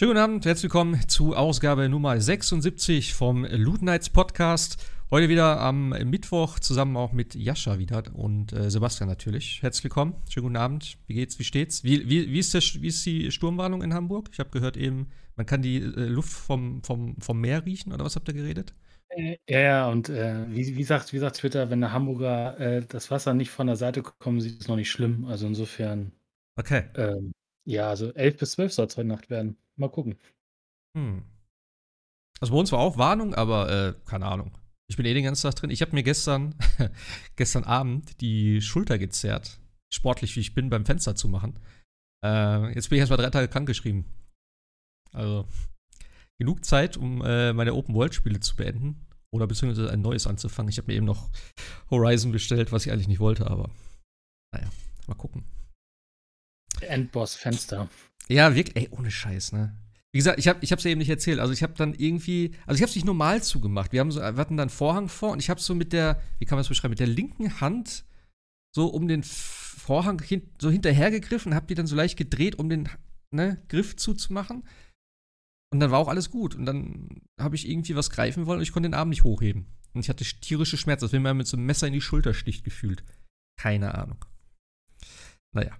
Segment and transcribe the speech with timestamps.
[0.00, 4.76] Schönen guten Abend, herzlich willkommen zu Ausgabe Nummer 76 vom Loot Nights Podcast.
[5.10, 9.60] Heute wieder am Mittwoch zusammen auch mit Jascha wieder und äh, Sebastian natürlich.
[9.60, 10.98] Herzlich willkommen, schönen guten Abend.
[11.08, 11.82] Wie geht's, wie steht's?
[11.82, 14.28] Wie, wie, wie, ist, der, wie ist die Sturmwarnung in Hamburg?
[14.32, 18.04] Ich habe gehört eben, man kann die äh, Luft vom, vom, vom Meer riechen oder
[18.04, 18.74] was habt ihr geredet?
[19.08, 22.82] Äh, ja, ja, und äh, wie, wie, sagt, wie sagt Twitter, wenn der Hamburger äh,
[22.88, 25.24] das Wasser nicht von der Seite kommt, sieht es noch nicht schlimm.
[25.24, 26.12] Also insofern.
[26.54, 26.84] Okay.
[26.94, 27.32] Ähm,
[27.64, 29.56] ja, also 11 bis 12 soll es heute Nacht werden.
[29.78, 30.18] Mal gucken.
[30.96, 31.24] Hm.
[32.40, 34.56] Also bei uns war auch Warnung, aber äh, keine Ahnung.
[34.90, 35.70] Ich bin eh den ganzen Tag drin.
[35.70, 36.54] Ich habe mir gestern,
[37.36, 39.60] gestern Abend die Schulter gezerrt.
[39.92, 41.58] Sportlich wie ich bin, beim Fenster zu machen.
[42.24, 44.04] Äh, jetzt bin ich erst mal drei Tage krankgeschrieben.
[45.12, 45.46] Also
[46.38, 49.06] genug Zeit, um äh, meine Open World Spiele zu beenden.
[49.30, 50.70] Oder beziehungsweise ein neues anzufangen.
[50.70, 51.30] Ich habe mir eben noch
[51.90, 53.70] Horizon bestellt, was ich eigentlich nicht wollte, aber
[54.54, 54.70] naja,
[55.06, 55.44] mal gucken.
[56.82, 57.88] Endboss-Fenster.
[58.28, 59.74] Ja, wirklich, ey, ohne Scheiß, ne?
[60.12, 61.38] Wie gesagt, ich habe ich hab's ja eben nicht erzählt.
[61.38, 63.92] Also ich habe dann irgendwie, also ich habe es nicht normal zugemacht.
[63.92, 66.46] Wir, haben so, wir hatten dann Vorhang vor und ich habe so mit der, wie
[66.46, 68.04] kann man das beschreiben, mit der linken Hand
[68.74, 72.88] so um den Vorhang hin, so hinterhergegriffen, habe die dann so leicht gedreht, um den
[73.30, 74.66] ne, Griff zuzumachen.
[75.70, 76.54] Und dann war auch alles gut.
[76.54, 79.66] Und dann habe ich irgendwie was greifen wollen und ich konnte den Arm nicht hochheben.
[79.92, 82.32] Und ich hatte tierische Schmerzen, als wenn man mit so einem Messer in die Schulter
[82.32, 83.04] sticht gefühlt.
[83.60, 84.24] Keine Ahnung.
[85.52, 85.76] Naja.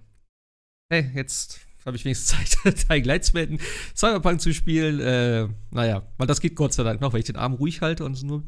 [0.91, 3.59] Hey, jetzt habe ich wenigstens Zeit, Dying Light zu beenden,
[3.95, 4.99] Cyberpunk zu spielen.
[4.99, 8.03] Äh, naja, weil das geht Gott sei Dank noch, weil ich den Arm ruhig halte
[8.05, 8.43] und nur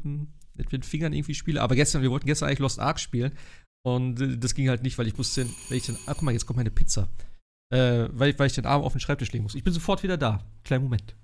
[0.54, 1.62] mit den Fingern irgendwie spiele.
[1.62, 3.32] Aber gestern, wir wollten gestern eigentlich Lost Ark spielen.
[3.84, 6.32] Und äh, das ging halt nicht, weil ich musste, weil ich den, ah, guck mal,
[6.32, 7.08] jetzt kommt meine Pizza.
[7.72, 9.54] Äh, weil, weil ich den Arm auf den Schreibtisch legen muss.
[9.54, 10.44] Ich bin sofort wieder da.
[10.64, 11.16] Kleinen Moment.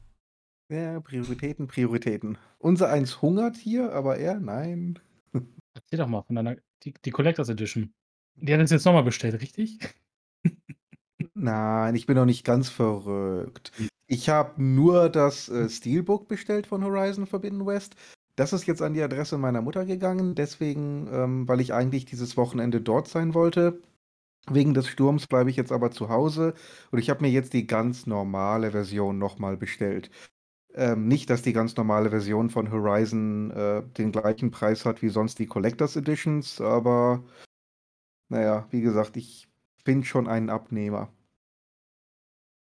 [0.72, 2.38] Ja, Prioritäten, Prioritäten.
[2.58, 5.00] Unser eins hungert hier, aber er, nein.
[5.32, 7.92] Erzähl doch mal von deiner, die, die Collectors Edition.
[8.36, 9.78] Die hat es jetzt nochmal bestellt, richtig?
[11.41, 13.70] Nein, ich bin noch nicht ganz verrückt.
[14.08, 17.94] Ich habe nur das äh, Steelbook bestellt von Horizon Forbidden West.
[18.34, 22.37] Das ist jetzt an die Adresse meiner Mutter gegangen, deswegen, ähm, weil ich eigentlich dieses
[22.37, 23.81] Wochenende dort sein wollte.
[24.50, 26.54] Wegen des Sturms bleibe ich jetzt aber zu Hause
[26.91, 30.10] und ich habe mir jetzt die ganz normale Version nochmal bestellt.
[30.75, 35.09] Ähm, nicht, dass die ganz normale Version von Horizon äh, den gleichen Preis hat wie
[35.10, 37.22] sonst die Collectors Editions, aber
[38.28, 39.48] naja, wie gesagt, ich
[39.84, 41.12] finde schon einen Abnehmer.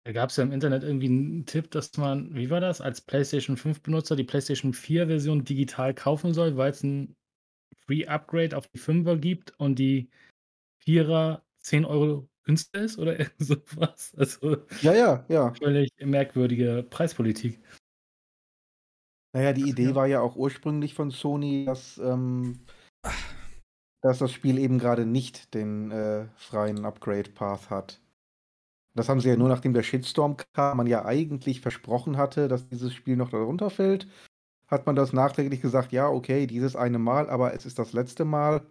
[0.05, 2.99] Da gab es ja im Internet irgendwie einen Tipp, dass man, wie war das, als
[2.99, 7.15] PlayStation 5-Benutzer die PlayStation 4-Version digital kaufen soll, weil es ein
[7.85, 10.09] Free Upgrade auf die 5er gibt und die
[10.85, 14.13] 4er 10 Euro günstiger ist oder irgend sowas.
[14.17, 15.53] Also ja, ja, ja.
[15.53, 17.61] Völlig merkwürdige Preispolitik.
[19.33, 19.95] Naja, die Idee ja.
[19.95, 22.59] war ja auch ursprünglich von Sony, dass, ähm,
[24.01, 28.02] dass das Spiel eben gerade nicht den äh, freien Upgrade-Path hat.
[28.95, 32.67] Das haben sie ja nur nachdem der Shitstorm kam, man ja eigentlich versprochen hatte, dass
[32.67, 34.07] dieses Spiel noch darunter fällt,
[34.67, 38.25] hat man das nachträglich gesagt, ja, okay, dieses eine Mal, aber es ist das letzte
[38.25, 38.65] Mal.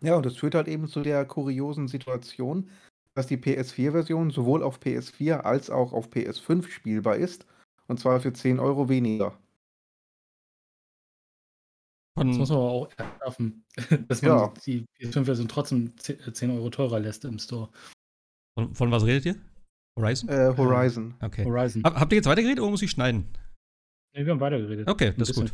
[0.00, 2.70] Ja, und das führt halt eben zu der kuriosen Situation,
[3.14, 7.46] dass die PS4-Version sowohl auf PS4 als auch auf PS5 spielbar ist,
[7.86, 9.36] und zwar für 10 Euro weniger.
[12.14, 12.88] Das muss man aber auch
[13.22, 13.64] schaffen,
[14.08, 14.54] dass man ja.
[14.66, 17.70] die PS5-Version trotzdem 10 Euro teurer lässt im Store.
[18.58, 19.36] Von, von was redet ihr?
[19.96, 20.28] Horizon?
[20.28, 21.14] Äh, Horizon.
[21.20, 21.44] Okay.
[21.44, 21.84] Horizon.
[21.84, 23.28] Hab, habt ihr jetzt weitergeredet oder muss ich schneiden?
[24.12, 24.88] Nee, wir haben weitergeredet.
[24.88, 25.52] Okay, das ist gut.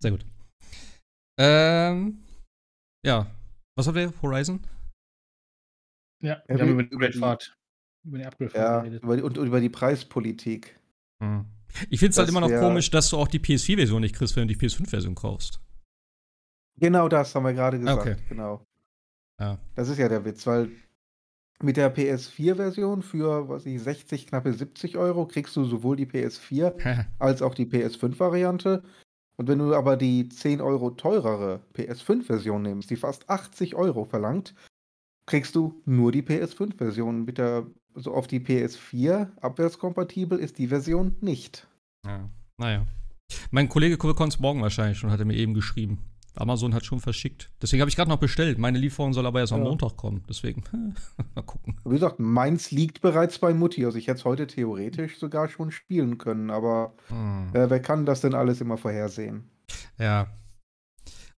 [0.00, 0.26] Sehr gut.
[1.40, 2.18] Ähm,
[3.06, 3.26] ja.
[3.74, 4.12] Was habt ihr?
[4.20, 4.60] Horizon?
[6.22, 7.56] Ja, wir ja, haben über die Upgrade-Fahrt.
[8.04, 9.02] Über die Upgrade-Fahrt ja, geredet.
[9.02, 10.78] Über die, und über die Preispolitik.
[11.22, 11.46] Hm.
[11.88, 14.46] Ich finde es halt immer noch komisch, dass du auch die PS4-Version nicht kriegst, wenn
[14.46, 15.58] du die PS5-Version kaufst.
[16.78, 17.98] Genau das haben wir gerade gesagt.
[17.98, 18.16] Okay.
[18.28, 18.66] Genau.
[19.40, 19.58] Ja.
[19.74, 20.70] Das ist ja der Witz, weil
[21.62, 27.06] mit der PS4-Version für, was ich, 60, knappe 70 Euro kriegst du sowohl die PS4
[27.18, 28.82] als auch die PS5-Variante.
[29.38, 34.54] Und wenn du aber die 10 Euro teurere PS5-Version nimmst, die fast 80 Euro verlangt,
[35.26, 37.24] kriegst du nur die PS5-Version.
[37.24, 41.66] Mit der, also auf die PS4 abwärtskompatibel ist die Version nicht.
[42.06, 42.86] Ja, naja.
[43.50, 43.98] Mein Kollege
[44.28, 45.98] es morgen wahrscheinlich schon, hat er mir eben geschrieben.
[46.38, 47.50] Amazon hat schon verschickt.
[47.60, 48.58] Deswegen habe ich gerade noch bestellt.
[48.58, 49.58] Meine Lieferung soll aber erst ja.
[49.58, 50.22] am Montag kommen.
[50.28, 50.64] Deswegen,
[51.34, 51.76] mal gucken.
[51.84, 53.84] Wie gesagt, meins liegt bereits bei Mutti.
[53.84, 56.50] Also ich hätte es heute theoretisch sogar schon spielen können.
[56.50, 57.50] Aber hm.
[57.52, 59.50] äh, wer kann das denn alles immer vorhersehen?
[59.98, 60.28] Ja.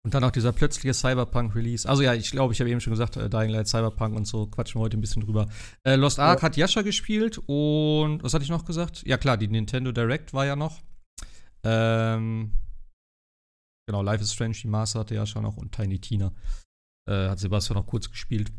[0.03, 1.88] Und dann auch dieser plötzliche Cyberpunk-Release.
[1.88, 4.47] Also ja, ich glaube, ich habe eben schon gesagt, äh, Dying Light, Cyberpunk und so,
[4.47, 5.47] quatschen wir heute ein bisschen drüber.
[5.83, 6.44] Äh, Lost Ark ja.
[6.44, 9.03] hat Yasha gespielt und was hatte ich noch gesagt?
[9.05, 10.79] Ja klar, die Nintendo Direct war ja noch.
[11.63, 12.53] Ähm,
[13.88, 16.34] Genau, Life is Strange, die Master hatte ja schon noch und Tiny Tina.
[17.10, 18.51] Äh, hat Sebastian noch kurz gespielt.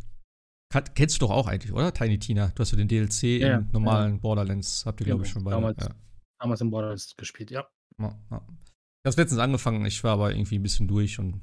[0.72, 1.92] Kann, kennst du doch auch eigentlich, oder?
[1.92, 2.48] Tiny Tina.
[2.48, 5.56] Du hast ja den DLC Ja, im normalen Borderlands, habt ihr, glaube ich, schon beide.
[5.56, 5.84] Damals.
[5.84, 5.94] Ja.
[6.40, 7.66] Damals im Borderlands gespielt, ja.
[7.98, 8.46] Ja, ja.
[9.04, 11.40] Ich habe letztens angefangen, ich war aber irgendwie ein bisschen durch und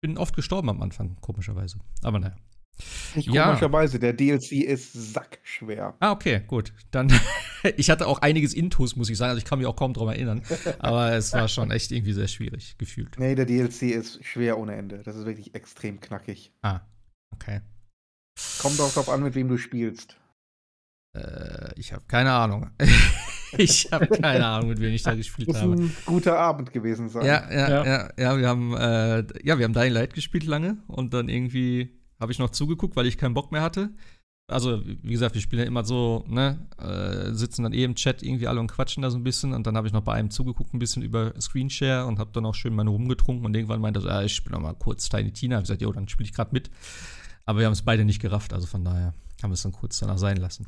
[0.00, 1.78] bin oft gestorben am Anfang, komischerweise.
[2.02, 2.36] Aber naja.
[3.14, 3.46] Nicht Ja.
[3.46, 5.94] komischerweise, der DLC ist sackschwer.
[6.00, 6.72] Ah, okay, gut.
[6.90, 7.12] Dann,
[7.76, 9.30] ich hatte auch einiges Intus, muss ich sagen.
[9.30, 10.42] Also ich kann mich auch kaum dran erinnern.
[10.78, 13.18] Aber es war schon echt irgendwie sehr schwierig, gefühlt.
[13.18, 15.02] Nee, der DLC ist schwer ohne Ende.
[15.04, 16.52] Das ist wirklich extrem knackig.
[16.62, 16.80] Ah,
[17.32, 17.60] okay.
[18.60, 20.16] Kommt auch darauf an, mit wem du spielst.
[21.16, 22.70] Äh, ich habe keine Ahnung.
[23.58, 25.74] ich habe keine Ahnung, mit wem ich da gespielt Muss habe.
[25.74, 27.24] ein guter Abend gewesen sein.
[27.26, 28.10] Ja, ja, ja, Ja.
[28.16, 32.32] ja, wir haben, äh, ja, wir haben Dying Light gespielt lange und dann irgendwie habe
[32.32, 33.90] ich noch zugeguckt, weil ich keinen Bock mehr hatte.
[34.50, 38.22] Also, wie gesagt, wir spielen ja immer so, ne, äh, sitzen dann eh im Chat
[38.22, 40.30] irgendwie alle und quatschen da so ein bisschen und dann habe ich noch bei einem
[40.30, 44.00] zugeguckt, ein bisschen über Screenshare und habe dann auch schön meine rumgetrunken und irgendwann meinte
[44.00, 45.56] er so, ja, ich spiele noch mal kurz Tiny Tina.
[45.56, 46.70] Hab ich gesagt, jo, dann spiele ich gerade mit.
[47.44, 49.12] Aber wir haben es beide nicht gerafft, also von daher
[49.42, 50.66] haben wir es dann kurz danach sein lassen.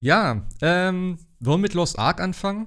[0.00, 2.66] Ja, ähm, wollen wir mit Lost Ark anfangen?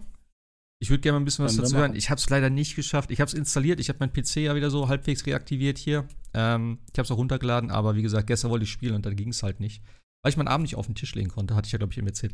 [0.81, 1.95] Ich würde gerne mal ein bisschen was dazu hören.
[1.95, 3.11] Ich habe es leider nicht geschafft.
[3.11, 3.79] Ich habe es installiert.
[3.79, 6.07] Ich habe meinen PC ja wieder so halbwegs reaktiviert hier.
[6.33, 9.15] Ähm, ich habe es auch runtergeladen, aber wie gesagt, gestern wollte ich spielen und dann
[9.15, 9.83] ging es halt nicht.
[10.23, 11.99] Weil ich meinen Arm nicht auf den Tisch legen konnte, hatte ich ja, glaube ich,
[11.99, 12.33] eben erzählt.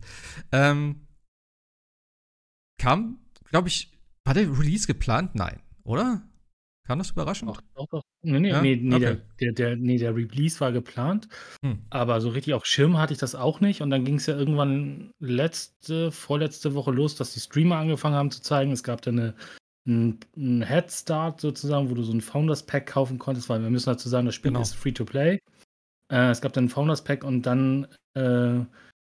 [0.53, 1.07] Ähm,
[2.79, 3.91] kam, glaube ich,
[4.23, 5.35] war der Release geplant?
[5.35, 6.21] Nein, oder?
[6.87, 7.49] Kam das überraschend?
[7.51, 8.01] Doch, doch, doch.
[8.23, 8.61] Nee, nee, Ja?
[8.61, 9.17] nee, nee, Okay.
[9.41, 11.27] der, der, der, nee, der Release war geplant,
[11.63, 11.79] Hm.
[11.89, 13.81] aber so richtig auf Schirm hatte ich das auch nicht.
[13.81, 18.31] Und dann ging es ja irgendwann letzte, vorletzte Woche los, dass die Streamer angefangen haben
[18.31, 18.71] zu zeigen.
[18.71, 19.33] Es gab dann eine,
[19.85, 23.69] ein, ein Head Start sozusagen, wo du so ein Founders Pack kaufen konntest, weil wir
[23.69, 24.61] müssen dazu sagen, das Spiel Genau.
[24.61, 25.39] ist free to play.
[26.11, 28.59] Äh, es gab dann ein Founders Pack und dann äh,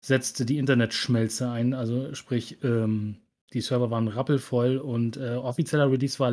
[0.05, 1.73] setzte die Internetschmelze ein.
[1.73, 3.17] Also sprich, ähm,
[3.53, 6.31] die Server waren rappelvoll und äh, offizieller Release war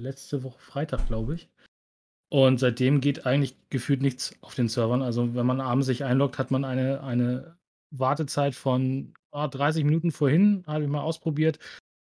[0.00, 1.48] letzte Woche Freitag, glaube ich.
[2.30, 5.02] Und seitdem geht eigentlich gefühlt nichts auf den Servern.
[5.02, 7.56] Also wenn man abends sich einloggt, hat man eine, eine
[7.90, 11.58] Wartezeit von ah, 30 Minuten vorhin, habe ich mal ausprobiert.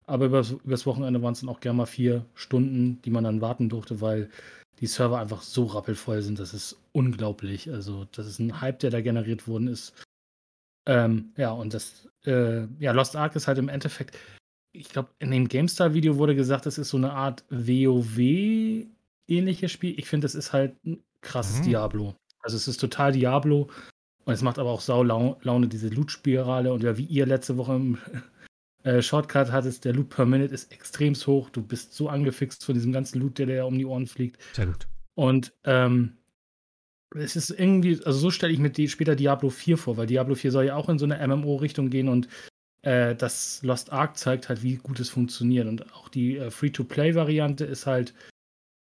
[0.06, 3.42] Aber übers, übers Wochenende waren es dann auch gerne mal vier Stunden, die man dann
[3.42, 4.30] warten durfte, weil
[4.80, 6.39] die Server einfach so rappelvoll sind.
[6.39, 7.71] Das ist unglaublich.
[7.71, 9.94] Also das ist ein Hype, der da generiert worden ist.
[10.86, 14.18] Ähm, ja, und das, äh, ja, Lost Ark ist halt im Endeffekt,
[14.72, 19.98] ich glaube, in dem GameStar-Video wurde gesagt, das ist so eine Art WoW-ähnliches Spiel.
[20.00, 21.64] Ich finde, das ist halt ein krasses Mhm.
[21.64, 22.16] Diablo.
[22.42, 23.70] Also es ist total Diablo
[24.26, 26.72] und es macht aber auch sau Lau- Laune, diese Loot-Spirale.
[26.72, 27.98] Und ja, wie ihr letzte Woche im
[28.84, 31.50] äh, Shortcut hattest, der Loot per Minute ist extrem hoch.
[31.50, 34.38] Du bist so angefixt von diesem ganzen Loot, der dir um die Ohren fliegt.
[34.54, 34.88] Sehr gut.
[35.16, 36.14] Und ähm,
[37.16, 40.36] es ist irgendwie, also so stelle ich mir die, später Diablo 4 vor, weil Diablo
[40.36, 42.28] 4 soll ja auch in so eine MMO-Richtung gehen und
[42.82, 45.68] äh, das Lost Ark zeigt halt, wie gut es funktioniert.
[45.68, 48.14] Und auch die äh, Free-to-Play-Variante ist halt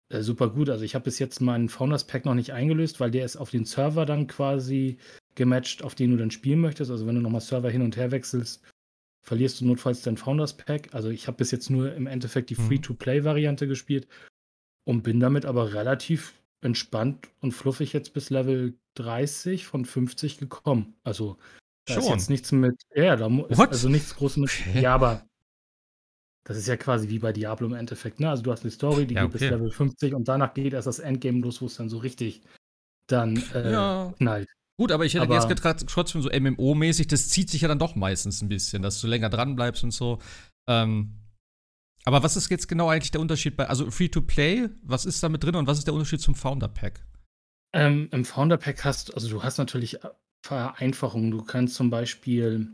[0.10, 0.70] äh, super gut.
[0.70, 3.52] Also ich habe bis jetzt meinen Founders Pack noch nicht eingelöst, weil der ist auf
[3.52, 4.98] den Server dann quasi
[5.36, 6.90] gematcht, auf den du dann spielen möchtest.
[6.92, 8.64] Also wenn du nochmal Server hin und her wechselst,
[9.22, 10.94] verlierst du notfalls dein Founders Pack.
[10.94, 12.68] Also ich habe bis jetzt nur im Endeffekt die Mhm.
[12.68, 14.08] Free-to-Play-Variante gespielt
[14.88, 16.34] und bin damit aber relativ
[16.66, 20.96] entspannt und fluffig jetzt bis Level 30 von 50 gekommen.
[21.04, 21.38] Also
[21.88, 22.14] da ist Schon?
[22.14, 23.70] jetzt nichts mit, ja, da ist What?
[23.72, 24.82] also nichts groß mit, Okay.
[24.82, 25.26] ja, aber
[26.48, 28.30] das ist ja quasi wie bei Diablo im Endeffekt, ne?
[28.30, 29.42] Also du hast eine Story, die Ja, geht bis.
[29.42, 32.42] Level 50 und danach geht erst das Endgame los, wo es dann so richtig
[33.08, 34.14] dann äh, Ja.
[34.18, 34.50] knallt.
[34.78, 37.80] Gut, aber ich hätte Aber- jetzt gedacht, trotzdem so MMO-mäßig, das zieht sich ja dann
[37.80, 40.20] doch meistens ein bisschen, dass du länger dran bleibst und so.
[40.68, 41.14] Ähm,
[42.06, 45.44] aber was ist jetzt genau eigentlich der Unterschied bei, also Free-to-Play, was ist da mit
[45.44, 47.04] drin und was ist der Unterschied zum Founder-Pack?
[47.74, 50.10] Ähm, Im Founder Pack hast, also du hast natürlich äh,
[50.46, 51.32] Vereinfachungen.
[51.32, 52.70] Du kannst zum Beispiel,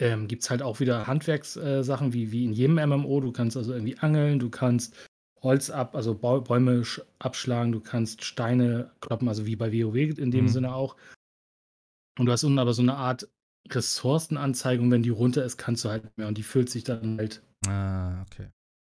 [0.00, 3.20] ähm, gibt es halt auch wieder Handwerkssachen, äh, wie, wie in jedem MMO.
[3.20, 4.94] Du kannst also irgendwie angeln, du kannst
[5.42, 10.30] Holz ab, also Bäume sch- abschlagen, du kannst Steine kloppen, also wie bei WoW in
[10.30, 10.48] dem Mhm.
[10.48, 10.96] Sinne auch.
[12.18, 13.28] Und du hast unten aber so eine Art
[13.70, 16.28] Ressourcenanzeige und wenn die runter ist, kannst du halt mehr.
[16.28, 18.50] Und die füllt sich dann halt Ah, okay.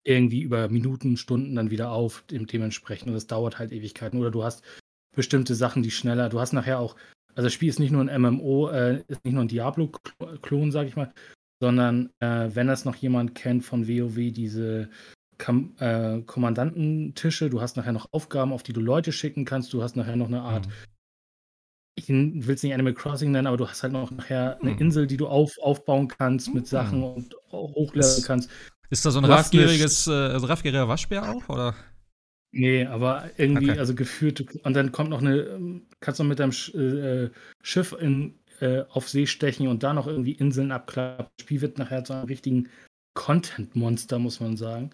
[0.03, 3.07] irgendwie über Minuten, Stunden dann wieder auf, dem, dementsprechend.
[3.09, 4.19] Und das dauert halt Ewigkeiten.
[4.19, 4.63] Oder du hast
[5.15, 6.29] bestimmte Sachen, die schneller.
[6.29, 6.95] Du hast nachher auch,
[7.35, 10.87] also das Spiel ist nicht nur ein MMO, äh, ist nicht nur ein Diablo-Klon, sag
[10.87, 11.13] ich mal,
[11.61, 14.89] sondern äh, wenn das noch jemand kennt von WoW, diese
[15.37, 19.81] Kam äh, Kommandantentische, du hast nachher noch Aufgaben, auf die du Leute schicken kannst, du
[19.83, 20.71] hast nachher noch eine Art Mhm.
[21.95, 24.79] Ich will es nicht Animal Crossing nennen, aber du hast halt noch nachher eine Hm.
[24.79, 27.25] Insel, die du auf, aufbauen kannst mit Sachen Hm.
[27.51, 28.49] und Das- kannst.
[28.89, 31.75] Ist da so ein raffgieriges, äh, also raffgieriger Waschbär auch, oder?
[32.53, 33.79] Nee, aber irgendwie, Okay.
[33.79, 37.29] also gefühlt, du- und dann kommt noch eine, ähm, kannst du mit deinem Sch äh,
[37.63, 41.27] Schiff in, äh, auf See stechen und da noch irgendwie Inseln abklappen.
[41.37, 42.67] Das Spiel wird nachher zu einem richtigen
[43.13, 44.89] Content-Monster, muss man sagen.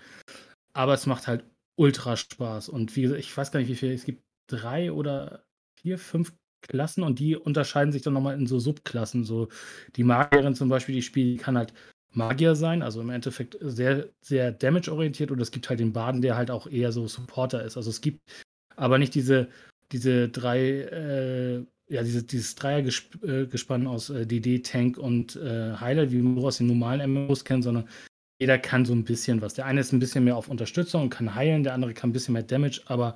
[0.74, 1.44] Aber es macht halt
[1.76, 2.70] ultra Spaß.
[2.70, 5.44] Und wie gesagt, ich weiß gar nicht, wie viel, es gibt drei oder
[5.82, 6.34] vier, fünf
[6.68, 9.24] Klassen und die unterscheiden sich dann nochmal in so Subklassen.
[9.24, 9.50] So
[9.96, 11.74] die Magierin zum Beispiel, die spielt, kann halt
[12.12, 16.36] Magier sein, also im Endeffekt sehr, sehr damage-orientiert und es gibt halt den Baden, der
[16.36, 17.78] halt auch eher so Supporter ist.
[17.78, 18.22] Also es gibt
[18.76, 19.50] aber nicht diese,
[19.92, 26.12] diese drei, äh, ja, diese, dieses Dreiergespann äh, aus äh, DD, Tank und äh, Heiler,
[26.12, 27.88] wie nur aus den normalen MMOs kennt, sondern
[28.40, 29.54] jeder kann so ein bisschen was.
[29.54, 32.14] Der eine ist ein bisschen mehr auf Unterstützung und kann heilen, der andere kann ein
[32.14, 33.16] bisschen mehr Damage, aber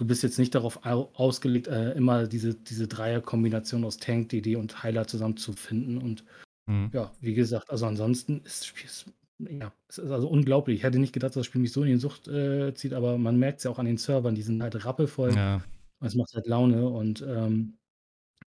[0.00, 4.82] du bist jetzt nicht darauf ausgelegt, äh, immer diese, diese Dreierkombination aus Tank, DD und
[4.82, 5.98] Heiler zusammenzufinden.
[5.98, 6.24] Und
[6.66, 6.90] mhm.
[6.94, 8.88] ja, wie gesagt, also ansonsten ist das Spiel
[9.48, 10.78] ja, es ist also unglaublich.
[10.78, 13.16] Ich hätte nicht gedacht, dass das Spiel mich so in die Sucht äh, zieht, aber
[13.16, 15.34] man merkt es ja auch an den Servern, die sind halt rappelvoll.
[15.34, 15.62] Ja.
[16.00, 17.78] Es macht halt Laune und ähm,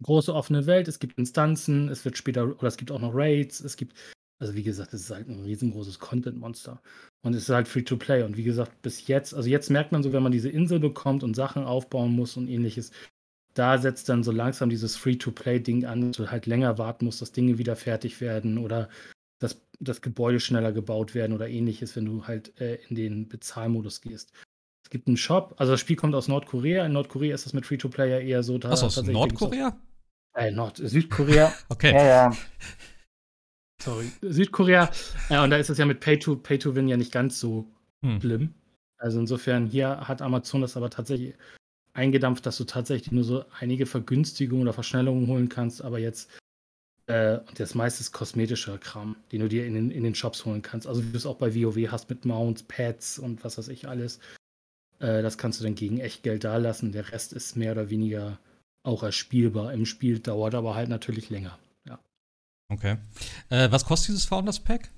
[0.04, 3.60] große offene Welt, es gibt Instanzen, es wird später, oder es gibt auch noch Raids,
[3.60, 3.96] es gibt,
[4.44, 6.82] also wie gesagt, es ist halt ein riesengroßes Content-Monster.
[7.22, 8.24] Und es ist halt free to play.
[8.24, 11.24] Und wie gesagt, bis jetzt, also jetzt merkt man so, wenn man diese Insel bekommt
[11.24, 12.92] und Sachen aufbauen muss und ähnliches,
[13.54, 17.32] da setzt dann so langsam dieses Free-to-Play-Ding an, dass du halt länger warten musst, dass
[17.32, 18.90] Dinge wieder fertig werden oder
[19.40, 24.02] dass das Gebäude schneller gebaut werden oder ähnliches, wenn du halt äh, in den Bezahlmodus
[24.02, 24.34] gehst.
[24.84, 26.86] Es gibt einen Shop, also das Spiel kommt aus Nordkorea.
[26.86, 28.62] In Nordkorea ist das mit Free-to-Play ja eher so.
[28.62, 29.80] Was aus Nordkorea?
[30.36, 31.54] Äh, Nord Südkorea.
[31.70, 31.94] okay.
[31.94, 32.38] Ja, ja.
[33.84, 34.12] Sorry.
[34.22, 34.90] Südkorea.
[35.30, 37.68] Ja, und da ist es ja mit Pay-to-Win Pay to ja nicht ganz so
[38.02, 38.22] hm.
[38.22, 38.54] schlimm.
[38.98, 41.34] Also insofern, hier hat Amazon das aber tatsächlich
[41.94, 46.30] eingedampft, dass du tatsächlich nur so einige Vergünstigungen oder Verschnellungen holen kannst, aber jetzt
[47.08, 50.46] äh, und das meiste ist kosmetischer Kram, den du dir in den, in den Shops
[50.46, 50.88] holen kannst.
[50.88, 53.90] Also wie du es auch bei WoW hast mit Mounts, Pads und was weiß ich
[53.90, 54.20] alles.
[55.00, 56.94] Äh, das kannst du dann gegen Echtgeld da lassen.
[56.94, 58.40] Der Rest ist mehr oder weniger
[58.84, 61.60] auch erspielbar im Spiel, dauert aber halt natürlich länger.
[62.70, 62.98] Okay.
[63.50, 64.90] Äh, was kostet dieses Founders Pack?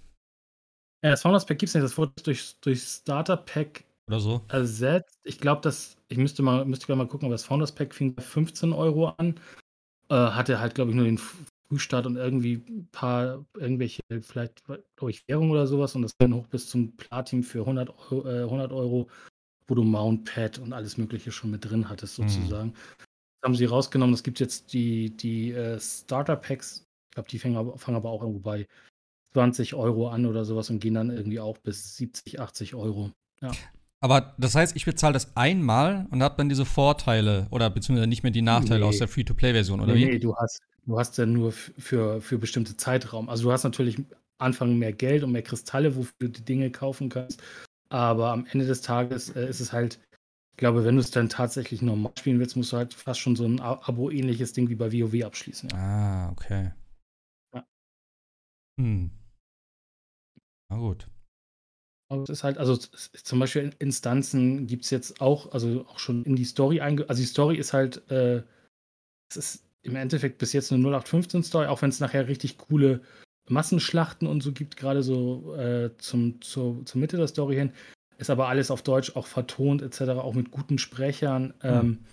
[1.03, 1.84] Ja, das Founders Pack gibt es nicht.
[1.84, 5.19] Das wurde durch, durch Starter Pack oder so ersetzt.
[5.24, 8.22] Ich glaube, dass ich müsste mal müsste mal gucken, aber das Founders Pack fing bei
[8.22, 9.39] 15 Euro an.
[10.10, 11.19] Äh, hatte halt, glaube ich, nur den
[11.67, 16.34] Frühstart und irgendwie ein paar, irgendwelche, vielleicht, glaube ich, Währung oder sowas und das dann
[16.34, 19.10] hoch bis zum Platin für 100 Euro, äh, 100 Euro,
[19.67, 22.29] wo du Mountpad und alles Mögliche schon mit drin hattest, mhm.
[22.29, 22.69] sozusagen.
[22.69, 22.74] Mhm.
[23.41, 24.13] Das haben sie rausgenommen.
[24.13, 28.22] Es gibt jetzt die, die äh, Starter-Packs, ich glaube, die fangen aber, fangen aber auch
[28.22, 28.67] irgendwo bei
[29.34, 33.12] 20 Euro an oder sowas und gehen dann irgendwie auch bis 70, 80 Euro.
[33.41, 33.51] Ja.
[34.00, 38.24] Aber das heißt, ich bezahle das einmal und habe dann diese Vorteile oder beziehungsweise nicht
[38.24, 38.86] mehr die Nachteile nee.
[38.86, 40.05] aus der Free-to-Play-Version, oder nee, wie?
[40.05, 43.29] Nee, du hast, du hast ja nur für, für bestimmte Zeitraum.
[43.29, 43.98] Also du hast natürlich
[44.38, 47.41] Anfang mehr Geld und mehr Kristalle, wofür du die Dinge kaufen kannst.
[47.89, 50.00] Aber am Ende des Tages äh, ist es halt,
[50.53, 53.36] ich glaube, wenn du es dann tatsächlich normal spielen willst, musst du halt fast schon
[53.36, 55.69] so ein Abo-ähnliches Ding wie bei WoW abschließen.
[55.72, 55.77] Ja.
[55.77, 56.72] Ah, okay.
[58.79, 59.12] Hm.
[60.70, 61.08] Na gut.
[62.10, 66.24] Aber es ist halt, also zum Beispiel Instanzen gibt es jetzt auch, also auch schon
[66.24, 67.10] in die Story einge.
[67.10, 68.44] Also die Story ist halt, äh,
[69.29, 73.01] es ist im Endeffekt bis jetzt eine 0815-Story, auch wenn es nachher richtig coole
[73.48, 77.72] Massenschlachten und so gibt, gerade so äh, zum, zur, zur Mitte der Story hin.
[78.17, 81.48] Ist aber alles auf Deutsch auch vertont, etc., auch mit guten Sprechern.
[81.48, 81.53] Mhm.
[81.63, 82.05] Ähm,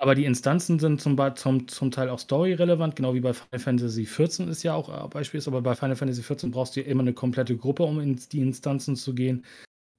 [0.00, 4.04] aber die Instanzen sind zum, zum, zum Teil auch story-relevant, genau wie bei Final Fantasy
[4.04, 5.42] XIV ist ja auch ein Beispiel.
[5.46, 8.40] Aber bei Final Fantasy XIV brauchst du ja immer eine komplette Gruppe, um in die
[8.40, 9.44] Instanzen zu gehen.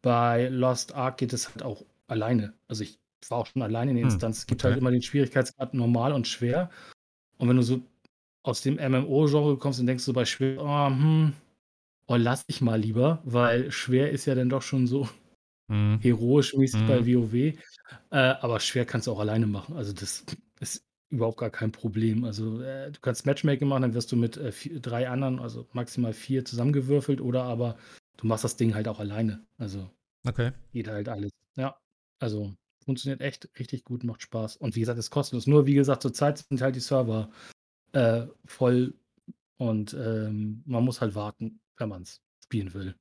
[0.02, 2.54] Bei Lost Ark geht es halt auch alleine.
[2.70, 4.40] Also ich war auch schon alleine in den hm, Instanzen.
[4.40, 4.76] Es gibt halt okay.
[4.76, 6.70] halt immer den Schwierigkeitsgrad normal und schwer.
[7.38, 7.82] Und wenn du so
[8.44, 11.34] aus dem MMO-Genre kommst, dann denkst du bei schwer, oh, hm,
[12.08, 15.10] oh, lass ich mal lieber, weil schwer ist ja dann doch schon so
[15.70, 16.00] mhm.
[16.02, 16.88] heroisch mäßig mhm.
[16.88, 17.34] bei WoW.
[17.34, 17.56] Äh,
[18.12, 19.76] aber schwer kannst du auch alleine machen.
[19.76, 20.26] Also das
[20.60, 22.24] ist überhaupt gar kein Problem.
[22.24, 25.68] Also äh, du kannst Matchmaking machen, dann wirst du mit äh, vier, drei anderen, also
[25.74, 27.78] maximal vier zusammengewürfelt oder aber
[28.18, 29.46] du machst das Ding halt auch alleine.
[29.58, 29.90] Also
[30.28, 30.52] okay.
[30.72, 31.32] geht halt alles.
[31.56, 31.78] Ja,
[32.20, 34.58] also funktioniert echt richtig gut, macht Spaß.
[34.58, 35.48] Und wie gesagt, ist kostenlos.
[35.48, 37.30] Nur wie gesagt, zurzeit sind halt die Server
[37.94, 38.94] äh, voll
[39.58, 42.96] und ähm, man muss halt warten, wenn man es spielen will.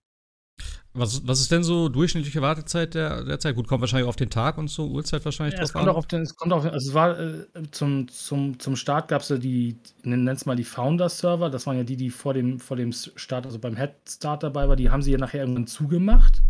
[0.98, 3.54] Was, was ist denn so durchschnittliche Wartezeit der, der Zeit?
[3.54, 5.90] Gut, kommt wahrscheinlich auf den Tag und so, Uhrzeit wahrscheinlich ja, es kommt an.
[5.90, 9.22] Auch auf den, es kommt auf, also es war äh, zum, zum, zum Start gab
[9.22, 12.58] es ja die, nennen es mal die Founder-Server, das waren ja die, die vor dem,
[12.58, 16.42] vor dem Start, also beim Head-Start dabei war, die haben sie ja nachher irgendwann zugemacht.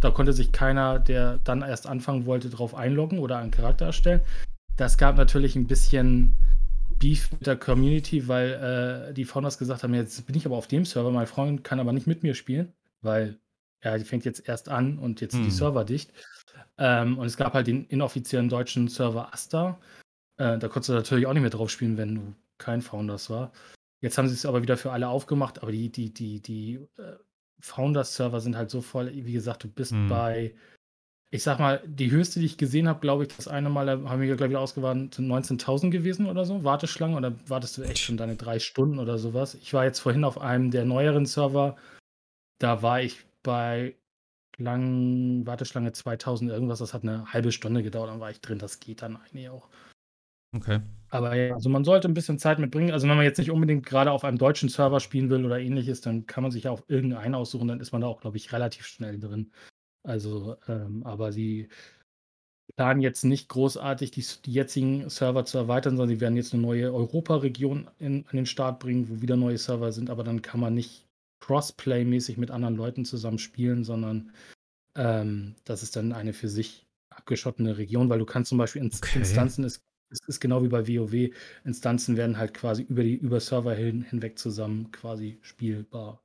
[0.00, 4.20] Da konnte sich keiner, der dann erst anfangen wollte, drauf einloggen oder einen Charakter erstellen.
[4.76, 6.34] Das gab natürlich ein bisschen
[6.98, 10.66] Beef mit der Community, weil äh, die Founders gesagt haben, jetzt bin ich aber auf
[10.66, 13.38] dem Server, mein Freund kann aber nicht mit mir spielen, weil
[13.82, 15.56] ja, die fängt jetzt erst an und jetzt sind die hm.
[15.56, 16.12] Server dicht.
[16.78, 19.78] Ähm, und es gab halt den inoffiziellen deutschen Server Asta.
[20.36, 23.52] Äh, da konntest du natürlich auch nicht mehr drauf spielen, wenn du kein Founders war.
[24.00, 27.16] Jetzt haben sie es aber wieder für alle aufgemacht, aber die, die, die, die äh,
[27.60, 30.08] Founders-Server sind halt so voll, wie gesagt, du bist hm.
[30.08, 30.54] bei
[31.30, 34.08] ich sag mal, die höchste, die ich gesehen habe, glaube ich, das eine Mal, da
[34.08, 37.16] haben wir, glaube ich, ausgewartet, sind 19.000 gewesen oder so, Warteschlange.
[37.16, 39.54] Oder wartest du echt schon deine drei Stunden oder sowas?
[39.54, 41.76] Ich war jetzt vorhin auf einem der neueren Server,
[42.58, 43.96] da war ich bei
[44.56, 48.80] langen Warteschlange 2000 irgendwas, das hat eine halbe Stunde gedauert, dann war ich drin, das
[48.80, 49.68] geht dann eigentlich auch.
[50.56, 50.80] Okay.
[51.10, 52.92] Aber ja, also man sollte ein bisschen Zeit mitbringen.
[52.92, 56.00] Also wenn man jetzt nicht unbedingt gerade auf einem deutschen Server spielen will oder ähnliches,
[56.00, 58.52] dann kann man sich ja auch irgendeinen aussuchen, dann ist man da auch, glaube ich,
[58.52, 59.52] relativ schnell drin.
[60.04, 61.68] Also, ähm, aber sie
[62.76, 66.62] planen jetzt nicht großartig, die, die jetzigen Server zu erweitern, sondern sie werden jetzt eine
[66.62, 70.74] neue Europaregion an den Start bringen, wo wieder neue Server sind, aber dann kann man
[70.74, 71.07] nicht
[71.48, 74.32] Crossplay-mäßig mit anderen Leuten zusammen spielen, sondern
[74.94, 79.02] ähm, das ist dann eine für sich abgeschottene Region, weil du kannst zum Beispiel Inst
[79.02, 79.20] Okay.
[79.20, 83.40] Instanzen, es, es ist genau wie bei WoW, Instanzen werden halt quasi über die über
[83.40, 86.22] Server hin, hinweg zusammen quasi spielbar.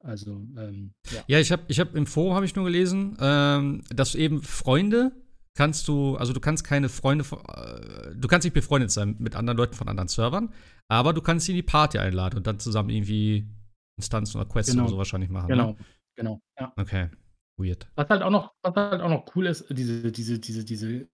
[0.00, 1.24] Also, ähm, ja.
[1.26, 4.42] Ja, ich habe ich hab im Forum habe ich nur gelesen, ähm, dass du eben
[4.42, 5.12] Freunde
[5.54, 9.56] kannst du, also du kannst keine Freunde, äh, du kannst nicht befreundet sein mit anderen
[9.56, 10.52] Leuten von anderen Servern,
[10.88, 13.46] aber du kannst sie in die Party einladen und dann zusammen irgendwie
[13.96, 14.84] Instanzen oder Quests Genau.
[14.84, 15.48] oder so wahrscheinlich machen.
[15.48, 15.54] Ne?
[15.56, 15.76] Genau,
[16.16, 16.40] genau.
[16.58, 16.72] Ja.
[16.76, 17.08] Okay.
[17.56, 17.86] Weird.
[17.94, 21.08] Was halt auch noch, was halt auch noch cool ist, diese, diese, diese, diese,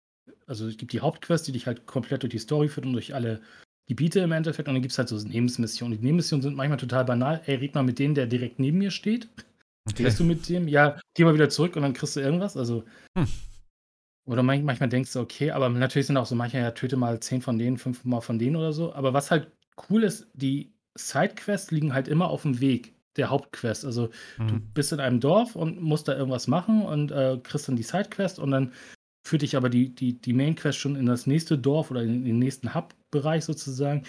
[0.46, 3.16] also es gibt die Hauptquest, die dich halt komplett durch die Story führt und durch
[3.16, 3.42] alle
[3.88, 5.98] Gebiete im Endeffekt und dann gibt es halt so Nebenmissionen.
[5.98, 7.42] Die Nebenmissionen sind manchmal total banal.
[7.46, 9.30] Ey, red mal mit dem, der direkt neben mir steht.
[9.90, 10.04] Okay.
[10.04, 10.68] Redest du mit dem?
[10.68, 12.58] Ja, geh mal wieder zurück und dann kriegst du irgendwas.
[12.58, 12.84] Also.
[13.18, 13.28] Hm.
[14.28, 17.20] Oder manch, manchmal denkst du, okay, aber natürlich sind auch so manche, ja, töte mal
[17.22, 18.94] zehn von denen, fünf mal von denen oder so.
[18.94, 19.50] Aber was halt
[19.90, 23.86] cool ist, die Sidequests liegen halt immer auf dem Weg der Hauptquest.
[23.86, 24.62] Also du Mhm.
[24.74, 28.40] bist in einem Dorf und musst da irgendwas machen und äh, kriegst dann die Sidequest
[28.40, 28.72] und dann
[29.26, 32.40] führt dich aber die, die, die Mainquest schon in das nächste Dorf oder in den
[32.40, 34.04] nächsten Hub-Bereich sozusagen.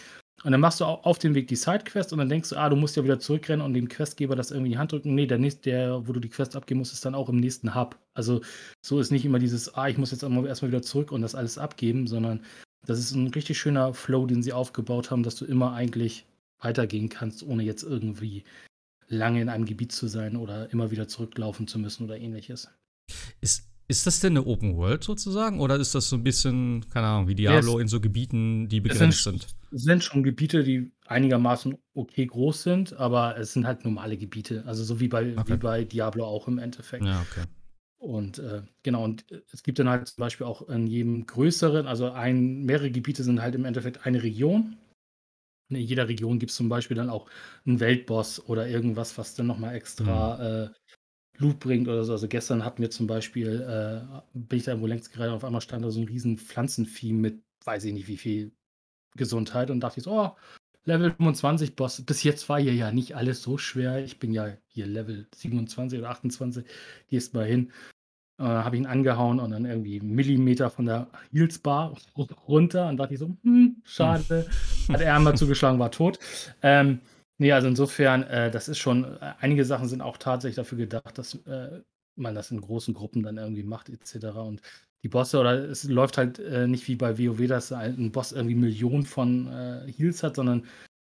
[0.45, 2.69] Und dann machst du au- auf dem Weg die Sidequest und dann denkst du, ah,
[2.69, 5.15] du musst ja wieder zurückrennen und dem Questgeber das irgendwie in die Hand drücken.
[5.17, 7.75] Nee, der nächste, der, wo du die Quest abgeben musst, ist dann auch im nächsten
[7.75, 7.99] Hub.
[8.15, 8.41] Also
[8.81, 11.35] so ist nicht immer dieses, ah, ich muss jetzt einmal- erstmal wieder zurück und das
[11.35, 12.45] alles abgeben, sondern
[12.87, 16.25] das ist ein richtig schöner Flow, den sie aufgebaut haben, dass du immer eigentlich
[16.61, 18.45] weitergehen kannst, ohne jetzt irgendwie
[19.09, 22.69] lange in einem Gebiet zu sein oder immer wieder zurücklaufen zu müssen oder ähnliches.
[23.41, 25.61] Ist, ist das denn eine Open World sozusagen?
[25.61, 28.81] Oder ist das so ein bisschen, keine Ahnung, wie Ja, Diablo in so Gebieten, die
[28.81, 29.57] begrenzt sind, sind?
[29.71, 34.65] es sind schon Gebiete, die einigermaßen okay groß sind, aber es sind halt normale Gebiete.
[34.67, 35.55] Also so wie bei, Okay.
[35.55, 37.05] wie bei Diablo auch im Endeffekt.
[37.05, 37.45] Ja, okay.
[37.99, 41.87] Und äh, genau, und äh, es gibt dann halt zum Beispiel auch in jedem größeren,
[41.87, 44.77] also ein, mehrere Gebiete sind halt im Endeffekt eine Region.
[45.71, 47.29] Und in jeder Region gibt es zum Beispiel dann auch
[47.67, 50.71] einen Weltboss oder irgendwas, was dann nochmal extra äh,
[51.39, 52.13] Loot bringt oder so.
[52.13, 55.61] Also gestern hatten wir zum Beispiel, äh, bin ich da irgendwo längst geredet, auf einmal
[55.61, 58.53] stand da so ein riesen Pflanzenvieh mit, weiß ich nicht wie viel
[59.17, 60.37] Gesundheit und dachte ich so, oh,
[60.85, 62.03] Level 25 Boss.
[62.05, 64.03] Bis jetzt war hier ja nicht alles so schwer.
[64.03, 66.65] Ich bin ja hier Level 27 oder 28.
[67.09, 67.73] Gehst mal hin.
[68.41, 71.97] Äh, habe ihn angehauen und dann irgendwie einen Millimeter von der Healsbar
[72.47, 74.47] runter und dachte ich so, hm, schade.
[74.89, 76.21] Hat er einmal zugeschlagen, war tot.
[76.63, 77.01] Ähm,
[77.39, 81.19] nee, also insofern, äh, das ist schon, äh, einige Sachen sind auch tatsächlich dafür gedacht,
[81.19, 81.81] dass äh,
[82.15, 84.27] man das in großen Gruppen dann irgendwie macht, etc.
[84.37, 84.63] Und
[85.03, 88.55] die Bosse, oder es läuft halt äh, nicht wie bei WoW, dass ein Boss irgendwie
[88.55, 89.49] Millionen von
[89.97, 90.65] Heals hat, sondern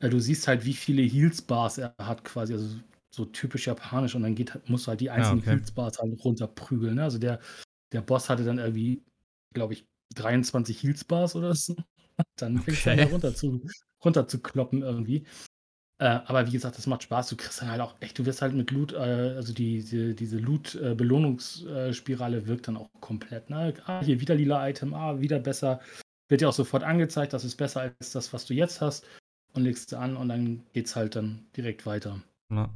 [0.02, 2.68] du siehst halt, wie viele Heals-Bars er hat quasi, also
[3.14, 5.52] so typisch japanisch und dann geht, musst du halt die einzelnen okay.
[5.52, 6.96] Heals-Bars halt runterprügeln.
[6.96, 7.04] Ne?
[7.04, 7.40] Also der,
[7.92, 9.04] der Boss hatte dann irgendwie,
[9.54, 11.76] glaube ich, 23 Heals-Bars oder so.
[12.38, 13.06] Dann fängst du Okay.
[13.06, 13.62] da runter zu,
[14.04, 15.26] runter zu kloppen irgendwie.
[16.00, 17.30] Äh, aber wie gesagt, das macht Spaß.
[17.30, 20.14] Du kriegst dann halt auch echt, du wirst halt mit Loot, äh, also die, diese,
[20.14, 23.50] diese Loot-Belohnungsspirale wirkt dann auch komplett.
[23.50, 23.74] Ne?
[23.86, 25.80] Ah, hier wieder lila Item, ah, wieder besser.
[26.30, 29.06] Wird dir auch sofort angezeigt, das ist besser als das, was du jetzt hast.
[29.54, 32.22] Und legst du an und dann geht's halt dann direkt weiter.
[32.52, 32.70] Ja.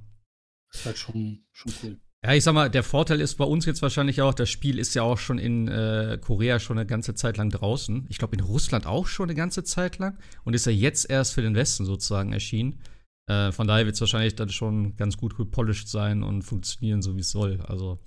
[0.78, 1.98] Ist halt schon, schon cool.
[2.26, 4.96] Ja, ich sag mal, der Vorteil ist bei uns jetzt wahrscheinlich auch, das Spiel ist
[4.96, 8.06] ja auch schon in äh, Korea schon eine ganze Zeit lang draußen.
[8.10, 11.34] Ich glaube in Russland auch schon eine ganze Zeit lang und ist ja jetzt erst
[11.34, 12.82] für den Westen sozusagen erschienen.
[13.30, 17.16] Äh, von daher wird es wahrscheinlich dann schon ganz gut gepolished sein und funktionieren, so
[17.16, 17.62] wie es soll.
[17.62, 18.00] Also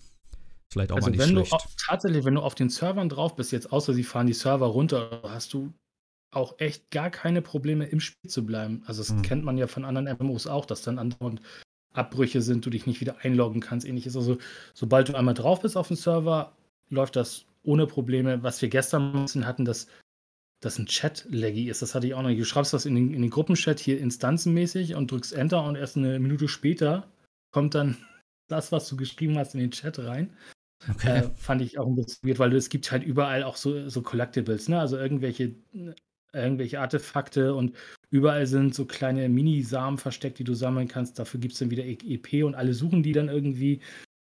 [0.72, 1.52] vielleicht auch Also mal nicht wenn du schlecht.
[1.52, 4.66] auf, tatsächlich, wenn du auf den Servern drauf bist, jetzt außer sie fahren die Server
[4.66, 5.72] runter, hast du
[6.33, 8.83] auch echt gar keine Probleme im Spiel zu bleiben.
[8.87, 9.22] Also das Hm.
[9.22, 11.40] kennt man ja von anderen MMOs auch, dass dann andauernd
[11.92, 14.16] Abbrüche sind, du dich nicht wieder einloggen kannst, ähnliches.
[14.16, 14.38] Also
[14.74, 16.53] sobald du einmal drauf bist auf dem Server,
[16.88, 18.42] läuft das ohne Probleme.
[18.42, 19.88] Was wir gestern hatten, dass
[20.61, 22.40] das ein Chat-Laggy ist, das hatte ich auch noch nicht.
[22.40, 25.96] Du schreibst das in den, in den Gruppenchat hier instanzenmäßig und drückst Enter und erst
[25.96, 27.09] eine Minute später
[27.50, 27.96] kommt dann
[28.48, 30.37] das, was du geschrieben hast, in den Chat rein.
[30.88, 31.18] Okay.
[31.18, 34.00] Äh, fand ich auch ein bisschen weird, weil es gibt halt überall auch so, so
[34.00, 34.81] Collectibles, ne?
[34.81, 35.55] Also irgendwelche,
[36.33, 37.75] irgendwelche Artefakte und
[38.11, 41.19] überall sind so kleine Mini-Samen versteckt, die du sammeln kannst.
[41.19, 43.81] Dafür gibt es dann wieder EP und alle suchen die dann irgendwie.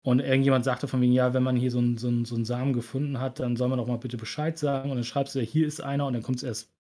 [0.03, 2.47] Und irgendjemand sagte von wegen, ja, wenn man hier so einen, so, einen, so einen
[2.47, 4.91] Samen gefunden hat, dann soll man doch mal bitte Bescheid sagen.
[4.91, 6.73] Und dann schreibst du, hier ist einer und dann kommt es erst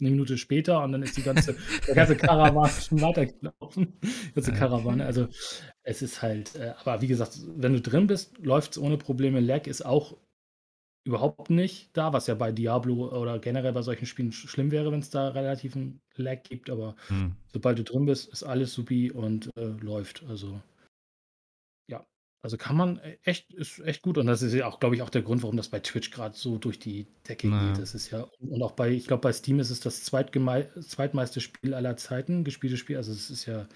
[0.00, 1.56] eine Minute später und dann ist die ganze,
[1.86, 3.98] der ganze Karawan schon weitergelaufen.
[4.02, 5.04] Die ganze Karawane.
[5.04, 5.28] Also
[5.82, 9.40] es ist halt, äh, aber wie gesagt, wenn du drin bist, läuft es ohne Probleme.
[9.40, 10.16] Lag ist auch
[11.04, 15.00] überhaupt nicht da, was ja bei Diablo oder generell bei solchen Spielen schlimm wäre, wenn
[15.00, 16.70] es da relativen Lag gibt.
[16.70, 17.36] Aber hm.
[17.52, 20.24] sobald du drin bist, ist alles supi und äh, läuft.
[20.28, 20.60] Also
[22.42, 25.02] also kann man e echt ist echt gut und das ist ja auch, glaube ich,
[25.02, 27.82] auch der Grund, warum das bei Twitch gerade so durch die Decke Na geht.
[27.82, 31.74] Das ist ja und auch bei ich glaube, bei Steam ist es das zweitmeiste Spiel
[31.74, 32.96] aller Zeiten, gespieltes Spiel.
[32.96, 33.68] Also, es ist ja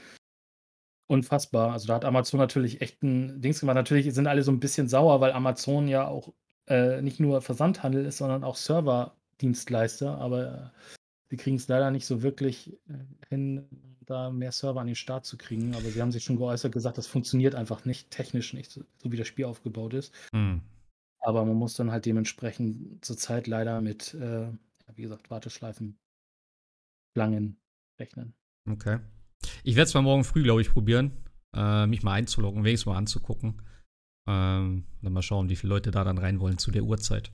[1.09, 1.73] unfassbar.
[1.73, 3.75] Also, da hat Amazon natürlich echt ein Dings gemacht.
[3.75, 6.33] Natürlich sind alle so ein bisschen sauer, weil Amazon ja auch,
[6.67, 10.73] äh, nicht nur Versandhandel ist, sondern auch Serverdienstleister, aber
[11.31, 13.69] sie kriegen es leider nicht so wirklich, äh, hin
[14.07, 15.75] da mehr Server an den Start zu kriegen.
[15.75, 19.13] Aber sie haben sich schon geäußert gesagt, das funktioniert einfach nicht, technisch nicht, so, so
[19.13, 20.13] wie das Spiel aufgebaut ist.
[20.33, 20.63] Mhm.
[21.21, 24.49] Aber man muss dann halt dementsprechend zurzeit leider mit, äh,
[24.95, 25.97] wie gesagt, Warteschleifen
[27.17, 27.57] langen
[27.99, 28.35] rechnen.
[28.71, 28.99] Okay.
[29.63, 31.13] Ich werde es mal morgen früh, glaube ich, probieren,
[31.55, 33.63] äh, mich mal einzuloggen, wenigstens mal anzugucken.
[34.27, 37.31] Ähm, dann mal schauen, wie viele Leute da dann rein wollen zu der Uhrzeit.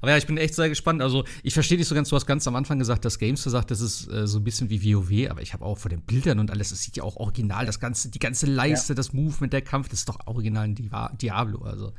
[0.00, 1.02] Aber ja, ich bin echt sehr gespannt.
[1.02, 3.70] Also, ich verstehe dich so ganz, du hast ganz am Anfang gesagt, dass Games sagt,
[3.70, 6.38] das ist äh, so ein bisschen wie WoW, aber ich habe auch vor den Bildern
[6.38, 8.96] und alles, es sieht ja auch original, das ganze, die ganze Leiste, ja.
[8.96, 10.74] das Movement, der Kampf, das ist doch original ein
[11.18, 11.92] Diablo, also.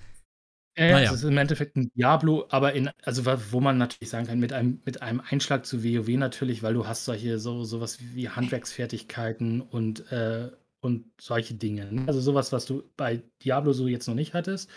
[0.78, 1.12] Ja, naja.
[1.12, 4.54] es ist im Endeffekt ein Diablo, aber in, also wo man natürlich sagen kann, mit
[4.54, 9.62] einem, mit einem Einschlag zu WoW natürlich, weil du hast solche, so, sowas wie Handwerksfertigkeiten
[9.62, 10.49] und, äh,
[10.82, 11.92] und solche Dinge.
[11.92, 12.08] Ne?
[12.08, 14.70] Also sowas, was du bei Diablo so jetzt noch nicht hattest.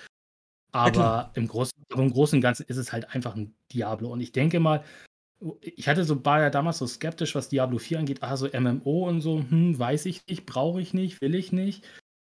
[0.73, 4.11] Aber im, Großen, aber im Großen und Ganzen ist es halt einfach ein Diablo.
[4.11, 4.83] Und ich denke mal,
[5.61, 8.23] ich hatte so war ja damals so skeptisch, was Diablo 4 angeht.
[8.23, 11.85] Ah, so MMO und so, hm, weiß ich nicht, brauche ich nicht, will ich nicht.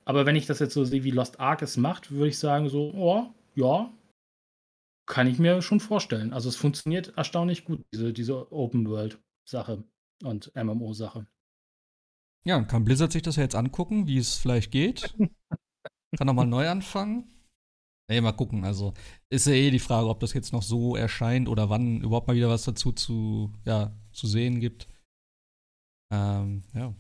[0.05, 2.69] Aber wenn ich das jetzt so sehe, wie Lost Ark es macht, würde ich sagen,
[2.69, 3.93] so, oh, ja,
[5.07, 6.33] kann ich mir schon vorstellen.
[6.33, 9.85] Also es funktioniert erstaunlich gut, diese, diese Open World-Sache
[10.23, 11.27] und MMO-Sache.
[12.47, 15.15] Ja, und kann Blizzard sich das ja jetzt angucken, wie es vielleicht geht.
[16.17, 17.25] kann nochmal neu anfangen.
[18.09, 18.65] Nee, mal gucken.
[18.65, 18.95] Also
[19.31, 22.37] ist ja eh die Frage, ob das jetzt noch so erscheint oder wann überhaupt mal
[22.37, 24.87] wieder was dazu zu, ja, zu sehen gibt.
[26.13, 26.95] Ähm, ja.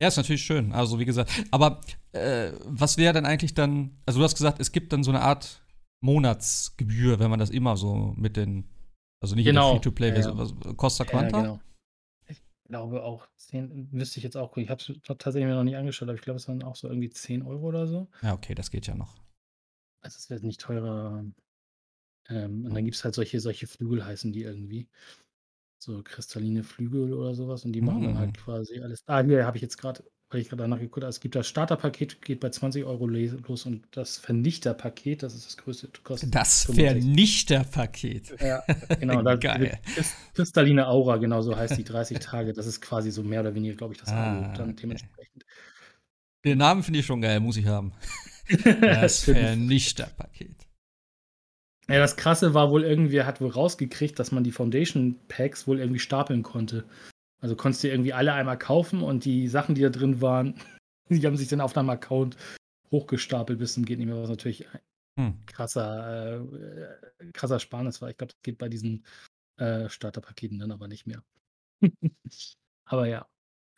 [0.00, 0.72] Ja, ist natürlich schön.
[0.72, 1.80] Also, wie gesagt, aber
[2.12, 5.20] äh, was wäre denn eigentlich dann, also du hast gesagt, es gibt dann so eine
[5.20, 5.62] Art
[6.02, 8.64] Monatsgebühr, wenn man das immer so mit den,
[9.22, 9.76] also nicht genau.
[9.76, 10.72] in der Free-to-Play, ja, ja.
[10.74, 11.36] Costa Quanta?
[11.36, 11.60] Ja, genau.
[12.72, 14.62] Ich glaube auch 10, müsste ich jetzt auch gucken.
[14.62, 16.88] Ich habe es tatsächlich mir noch nicht angeschaut, aber ich glaube, es waren auch so
[16.88, 18.08] irgendwie 10 Euro oder so.
[18.22, 19.20] Ja, okay, das geht ja noch.
[20.00, 21.22] Also, es wird nicht teurer.
[22.30, 24.88] Ähm, und dann gibt es halt solche solche Flügel heißen die irgendwie.
[25.80, 28.42] So kristalline Flügel oder sowas und die machen dann halt hm.
[28.42, 31.20] quasi alles ah, hier habe ich jetzt gerade weil ich gerade danach geguckt habe, es
[31.20, 35.88] gibt das Starterpaket, geht bei 20 Euro los und das Vernichterpaket, das ist das größte,
[36.02, 38.40] kostet Das Vernichterpaket.
[38.40, 38.62] Ja,
[38.98, 39.22] genau.
[39.22, 39.78] Da Geil.
[40.34, 42.52] Kristalline Aura, genau so heißt die 30 Tage.
[42.52, 45.44] Das ist quasi so mehr oder weniger, glaube ich, das ah, dann dementsprechend.
[46.44, 47.92] Den Namen finde ich schon geil, muss ich haben.
[48.80, 50.56] Das Vernichterpaket.
[51.88, 55.66] Ja, das Krasse war wohl irgendwie, er hat wohl rausgekriegt, dass man die Foundation Packs
[55.66, 56.84] wohl irgendwie stapeln konnte.
[57.42, 60.54] Also konntest du irgendwie alle einmal kaufen und die Sachen, die da drin waren,
[61.10, 62.36] die haben sich dann auf deinem Account
[62.90, 64.66] hochgestapelt bis zum geht nicht mehr, was natürlich
[65.18, 65.44] hm.
[65.46, 68.10] krasser, äh, krasser Sparnis war.
[68.10, 69.04] Ich glaube, das geht bei diesen
[69.58, 71.22] äh, Starterpaketen dann aber nicht mehr.
[72.86, 73.26] aber ja.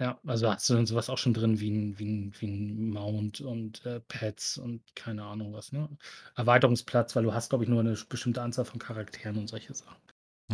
[0.00, 2.90] Ja, also hast du dann sowas auch schon drin wie ein wie 'n wie 'n
[2.90, 5.88] Mount und, äh, Pads und keine Ahnung was, ne?
[6.34, 10.02] Erweiterungsplatz, weil du hast, glaube ich, nur eine bestimmte Anzahl von Charakteren und solche Sachen.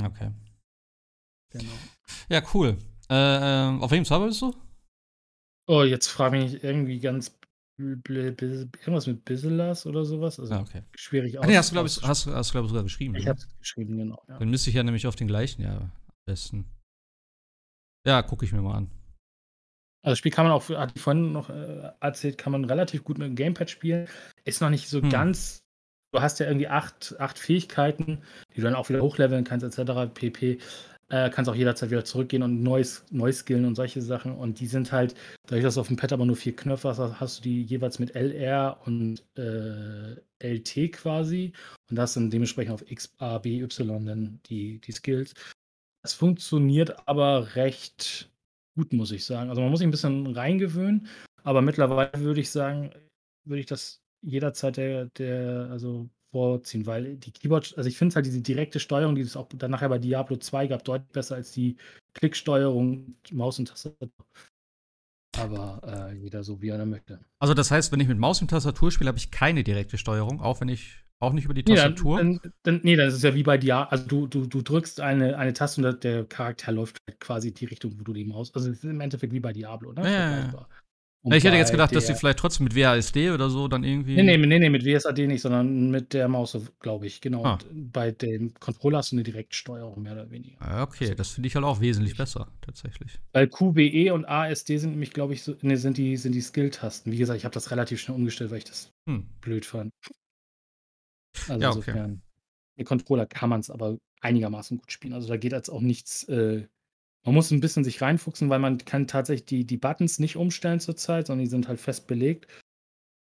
[0.05, 0.31] Okay.
[1.53, 1.73] Genau.
[2.29, 2.77] Ja, cool.
[3.11, 4.55] Äh, ähm, auf welchem Server bist du?
[5.67, 7.37] Oh, jetzt frage mich irgendwie ganz
[7.79, 10.39] irgendwas mit Bisselas oder sowas.
[10.39, 10.83] Also Ah, okay.
[10.95, 13.27] schwierig Ah, ne, hast du, glaube ich hast hast du, glaube ich, sogar geschrieben, Ich
[13.27, 14.39] habe es geschrieben, genau, ja.
[14.39, 15.93] Dann müsste ich ja nämlich auf den gleichen, ja, am
[16.27, 16.67] besten.
[18.07, 18.91] Ja, gucke ich mir mal an.
[20.03, 23.05] Also, das Spiel kann man auch, hatte ich vorhin noch äh, erzählt, kann man relativ
[23.05, 24.09] gut mit dem Gamepad spielen.
[24.45, 25.11] Ist noch nicht so hm.
[25.11, 25.61] ganz.
[26.13, 30.13] Du hast ja irgendwie acht, acht Fähigkeiten, die du dann auch wieder hochleveln kannst, etc.
[30.13, 30.59] pp.
[31.11, 34.33] Äh, kannst auch jederzeit wieder zurückgehen und neu, neu skillen und solche Sachen.
[34.33, 36.99] Und die sind halt, dadurch, dass du auf dem Pad aber nur vier Knöpfe hast,
[36.99, 41.53] hast du die jeweils mit LR und äh, LT quasi.
[41.89, 45.35] Und das sind dementsprechend auf X, A, B, Y dann die, die Skills.
[46.03, 48.31] Das funktioniert aber recht
[48.77, 49.51] gut, muss ich sagen.
[49.51, 51.09] Also man muss sich ein bisschen reingewöhnen,
[51.43, 52.93] aber mittlerweile würde ich sagen,
[53.45, 58.27] würde ich das jederzeit der, der, also vorziehen, weil die Keyboard, also ich finde halt
[58.27, 61.53] diese direkte Steuerung, die es auch dann nachher bei Diablo 2 gab, deutlich besser als
[61.53, 61.77] die
[62.15, 64.11] Klicksteuerung, Maus und Tastatur.
[65.39, 67.21] Aber äh, jeder so, wie er möchte.
[67.39, 70.41] Also das heißt, wenn ich mit Maus und Tastatur spiele, habe ich keine direkte Steuerung,
[70.41, 72.19] auch wenn ich auch nicht über die Nee, Tastatur.
[72.19, 73.91] dann, dann, dann, nee, das ist ja wie bei dir.
[73.93, 77.55] Also du, du, du drückst eine, eine Taste und der- Charakter läuft halt quasi in
[77.55, 78.55] die Richtung, wo du die Maus.
[78.55, 80.03] Also es ist im Endeffekt wie bei Diablo, ne?
[80.03, 80.69] Ja, ja, ja.
[81.23, 84.17] Na, ich hätte jetzt gedacht, dass sie vielleicht trotzdem mit WASD oder so dann irgendwie.
[84.17, 87.45] Nee, nee, nee, nee, mit WSAD nicht, sondern mit der Maus, glaube ich, genau.
[87.45, 87.59] Ah.
[87.71, 90.57] Und bei dem Controller hast du eine Direktsteuerung, mehr oder weniger.
[90.61, 93.19] Ah, okay, das finde ich halt auch wesentlich besser, tatsächlich.
[93.33, 97.13] Weil QBE und ASD sind nämlich, glaube ich, so, nee, sind die, sind die Skill-Tasten.
[97.13, 99.27] Wie gesagt, ich habe das relativ schnell umgestellt, weil ich das Hm.
[99.43, 99.93] blöd fand.
[101.49, 101.79] Also Ja, okay.
[101.81, 102.23] insofern,
[102.77, 105.13] mit Controller kann man es aber einigermaßen gut spielen.
[105.13, 106.25] Also da geht jetzt auch nichts.
[106.25, 106.67] Äh,
[107.25, 110.81] man muss ein bisschen sich reinfuchsen, weil man kann tatsächlich die, die Buttons nicht umstellen
[110.81, 112.47] zurzeit, sondern die sind halt fest belegt.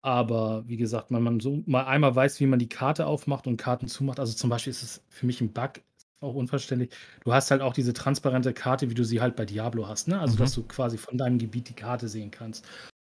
[0.02, 3.58] Aber wie gesagt, wenn man so mal einmal weiß, wie man die Karte aufmacht und
[3.58, 5.82] Karten zumacht, also zum Beispiel ist es für mich ein Bug,
[6.22, 6.92] auch unverständlich.
[7.24, 10.20] Du hast halt auch diese transparente Karte, wie du sie halt bei Diablo hast, ne?
[10.20, 10.40] Also Mhm.
[10.40, 12.66] dass du quasi von deinem Gebiet die Karte sehen kannst.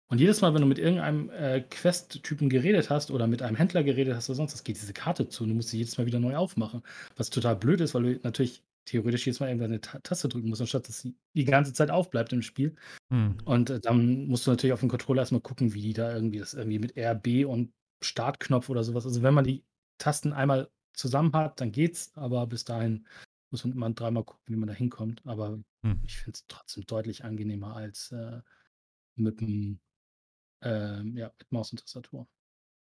[0.08, 3.82] Und jedes Mal, wenn du mit irgendeinem äh, Quest-Typen geredet hast oder mit einem Händler
[3.82, 6.06] geredet hast oder sonst, was, geht diese Karte zu und du musst sie jedes Mal
[6.06, 6.82] wieder neu aufmachen.
[7.16, 10.60] Was total blöd ist, weil du natürlich theoretisch jedes Mal irgendeine Ta Taste drücken musst,
[10.62, 12.74] anstatt dass sie die ganze Zeit aufbleibt im Spiel.
[13.12, 13.36] Hm.
[13.44, 16.38] Und äh, dann musst du natürlich auf dem Controller erstmal gucken, wie die da irgendwie
[16.38, 17.72] das irgendwie mit RB und
[18.02, 19.04] Startknopf oder sowas.
[19.04, 19.64] Also wenn man die
[19.98, 23.06] Tasten einmal zusammen hat, dann geht's, aber bis dahin
[23.50, 25.22] muss man immer dreimal gucken, wie man da hinkommt.
[25.26, 26.00] Aber Hm.
[26.04, 28.40] ich finde es trotzdem deutlich angenehmer als äh,
[29.16, 29.80] mit dem
[30.62, 32.26] ähm, ja, mit Maus und Tastatur.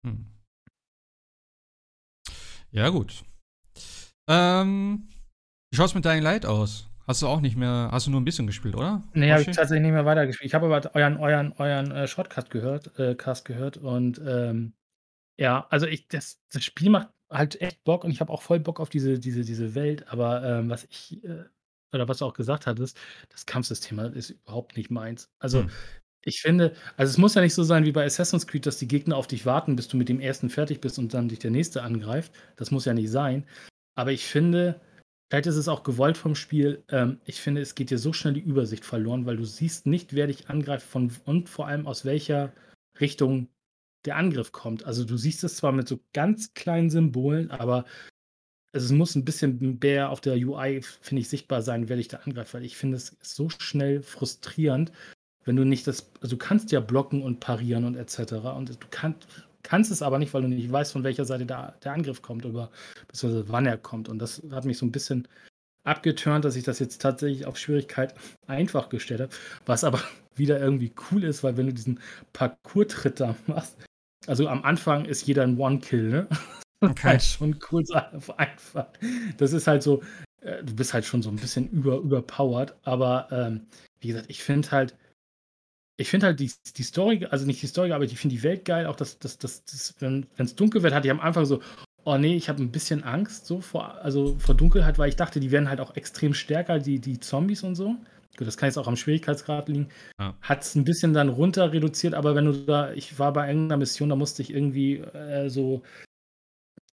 [0.05, 0.27] Hm.
[2.71, 3.23] Ja, gut.
[4.29, 5.09] Ähm,
[5.73, 6.87] wie schaut's mit Dying Light aus?
[7.07, 9.03] Hast du auch nicht mehr, hast du nur ein bisschen gespielt, oder?
[9.15, 10.47] Nee, habe ich tatsächlich nicht mehr weitergespielt.
[10.47, 14.75] Ich habe aber euren, euren, euren äh, Shortcut gehört, äh, Cast gehört und ähm,
[15.39, 18.61] ja, also ich, das, das Spiel macht halt echt Bock und ich habe auch voll
[18.61, 21.45] Bock auf diese, diese, diese Welt, aber ähm, was ich, äh,
[21.95, 22.99] oder was du auch gesagt hattest,
[23.31, 25.31] das Kampfsystem ist überhaupt nicht meins.
[25.39, 25.71] Also Hm.
[26.23, 28.89] ich finde, also es muss ja nicht so sein wie bei Assassin's Creed, dass die
[28.89, 31.51] Gegner auf dich warten, bis du mit dem ersten fertig bist und dann dich der
[31.51, 32.31] nächste angreift.
[32.57, 33.47] Das muss ja nicht sein.
[33.95, 34.81] Aber ich finde,
[35.33, 38.35] vielleicht ist es auch gewollt vom Spiel, ähm, ich finde, es geht dir so schnell
[38.35, 42.05] die Übersicht verloren, weil du siehst nicht, wer dich angreift von, und vor allem aus
[42.05, 42.53] welcher
[43.01, 43.49] Richtung
[44.05, 44.85] der Angriff kommt.
[44.85, 47.87] Also du siehst es zwar mit so ganz kleinen Symbolen, aber
[48.73, 52.18] es muss ein bisschen mehr auf der UI, finde ich, sichtbar sein, wer dich da
[52.18, 54.92] angreift, weil ich finde, es ist so schnell frustrierend,
[55.47, 58.35] wenn du nicht das, also du kannst ja blocken und parieren und etc.
[58.55, 59.14] Und du kann,
[59.62, 62.44] kannst es aber nicht, weil du nicht weißt, von welcher Seite der, der Angriff kommt
[62.46, 62.70] oder
[63.09, 64.09] beziehungsweise wann er kommt.
[64.09, 65.29] Und das hat mich so ein bisschen
[65.85, 68.14] abgeturnt, dass ich das jetzt tatsächlich auf Schwierigkeit
[68.46, 69.33] einfach gestellt habe,
[69.66, 70.01] was aber
[70.37, 72.01] wieder irgendwie cool ist, weil wenn du diesen
[72.33, 73.77] Parcours-Tritt da machst,
[74.27, 76.29] also am Anfang ist jeder ein One-Kill, ne?
[76.31, 76.38] Das
[76.81, 77.09] ist Okay.
[77.09, 77.85] halt schon cool
[78.37, 78.87] einfach.
[79.37, 80.03] Das ist halt so,
[80.40, 83.66] äh, du bist halt schon so ein bisschen über, überpowered, aber ähm,
[84.01, 84.96] wie gesagt, ich finde halt,
[85.97, 88.65] ich finde halt die, die Story, also nicht die Story, aber ich finde die Welt
[88.65, 91.61] geil, auch das, das, das, das wenn es dunkel wird, hatte ich am Anfang so,
[92.05, 95.41] oh nee, ich habe ein bisschen Angst so vor, also vor Dunkelheit, weil ich dachte,
[95.41, 97.97] die werden halt auch extrem stärker, die, die Zombies und so.
[98.37, 99.89] Gut, das kann jetzt auch am Schwierigkeitsgrad liegen.
[100.19, 100.35] Ja.
[100.41, 103.77] Hat es ein bisschen dann runter reduziert, aber wenn du da, ich war bei irgendeiner
[103.77, 105.83] Mission, da musste ich irgendwie äh, so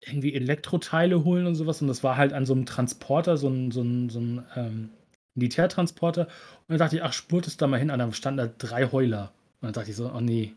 [0.01, 1.81] irgendwie Elektroteile holen und sowas.
[1.81, 4.89] Und das war halt an so einem Transporter, so ein, so ein, so ein ähm,
[5.35, 6.27] Militärtransporter.
[6.27, 7.91] Und dann dachte ich, ach, spurt es da mal hin.
[7.91, 9.33] Und dann standen da drei Heuler.
[9.61, 10.55] Und dann dachte ich so, oh nee,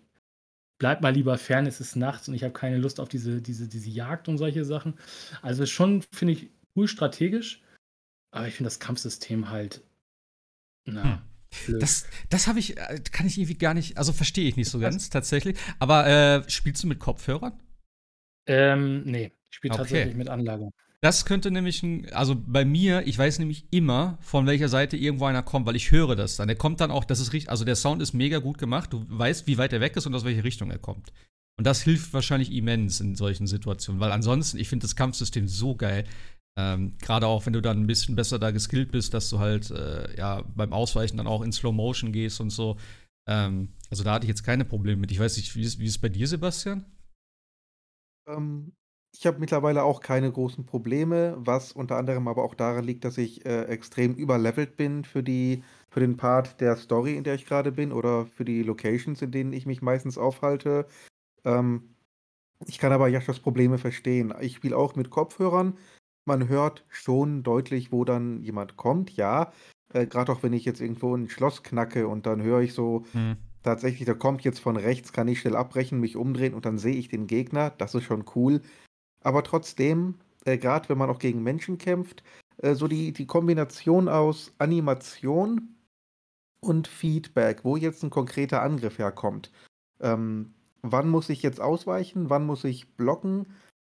[0.79, 3.69] bleib mal lieber fern, es ist nachts und ich habe keine Lust auf diese, diese,
[3.69, 4.95] diese Jagd und solche Sachen.
[5.43, 7.63] Also schon, finde ich, cool strategisch.
[8.33, 9.83] Aber ich finde das Kampfsystem halt,
[10.85, 11.23] na,
[11.67, 11.79] Hm.
[11.79, 14.79] Das, das habe ich, äh, kann ich irgendwie gar nicht, also verstehe ich nicht so
[14.79, 15.59] ganz tatsächlich.
[15.79, 17.61] Aber äh, spielst du mit Kopfhörern?
[18.47, 19.77] ähm, nee, ich spiele Okay.
[19.77, 20.71] tatsächlich mit Anlage.
[21.03, 25.25] Das könnte nämlich ein, also bei mir, ich weiß nämlich immer, von welcher Seite irgendwo
[25.25, 26.47] einer kommt, weil ich höre das dann.
[26.47, 28.93] Der kommt dann auch, das ist richtig, also der Sound ist mega gut gemacht.
[28.93, 31.13] Du weißt, wie weit er weg ist und aus welche Richtung er kommt.
[31.59, 35.75] Und das hilft wahrscheinlich immens in solchen Situationen, weil ansonsten, ich finde das Kampfsystem so
[35.75, 36.05] geil.
[36.57, 39.73] Ähm, Gerade auch, wenn du dann ein bisschen besser da geskillt bist, dass du halt
[39.73, 42.77] äh, ja beim Ausweichen dann auch in Slow Motion gehst und so.
[43.29, 45.11] Ähm, also da hatte ich jetzt keine Probleme mit.
[45.11, 46.85] Ich weiß nicht, wie ist, wie ist es bei dir, Sebastian?
[48.29, 48.73] Ähm,
[49.15, 53.19] ich habe mittlerweile auch keine großen Probleme, was unter anderem aber auch daran liegt, dass
[53.19, 57.47] ich äh, extrem überlevelt bin für die, für den Part der Story, in der ich
[57.47, 60.87] gerade bin, oder für die Locations, in denen ich mich meistens aufhalte.
[61.45, 61.97] Ähm,
[62.67, 64.35] ich kann aber Jaschas Probleme verstehen.
[64.41, 65.79] Ich spiele auch mit Kopfhörern.
[66.25, 69.53] Man hört schon deutlich, wo dann jemand kommt, ja.
[69.93, 73.05] Äh, Gerade auch wenn ich jetzt irgendwo ein Schloss knacke und dann höre ich so,
[73.13, 73.37] Hm.
[73.63, 76.95] tatsächlich, der kommt jetzt von rechts, kann ich schnell abbrechen, mich umdrehen und dann sehe
[76.97, 77.71] ich den Gegner.
[77.71, 78.63] Das ist schon cool.
[79.25, 82.23] Aber trotzdem, äh, gerade wenn man auch gegen Menschen kämpft,
[82.59, 85.77] äh, so die, die Kombination aus Animation
[86.61, 89.51] und Feedback, wo jetzt ein konkreter Angriff herkommt.
[90.01, 93.47] Ähm, wann muss ich jetzt ausweichen, wann muss ich blocken?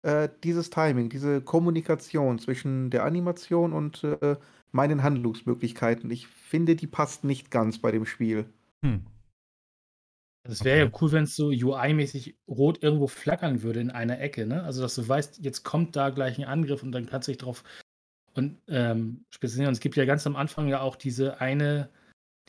[0.02, 4.36] Äh, dieses Timing, diese Kommunikation zwischen der Animation und äh,
[4.70, 8.46] meinen Handlungsmöglichkeiten, ich finde, die passt nicht ganz bei dem Spiel.
[8.84, 9.02] Hm.
[10.44, 10.92] Es wäre okay.
[10.92, 14.62] ja cool, wenn es so UI-mäßig rot irgendwo flackern würde in einer Ecke, ne?
[14.62, 17.38] Also, dass du weißt, jetzt kommt da gleich ein Angriff und dann kannst du dich
[17.38, 17.64] drauf
[18.34, 19.68] und ähm, spezialisieren.
[19.68, 21.90] Und es gibt ja ganz am Anfang ja auch diese eine,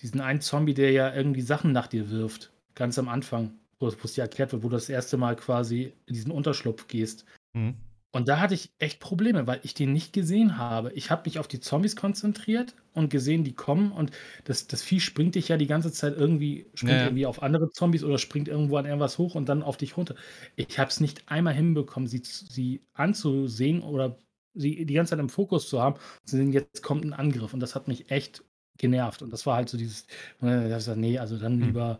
[0.02, 2.52] diesen einen Zombie, der ja irgendwie Sachen nach dir wirft.
[2.75, 6.13] Ganz am Anfang, wo es dir erklärt wird, wo du das erste Mal quasi in
[6.13, 7.25] diesen Unterschlupf gehst.
[7.54, 7.75] Mhm.
[8.12, 10.91] Und da hatte ich echt Probleme, weil ich den nicht gesehen habe.
[10.93, 14.12] Ich habe mich auf die Zombies konzentriert und gesehen, die kommen und
[14.45, 17.04] das, das Vieh springt dich ja die ganze Zeit irgendwie, springt ja.
[17.06, 20.15] irgendwie auf andere Zombies oder springt irgendwo an irgendwas hoch und dann auf dich runter.
[20.56, 24.17] Ich habe es nicht einmal hinbekommen, sie, sie anzusehen oder
[24.56, 27.54] sie die ganze Zeit im Fokus zu haben und zu sehen, jetzt kommt ein Angriff
[27.54, 28.43] und das hat mich echt
[28.78, 29.22] genervt.
[29.22, 30.08] Und das war halt so dieses,
[30.41, 31.98] ich gesagt, nee, also dann hm.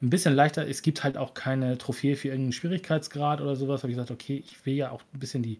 [0.00, 0.68] Ein bisschen leichter.
[0.68, 3.82] Es gibt halt auch keine Trophäe für irgendeinen Schwierigkeitsgrad oder sowas.
[3.82, 5.58] Habe ich gesagt, okay, ich will ja auch ein bisschen die,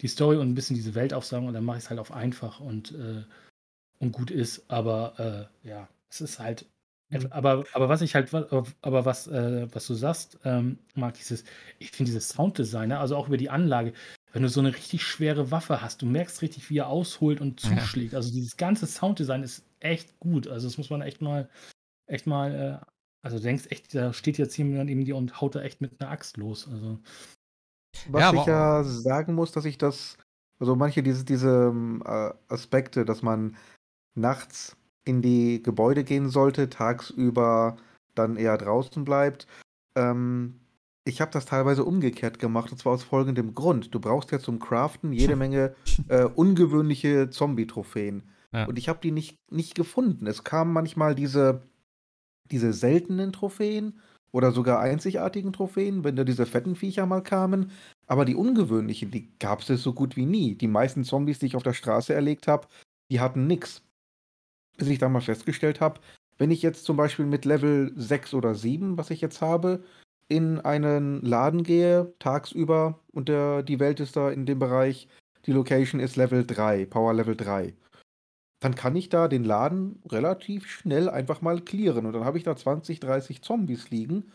[0.00, 2.12] die Story und ein bisschen diese Welt aufsagen und dann mache ich es halt auf
[2.12, 3.22] einfach und, äh,
[3.98, 4.70] und gut ist.
[4.70, 6.66] Aber äh, ja, es ist halt.
[7.08, 7.28] Mhm.
[7.30, 11.44] Aber, aber was ich halt, aber was, äh, was du sagst, ähm, Marc, dieses,
[11.78, 13.92] ich finde dieses Sounddesign, ne, also auch über die Anlage,
[14.32, 17.60] wenn du so eine richtig schwere Waffe hast, du merkst richtig, wie er ausholt und
[17.60, 18.12] zuschlägt.
[18.12, 18.18] Ja.
[18.18, 20.48] Also dieses ganze Sounddesign ist echt gut.
[20.48, 21.50] Also das muss man echt mal,
[22.06, 22.91] echt mal äh,
[23.22, 26.00] also du denkst echt, da steht jetzt jemand neben dir und haut da echt mit
[26.00, 26.68] einer Axt los.
[26.70, 26.98] Also.
[28.08, 30.16] Was ja, ich ja sagen muss, dass ich das,
[30.58, 33.56] also manche diese, diese ähm, äh, Aspekte, dass man
[34.14, 37.76] nachts in die Gebäude gehen sollte, tagsüber
[38.14, 39.46] dann eher draußen bleibt.
[39.94, 40.60] Ähm,
[41.04, 43.94] ich habe das teilweise umgekehrt gemacht und zwar aus folgendem Grund.
[43.94, 45.74] Du brauchst ja zum Craften jede Menge
[46.08, 48.22] äh, ungewöhnliche Zombie-Trophäen.
[48.52, 48.66] Ja.
[48.66, 50.26] Und ich habe die nicht, nicht gefunden.
[50.26, 51.62] Es kamen manchmal diese
[52.50, 54.00] diese seltenen Trophäen
[54.32, 57.70] oder sogar einzigartigen Trophäen, wenn da diese fetten Viecher mal kamen.
[58.06, 60.54] Aber die ungewöhnlichen, die gab es so gut wie nie.
[60.54, 62.66] Die meisten Zombies, die ich auf der Straße erlegt habe,
[63.10, 63.82] die hatten nichts.
[64.78, 66.00] Bis ich dann mal festgestellt habe,
[66.38, 69.84] wenn ich jetzt zum Beispiel mit Level 6 oder 7, was ich jetzt habe,
[70.28, 75.08] in einen Laden gehe, tagsüber, und der, die Welt ist da in dem Bereich,
[75.44, 77.74] die Location ist Level 3, Power Level 3
[78.62, 82.06] dann kann ich da den Laden relativ schnell einfach mal clearen.
[82.06, 84.30] Und dann habe ich da 20, 30 Zombies liegen.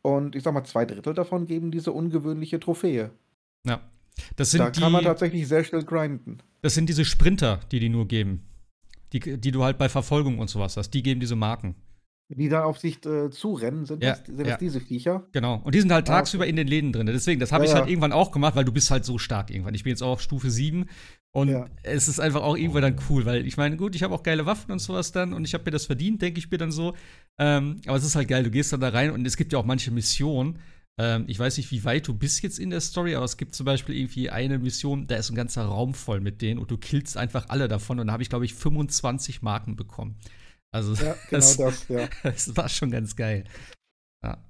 [0.00, 3.10] Und ich sag mal, zwei Drittel davon geben diese ungewöhnliche Trophäe.
[3.66, 3.80] Ja.
[4.36, 6.38] Das sind da die, kann man tatsächlich sehr schnell grinden.
[6.62, 8.44] Das sind diese Sprinter, die die nur geben.
[9.12, 10.90] Die, die du halt bei Verfolgung und sowas hast.
[10.90, 11.74] Die geben diese Marken.
[12.30, 14.44] Die dann auf sich äh, zurennen, sind, ja, das, sind ja.
[14.44, 15.26] das diese Viecher?
[15.32, 15.62] Genau.
[15.64, 16.50] Und die sind halt ah, tagsüber okay.
[16.50, 17.06] in den Läden drin.
[17.06, 19.50] Deswegen, das habe ja, ich halt irgendwann auch gemacht, weil du bist halt so stark
[19.50, 19.74] irgendwann.
[19.74, 20.86] Ich bin jetzt auch auf Stufe 7
[21.32, 21.66] und ja.
[21.82, 24.44] es ist einfach auch irgendwann dann cool, weil ich meine, gut, ich habe auch geile
[24.44, 26.94] Waffen und sowas dann und ich habe mir das verdient, denke ich mir dann so.
[27.38, 29.58] Ähm, aber es ist halt geil, du gehst dann da rein und es gibt ja
[29.58, 30.58] auch manche Missionen.
[30.98, 33.54] Ähm, ich weiß nicht, wie weit du bist jetzt in der Story, aber es gibt
[33.54, 36.76] zum Beispiel irgendwie eine Mission, da ist ein ganzer Raum voll mit denen und du
[36.76, 40.16] killst einfach alle davon und da habe ich, glaube ich, 25 Marken bekommen.
[40.70, 42.08] Also, ja, genau das, das, ja.
[42.22, 43.44] das war schon ganz geil.
[44.22, 44.42] Ja.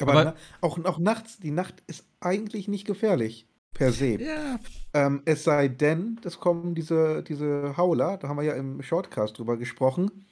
[0.00, 4.20] Aber, aber auch, auch nachts, die Nacht ist eigentlich nicht gefährlich per se.
[4.20, 4.58] Ja.
[4.94, 9.38] Ähm, es sei denn, es kommen diese, diese Hauler, da haben wir ja im Shortcast
[9.38, 10.24] drüber gesprochen.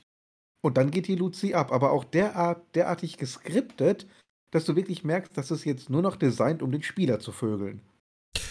[0.63, 1.73] Und dann geht die Luzi ab.
[1.73, 4.07] Aber auch derart, derartig geskriptet,
[4.51, 7.83] dass du wirklich merkst, dass es jetzt nur noch designt, um den Spieler zu vögeln.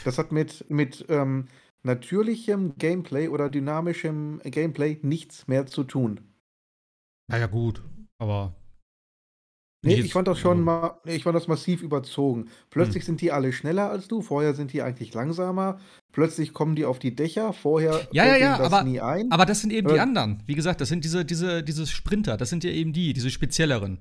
[0.06, 1.48] Das hat mit, mit ähm,
[1.82, 6.20] natürlichem Gameplay oder dynamischem Gameplay nichts mehr zu tun.
[7.28, 7.82] Naja, gut,
[8.20, 8.56] aber
[9.86, 12.48] Nee, ich fand das schon mal, ich fand das massiv überzogen.
[12.70, 13.08] Plötzlich hm.
[13.08, 15.78] sind die alle schneller als du, vorher sind die eigentlich langsamer,
[16.14, 19.30] plötzlich kommen die auf die Dächer, vorher ja, ja, ja, das aber, nie ein.
[19.30, 20.42] Aber das sind eben äh, die anderen.
[20.46, 24.00] Wie gesagt, das sind diese, diese, diese Sprinter, das sind ja eben die, diese spezielleren.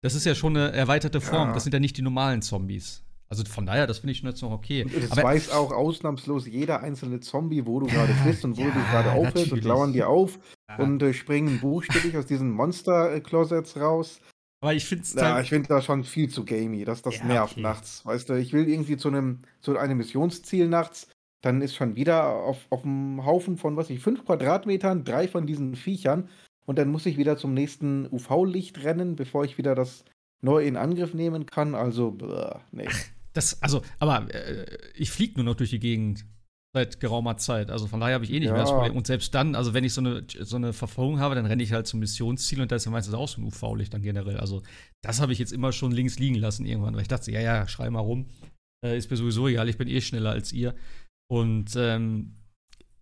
[0.00, 1.54] Das ist ja schon eine erweiterte Form, ja.
[1.54, 3.02] das sind ja nicht die normalen Zombies.
[3.30, 4.84] Also von daher, das finde ich schon jetzt noch okay.
[4.84, 8.70] Das aber, weiß auch ausnahmslos jeder einzelne Zombie, wo du gerade bist und wo ja,
[8.70, 10.38] du gerade aufhörst und lauern dir auf
[10.78, 14.20] und äh, springen buchstäblich aus diesen Monster-Closets raus.
[14.60, 15.14] Aber ich finde es.
[15.14, 16.84] Ja, ich finde das schon viel zu gamey.
[16.84, 17.62] Das, das ja, nervt okay.
[17.62, 18.04] nachts.
[18.04, 21.08] Weißt du, ich will irgendwie zu einem, zu einem Missionsziel nachts.
[21.42, 25.46] Dann ist schon wieder auf, auf einem Haufen von, was ich, fünf Quadratmetern, drei von
[25.46, 26.28] diesen Viechern.
[26.66, 30.04] Und dann muss ich wieder zum nächsten UV-Licht rennen, bevor ich wieder das
[30.40, 31.74] neu in Angriff nehmen kann.
[31.74, 32.88] Also, bläh, nee.
[33.32, 36.24] Das, also, aber äh, ich fliege nur noch durch die Gegend
[36.74, 37.70] seit geraumer Zeit.
[37.70, 38.52] Also von daher habe ich eh nicht ja.
[38.52, 38.96] mehr das Problem.
[38.96, 41.72] Und selbst dann, also wenn ich so eine, so eine Verfolgung habe, dann renne ich
[41.72, 44.36] halt zum Missionsziel und da ist ja meistens auch so ein UV-Licht dann generell.
[44.36, 44.62] Also
[45.02, 47.66] das habe ich jetzt immer schon links liegen lassen irgendwann, weil ich dachte, ja, ja,
[47.68, 48.26] schrei mal rum.
[48.84, 50.74] Äh, ist mir sowieso egal, ich bin eh schneller als ihr.
[51.30, 52.36] Und ähm,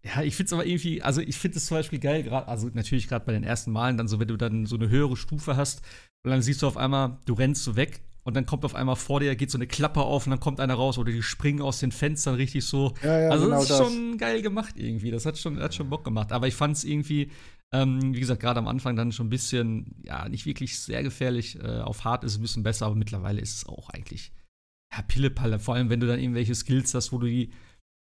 [0.05, 2.71] Ja, ich finde es aber irgendwie, also ich finde es zum Beispiel geil, gerade, also
[2.73, 5.57] natürlich gerade bei den ersten Malen, dann so, wenn du dann so eine höhere Stufe
[5.57, 5.83] hast
[6.25, 8.97] und dann siehst du auf einmal, du rennst so weg und dann kommt auf einmal
[8.97, 11.63] vor dir, geht so eine Klappe auf und dann kommt einer raus oder die springen
[11.63, 12.93] aus den Fenstern richtig so.
[13.01, 13.79] Ja, ja, also genau das ist das.
[13.79, 15.13] schon geil gemacht irgendwie.
[15.13, 16.33] Das hat schon, hat schon Bock gemacht.
[16.33, 17.31] Aber ich fand es irgendwie,
[17.73, 21.57] ähm, wie gesagt, gerade am Anfang dann schon ein bisschen, ja, nicht wirklich sehr gefährlich.
[21.61, 24.33] Äh, auf hart ist es ein bisschen besser, aber mittlerweile ist es auch eigentlich,
[24.93, 25.61] ja, Pillepalle.
[25.61, 27.53] Vor allem, wenn du dann irgendwelche Skills hast, wo du die,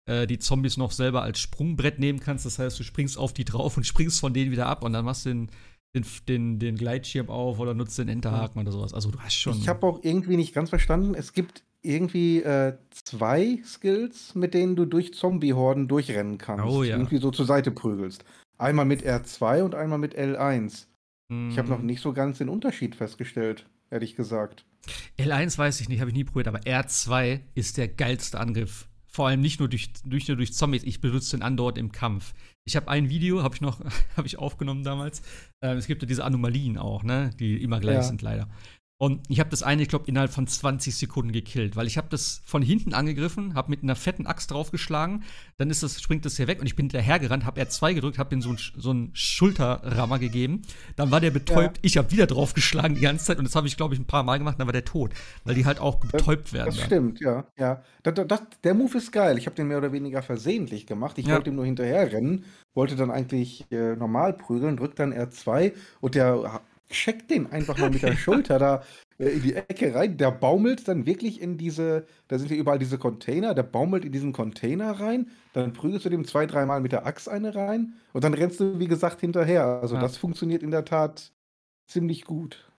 [0.07, 2.45] äh, die Zombies noch selber als Sprungbrett nehmen kannst.
[2.45, 5.07] Das heißt, du springst auf die drauf und springst von denen wieder ab und dann
[5.07, 5.51] machst du den,
[5.95, 8.95] den, den, den Gleitschirm auf oder nutzt den Enterhaken oder sowas.
[8.95, 9.57] Also du hast schon.
[9.59, 11.15] Ich habe auch irgendwie nicht ganz verstanden.
[11.15, 16.65] Es gibt irgendwie äh, zwei Skills, mit denen du durch Zombie-Horden durchrennen kannst.
[16.65, 16.97] Oh ja.
[16.97, 18.25] Irgendwie so zur Seite prügelst.
[18.59, 20.87] Einmal mit R2 und einmal mit L1.
[21.31, 24.65] Ich habe noch Mm, nicht so ganz den Unterschied festgestellt, ehrlich gesagt.
[25.17, 28.89] L1 weiß ich nicht, habe ich nie probiert, aber R2 ist der geilste Angriff.
[29.07, 32.35] Vor allem nicht nur durch, durch, nur durch Zombies, ich benutze den andauernd im Kampf.
[32.65, 33.81] Ich habe ein Video, habe ich noch,
[34.17, 35.23] habe ich aufgenommen damals.
[35.63, 38.03] Ähm, es gibt ja diese Anomalien auch, ne, die immer gleich Ja.
[38.03, 38.49] sind leider.
[39.03, 42.09] Und ich habe das eine, ich glaube, innerhalb von 20 Sekunden gekillt, weil ich habe
[42.11, 45.25] das von hinten angegriffen, habe mit einer fetten Axt draufgeschlagen,
[45.57, 48.35] dann ist das, springt das hier weg und ich bin hinterhergerannt, habe R2 gedrückt, habe
[48.35, 50.61] ihm so einen so einen Schulterrammer gegeben.
[50.97, 53.79] Dann war der betäubt, ich habe wieder draufgeschlagen die ganze Zeit und das habe ich,
[53.79, 55.13] glaube ich, ein paar Mal gemacht, dann war der tot,
[55.45, 56.67] weil die halt auch betäubt werden.
[56.67, 56.85] Das dann.
[56.85, 57.47] stimmt, ja.
[57.59, 57.83] ja.
[58.03, 59.39] Das, das, der Move ist geil.
[59.39, 61.17] Ich habe den mehr oder weniger versehentlich gemacht.
[61.17, 61.37] Ich Ja.
[61.37, 62.45] wollte ihm nur hinterher rennen,
[62.75, 65.73] wollte dann eigentlich äh, normal prügeln, drückt dann R2
[66.03, 66.61] und der
[66.91, 68.83] checkt den einfach mal mit der Schulter da
[69.19, 70.17] äh, in die Ecke rein.
[70.17, 74.13] Der baumelt dann wirklich in diese, da sind ja überall diese Container, der baumelt in
[74.13, 78.25] diesen Container rein, dann prügelst du dem zwei, dreimal mit der Axt eine rein und
[78.25, 79.65] dann rennst du, wie gesagt, hinterher.
[79.83, 80.01] Also Ja.
[80.01, 81.33] das funktioniert in der Tat
[81.87, 82.70] ziemlich gut.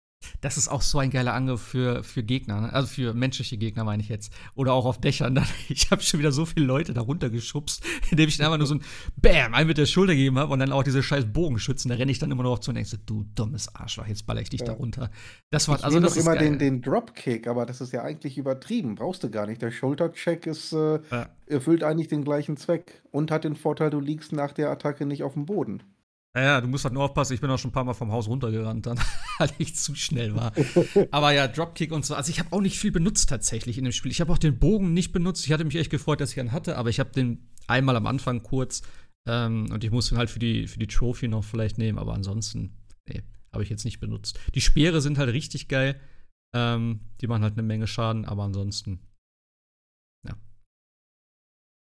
[0.41, 2.73] Das ist auch so ein geiler Angriff für, für Gegner, ne?
[2.73, 4.31] also für menschliche Gegner meine ich jetzt.
[4.55, 5.35] Oder auch auf Dächern.
[5.35, 8.67] Dann, ich habe schon wieder so viele Leute da runtergeschubst, indem ich dann einfach nur
[8.67, 8.81] so ein
[9.21, 11.89] Bam, einen mit der Schulter gegeben habe und dann auch diese scheiß Bogenschützen.
[11.89, 14.49] Da renne ich dann immer noch zu und denkst, du dummes Arschloch, jetzt baller ich
[14.49, 14.67] dich Ja.
[14.67, 15.09] da runter.
[15.51, 16.49] Das war, Ich also das doch immer geil.
[16.49, 18.95] den, den Dropkick, aber das ist ja eigentlich übertrieben.
[18.95, 19.61] Brauchst du gar nicht.
[19.61, 21.29] Der Schultercheck ist, äh, Ja.
[21.47, 25.23] erfüllt eigentlich den gleichen Zweck und hat den Vorteil, du liegst nach der Attacke nicht
[25.23, 25.83] auf dem Boden.
[26.33, 28.27] Naja, du musst halt nur aufpassen, ich bin auch schon ein paar Mal vom Haus
[28.29, 28.97] runtergerannt, dann,
[29.37, 30.53] weil ich zu schnell war.
[31.11, 32.15] Aber ja, Dropkick und so.
[32.15, 34.11] Also ich habe auch nicht viel benutzt tatsächlich in dem Spiel.
[34.11, 35.45] Ich habe auch den Bogen nicht benutzt.
[35.45, 38.07] Ich hatte mich echt gefreut, dass ich einen hatte, aber ich habe den einmal am
[38.07, 38.81] Anfang kurz
[39.27, 42.13] ähm, und ich musste ihn halt für die, für die Trophy noch vielleicht nehmen, aber
[42.13, 42.77] ansonsten,
[43.09, 44.39] nee, habe ich jetzt nicht benutzt.
[44.55, 45.99] Die Speere sind halt richtig geil.
[46.55, 49.01] Ähm, die machen halt eine Menge Schaden, aber ansonsten.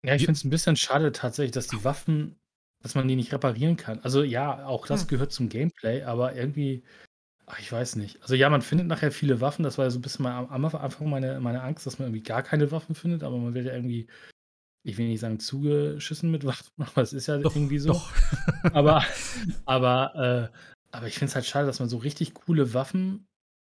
[0.02, 2.39] Ja, ich Wie- finde es ein bisschen schade tatsächlich, dass die Waffen,
[2.82, 4.00] dass man die nicht reparieren kann.
[4.00, 5.08] Also ja, auch das Hm.
[5.08, 6.82] gehört zum Gameplay, aber irgendwie,
[7.46, 8.22] ach, ich weiß nicht.
[8.22, 10.64] Also ja, man findet nachher viele Waffen, das war ja so ein bisschen mal am
[10.66, 13.74] Anfang meine, meine Angst, dass man irgendwie gar keine Waffen findet, aber man wird ja
[13.74, 14.08] irgendwie,
[14.84, 17.92] ich will nicht sagen zugeschissen mit Waffen, aber es ist ja Doch, irgendwie so.
[17.92, 18.12] doch.
[18.72, 19.04] Aber,
[19.66, 20.58] aber, äh,
[20.92, 23.26] aber ich finde es halt schade, dass man so richtig coole Waffen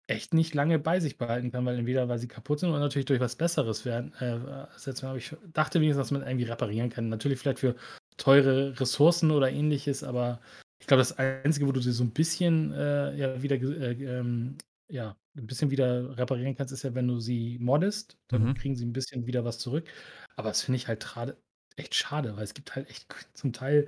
[0.07, 3.05] echt nicht lange bei sich behalten kann, weil entweder weil sie kaputt sind oder natürlich
[3.05, 4.39] durch was Besseres werden äh,
[4.73, 5.05] ersetzen.
[5.07, 7.09] Aber ich dachte wenigstens, dass man irgendwie reparieren kann.
[7.09, 7.75] Natürlich vielleicht für
[8.21, 10.41] teure Ressourcen oder ähnliches, aber
[10.79, 14.57] ich glaube, das Einzige, wo du sie so ein bisschen äh, ja wieder äh, ähm,
[14.89, 18.53] ja, ein bisschen wieder reparieren kannst, ist ja, wenn du sie moddest, dann Mhm.
[18.53, 19.87] kriegen sie ein bisschen wieder was zurück.
[20.35, 21.37] Aber das finde ich halt gerade
[21.77, 23.87] echt schade, weil es gibt halt echt zum Teil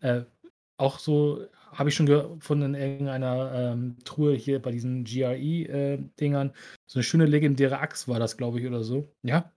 [0.00, 0.22] äh,
[0.76, 6.52] auch so, habe ich schon gefunden in irgendeiner ähm, Truhe hier bei diesen GRE-Dingern,
[6.86, 9.12] so eine schöne legendäre Axt war das, glaube ich, oder so.
[9.22, 9.52] Ja,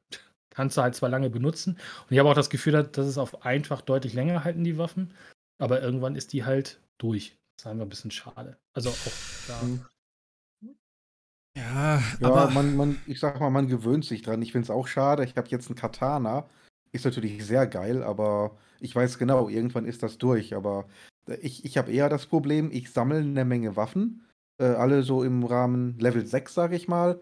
[0.58, 1.74] kannst du halt zwar lange benutzen.
[1.74, 5.14] Und ich habe auch das Gefühl, dass es auf einfach deutlich länger halten, die Waffen.
[5.60, 7.38] Aber irgendwann ist die halt durch.
[7.56, 8.58] Das ist einfach ein bisschen schade.
[8.74, 9.62] Also auch da.
[9.62, 9.86] Hm.
[11.56, 12.50] Ja, Ja, aber.
[12.50, 14.42] man, man, ich sag mal, man gewöhnt sich dran.
[14.42, 15.24] Ich finde es auch schade.
[15.26, 16.50] Ich habe jetzt einen Katana.
[16.92, 20.56] Ist natürlich sehr geil, aber ich weiß genau, irgendwann ist das durch.
[20.56, 20.88] Aber
[21.30, 24.26] äh, ich, ich habe eher das Problem, ich sammle eine Menge Waffen.
[24.60, 27.22] Äh, alle so im Rahmen Level 6, sage ich mal.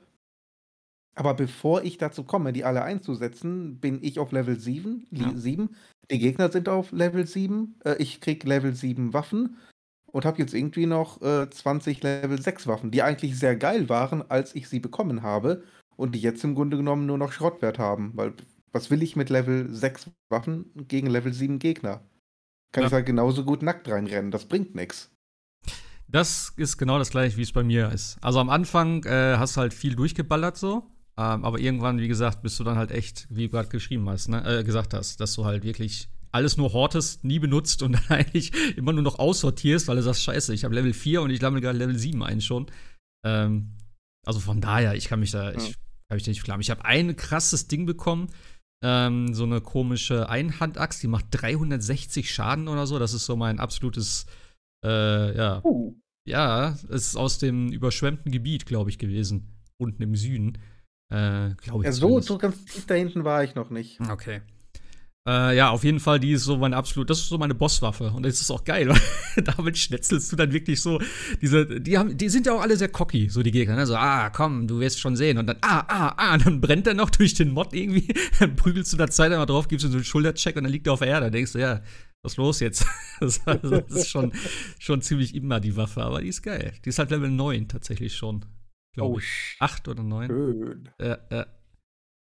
[1.15, 5.07] Aber bevor ich dazu komme, die alle einzusetzen, bin ich auf Level 7.
[5.11, 5.31] li- Ja.
[5.35, 5.69] 7.
[6.11, 7.79] Die Gegner sind auf Level 7.
[7.85, 9.57] Äh, ich krieg Level 7 Waffen
[10.11, 14.29] und habe jetzt irgendwie noch äh, 20 Level 6 Waffen, die eigentlich sehr geil waren,
[14.29, 15.63] als ich sie bekommen habe
[15.95, 18.11] und die jetzt im Grunde genommen nur noch Schrottwert haben.
[18.15, 18.33] Weil
[18.73, 22.01] was will ich mit Level 6 Waffen gegen Level 7 Gegner?
[22.73, 22.87] Kann Ja.
[22.87, 25.09] ich halt genauso gut nackt reinrennen, das bringt nichts.
[26.07, 28.17] Das ist genau das gleiche, wie es bei mir ist.
[28.21, 30.83] Also am Anfang äh, hast du halt viel durchgeballert so,
[31.17, 34.27] ähm, aber irgendwann, wie gesagt, bist du dann halt echt, wie du gerade geschrieben hast,
[34.27, 38.19] ne, äh, gesagt hast, dass du halt wirklich alles nur hortest, nie benutzt und dann
[38.19, 41.39] eigentlich immer nur noch aussortierst, weil du sagst, scheiße, ich habe Level 4 und ich
[41.39, 42.67] sammle gerade Level 7 ein schon.
[43.25, 43.77] Ähm,
[44.25, 45.75] also von daher, ich kann mich da, ich
[46.09, 46.59] kann mich nicht klar.
[46.59, 48.27] Ich habe ein krasses Ding bekommen.
[48.83, 52.99] Ähm, so eine komische Einhandaxt, die macht 360 Schaden oder so.
[52.99, 54.25] Das ist so mein absolutes,
[54.83, 55.63] äh, ja.
[55.63, 55.95] Uh.
[56.27, 59.53] Ja, es ist aus dem überschwemmten Gebiet, glaube ich, gewesen.
[59.77, 60.57] Unten im Süden.
[61.09, 61.85] Äh, glaube ich.
[61.85, 63.99] Ja, so, so ganz tief da hinten war ich noch nicht.
[64.09, 64.41] Okay.
[65.27, 68.11] Äh, ja, auf jeden Fall, die ist so meine absolut, das ist so meine Bosswaffe.
[68.11, 68.89] Und das ist auch geil,
[69.35, 71.01] weil damit schnetzelst du dann wirklich so
[71.41, 73.87] diese, die haben, die sind ja auch alle sehr cocky, so die Gegner, ne?
[73.87, 75.39] So, ah, komm, du wirst schon sehen.
[75.39, 78.13] Und dann, ah, ah, ah, und dann brennt er noch durch den Mod irgendwie.
[78.39, 80.87] Dann prügelst du da Zeit einmal drauf, gibst ihm so einen Schultercheck und dann liegt
[80.87, 81.25] er auf der Erde.
[81.27, 81.81] Dann denkst du, ja,
[82.21, 82.85] was ist los jetzt?
[83.19, 84.33] Das, das ist schon,
[84.77, 86.73] schon ziemlich immer die Waffe, aber die ist geil.
[86.83, 88.45] Die ist halt Level 9 tatsächlich schon.
[88.95, 89.55] Glaube Oh, ich.
[89.59, 90.27] 8 oder 9.
[90.27, 90.89] schön.
[90.99, 91.15] Äh, äh.
[91.29, 91.45] Ja,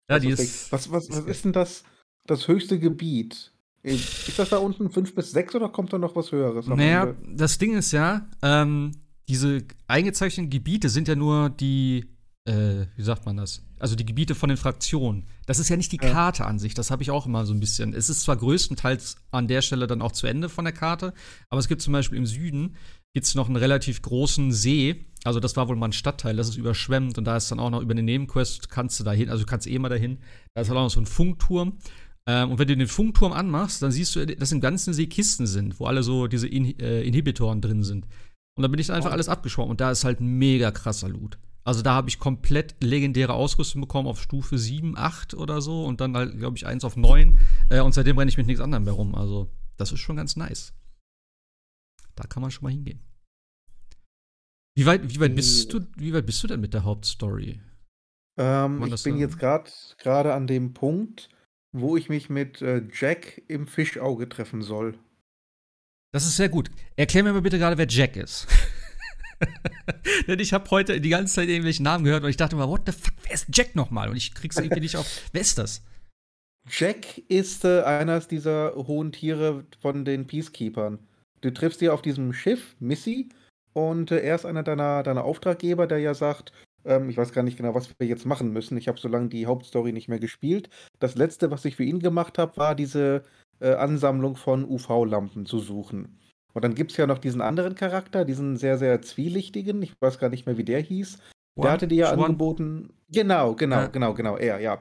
[0.08, 0.72] Das die ist.
[0.72, 1.84] Was, was, was ist denn das,
[2.26, 3.52] das höchste Gebiet?
[3.82, 6.66] Ist das da unten 5 bis 6 oder kommt da noch was Höheres?
[6.66, 8.92] Naja, das Ding ist ja, ähm,
[9.28, 12.06] diese eingezeichneten Gebiete sind ja nur die,
[12.46, 13.62] äh, wie sagt man das?
[13.78, 15.26] Also die Gebiete von den Fraktionen.
[15.46, 15.98] Das ist ja nicht die.
[15.98, 17.94] Karte an sich, das habe ich auch immer so ein bisschen.
[17.94, 21.14] Es ist zwar größtenteils an der Stelle dann auch zu Ende von der Karte,
[21.48, 22.76] aber es gibt zum Beispiel im Süden
[23.14, 25.06] gibt's noch einen relativ großen See.
[25.24, 27.70] Also das war wohl mal ein Stadtteil, das ist überschwemmt und da ist dann auch
[27.70, 30.18] noch über eine Nebenquest, kannst du da hin, also du kannst eh mal dahin.
[30.54, 31.78] Da ist halt auch noch so ein Funkturm.
[32.26, 35.46] Ähm, und wenn du den Funkturm anmachst, dann siehst du, dass im ganzen See Kisten
[35.46, 38.06] sind, wo alle so diese In äh, Inhibitoren drin sind.
[38.56, 39.12] Und da bin ich einfach Oh.
[39.12, 41.38] alles abgeschwommen und da ist halt mega krasser Loot.
[41.66, 46.00] Also da habe ich komplett legendäre Ausrüstung bekommen auf Stufe 7, 8 oder so und
[46.00, 47.38] dann halt, glaube ich, eins auf 9.
[47.70, 49.14] Äh, und seitdem renne ich mit nichts anderem mehr rum.
[49.14, 50.74] Also das ist schon ganz nice.
[52.16, 53.00] Da kann man schon mal hingehen.
[54.76, 57.60] Wie weit, wie weit, bist, du, wie weit bist du denn mit der Hauptstory?
[58.38, 61.28] Ähm, ich bin so- jetzt gerade gerade an dem Punkt,
[61.72, 64.98] wo ich mich mit äh, Jack im Fischauge treffen soll.
[66.12, 66.70] Das ist sehr gut.
[66.96, 68.46] Erklär mir mal bitte gerade, wer Jack ist.
[70.26, 72.82] Denn ich habe heute die ganze Zeit irgendwelche Namen gehört und ich dachte immer, what
[72.86, 74.08] the fuck, wer ist Jack nochmal?
[74.08, 75.06] Und ich krieg's irgendwie nicht auf.
[75.32, 75.82] Wer ist das?
[76.68, 80.98] Jack ist äh, eines dieser hohen Tiere von den Peacekeepers.
[81.42, 83.28] Du triffst sie auf diesem Schiff, Missy,
[83.74, 86.52] und äh, er ist einer deiner, deiner Auftraggeber, der ja sagt,
[86.84, 88.78] ähm, ich weiß gar nicht genau, was wir jetzt machen müssen.
[88.78, 90.70] Ich habe so lange die Hauptstory nicht mehr gespielt.
[91.00, 93.24] Das letzte, was ich für ihn gemacht habe, war diese
[93.60, 96.18] äh, Ansammlung von UV-Lampen zu suchen.
[96.54, 100.18] Und dann gibt es ja noch diesen anderen Charakter, diesen sehr, sehr zwielichtigen, ich weiß
[100.18, 101.18] gar nicht mehr, wie der hieß.
[101.60, 102.24] Der hatte dir ja Schwan?
[102.24, 102.90] angeboten.
[103.10, 103.86] Genau, genau, Ja.
[103.88, 104.80] genau, genau, er, ja.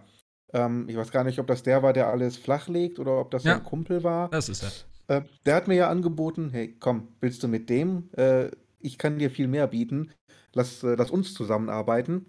[0.54, 3.44] Ähm, ich weiß gar nicht, ob das der war, der alles flachlegt oder ob das
[3.44, 3.56] Ja.
[3.56, 4.30] sein Kumpel war.
[4.30, 5.18] Das ist er.
[5.18, 8.10] Äh, der hat mir ja angeboten, hey, komm, willst du mit dem?
[8.16, 10.12] Äh, ich kann dir viel mehr bieten.
[10.54, 12.26] Lass, äh, lass uns zusammenarbeiten.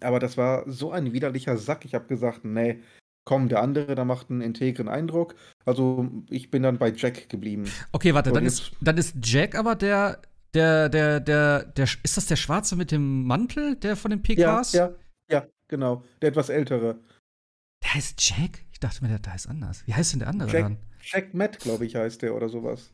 [0.00, 1.84] Aber das war so ein widerlicher Sack.
[1.84, 2.80] Ich habe gesagt, nee,
[3.26, 5.34] komm, der andere, der macht einen integren Eindruck.
[5.66, 7.64] Also ich bin dann bei Jack geblieben.
[7.92, 10.22] Okay, warte, dann ist, dann ist Jack aber der,
[10.54, 14.56] der, der, der, der, ist das der Schwarze mit dem Mantel, der von den Ja,
[14.56, 14.72] PKs?
[14.72, 14.94] ja,
[15.30, 16.02] ja, genau.
[16.22, 17.00] Der etwas ältere.
[17.82, 18.64] Der heißt Jack?
[18.72, 19.86] Ich dachte mir, der, der heißt anders.
[19.86, 20.78] Wie heißt denn der andere Jack, dann?
[21.02, 22.92] Jack Matt, glaube ich, heißt der oder sowas.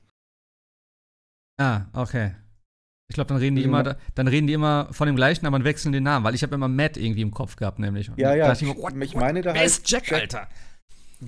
[1.61, 2.35] Ah, okay.
[3.13, 5.93] Ich glaube, dann reden die immer, dann reden die immer von dem gleichen, aber wechseln
[5.93, 8.09] den Namen, weil ich habe immer Matt irgendwie im Kopf gehabt, nämlich.
[8.09, 8.53] Und Ja, da ja.
[8.53, 10.49] ich mir, what, ich meine, ist heißt Jack, Jack- Alter?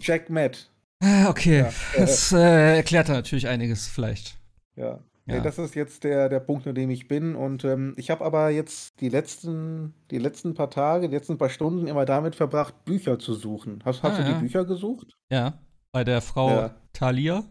[0.01, 0.71] Jack Matt.
[1.01, 1.59] Ah, okay.
[1.59, 4.39] Ja, Das äh, erklärt natürlich einiges vielleicht.
[4.77, 5.01] Ja.
[5.27, 5.37] Ja.
[5.37, 7.35] Nee, das ist jetzt der, der Punkt, an dem ich bin.
[7.35, 11.49] Und ähm, ich habe aber jetzt die letzten, die letzten paar Tage, die letzten paar
[11.51, 13.81] Stunden immer damit verbracht, Bücher zu suchen.
[13.85, 14.35] Hast, hast Ah, du ja.
[14.35, 15.17] die Bücher gesucht?
[15.31, 15.59] Ja,
[15.93, 16.75] bei der Frau Ja.
[16.95, 17.45] Thalia.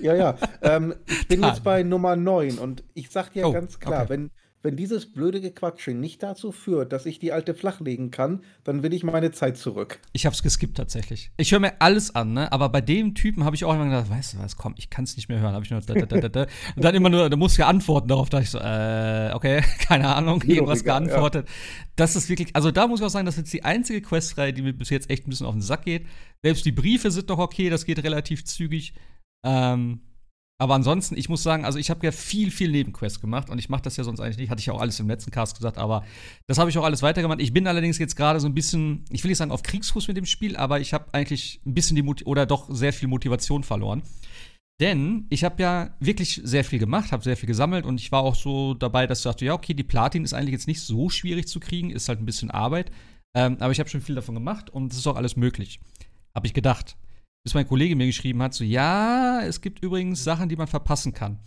[0.00, 0.38] Ja, ja.
[0.62, 4.10] ähm, ich bin jetzt bei Nummer 9 und ich sag dir Oh, ganz klar, okay.
[4.10, 4.30] wenn,
[4.62, 8.92] wenn dieses blöde Gequatsche nicht dazu führt, dass ich die alte flachlegen kann, dann will
[8.92, 10.00] ich meine Zeit zurück.
[10.12, 11.30] Ich hab's geskippt tatsächlich.
[11.38, 12.52] Ich höre mir alles an, ne?
[12.52, 15.04] Aber bei dem Typen habe ich auch immer gedacht, weißt du was, komm, ich kann
[15.04, 15.54] es nicht mehr hören.
[15.54, 17.68] Habe ich nur da, da, da, da, und dann immer nur, da musst du ja
[17.68, 18.28] antworten darauf.
[18.28, 21.48] Da ich so, äh, okay, keine Ahnung, doch irgendwas egal, geantwortet.
[21.96, 24.52] Das ist wirklich, also da muss ich auch sagen, das ist jetzt die einzige Questreihe,
[24.52, 26.06] die mir bis jetzt echt ein bisschen auf den Sack geht.
[26.42, 28.92] Selbst die Briefe sind noch okay, das geht relativ zügig.
[29.44, 30.00] Ähm,
[30.60, 33.70] aber ansonsten, ich muss sagen, also ich habe ja viel, viel Nebenquests gemacht und ich
[33.70, 34.50] mache das ja sonst eigentlich nicht.
[34.50, 36.04] Hatte ich ja auch alles im letzten Cast gesagt, aber
[36.48, 37.40] das habe ich auch alles weitergemacht.
[37.40, 40.18] Ich bin allerdings jetzt gerade so ein bisschen, ich will nicht sagen auf Kriegsfuß mit
[40.18, 43.62] dem Spiel, aber ich habe eigentlich ein bisschen die Mut oder doch sehr viel Motivation
[43.62, 44.02] verloren.
[44.80, 48.22] Denn ich habe ja wirklich sehr viel gemacht, habe sehr viel gesammelt und ich war
[48.22, 51.08] auch so dabei, dass ich dachte, ja, okay, die Platin ist eigentlich jetzt nicht so
[51.08, 52.90] schwierig zu kriegen, ist halt ein bisschen Arbeit.
[53.34, 55.80] Ähm, aber ich habe schon viel davon gemacht und es ist auch alles möglich.
[56.34, 56.96] Habe ich gedacht.
[57.44, 61.14] Bis mein Kollege mir geschrieben hat, so, ja, es gibt übrigens Sachen, die man verpassen
[61.14, 61.38] kann.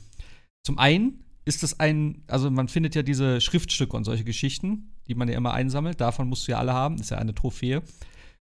[0.65, 5.15] Zum einen ist das ein, also man findet ja diese Schriftstücke und solche Geschichten, die
[5.15, 6.01] man ja immer einsammelt.
[6.01, 7.83] Davon musst du ja alle haben, ist ja eine Trophäe.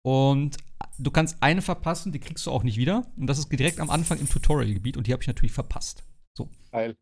[0.03, 0.57] Und
[0.99, 3.07] du kannst eine verpassen, die kriegst du auch nicht wieder.
[3.17, 6.05] Und das ist direkt am Anfang im Tutorial-Gebiet und die habe ich natürlich verpasst.
[6.71, 6.97] Geil.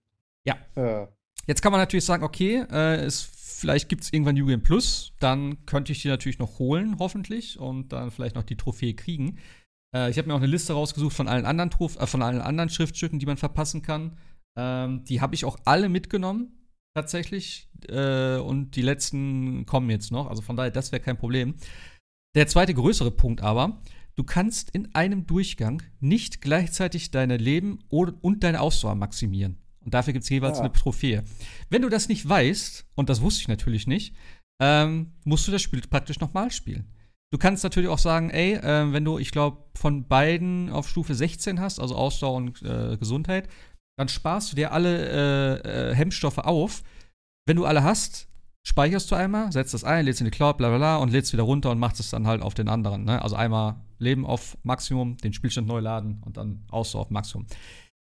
[0.45, 0.57] Ja.
[0.75, 1.07] Äh,
[1.47, 3.23] Jetzt kann man natürlich sagen, okay, äh, ist
[3.61, 7.59] vielleicht gibt es irgendwann New Game Plus, dann könnte ich die natürlich noch holen, hoffentlich,
[7.59, 9.39] und dann vielleicht noch die Trophäe kriegen.
[9.95, 12.41] Äh, ich habe mir auch eine Liste rausgesucht von allen anderen, Trof äh, von allen
[12.41, 14.17] anderen Schriftstücken, die man verpassen kann.
[14.57, 17.69] Ähm, die habe ich auch alle mitgenommen, tatsächlich.
[17.89, 20.29] Äh, und die letzten kommen jetzt noch.
[20.29, 21.55] Also von daher, das wäre kein Problem.
[22.35, 23.83] Der zweite größere Punkt aber,
[24.15, 29.59] du kannst in einem Durchgang nicht gleichzeitig deine Leben und deine Ausdauer maximieren.
[29.81, 30.65] Und dafür gibt es jeweils ja.
[30.65, 31.25] eine Trophäe.
[31.71, 34.15] Wenn du das nicht weißt, und das wusste ich natürlich nicht,
[34.61, 36.93] ähm, musst du das Spiel praktisch nochmal spielen.
[37.33, 41.15] Du kannst natürlich auch sagen, ey, äh, wenn du, ich glaube, von beiden auf Stufe
[41.15, 43.49] 16 hast, also Ausdauer und äh, Gesundheit,
[43.97, 46.83] dann sparst du dir alle äh, äh, Hemmstoffe auf.
[47.47, 48.29] Wenn du alle hast,
[48.67, 51.33] speicherst du einmal, setzt das ein, lädst in die Cloud, bla bla bla und lädst
[51.33, 53.05] wieder runter und machst es dann halt auf den anderen.
[53.05, 53.23] Ne?
[53.23, 57.47] Also einmal Leben auf Maximum, den Spielstand neu laden und dann Ausdauer auf Maximum.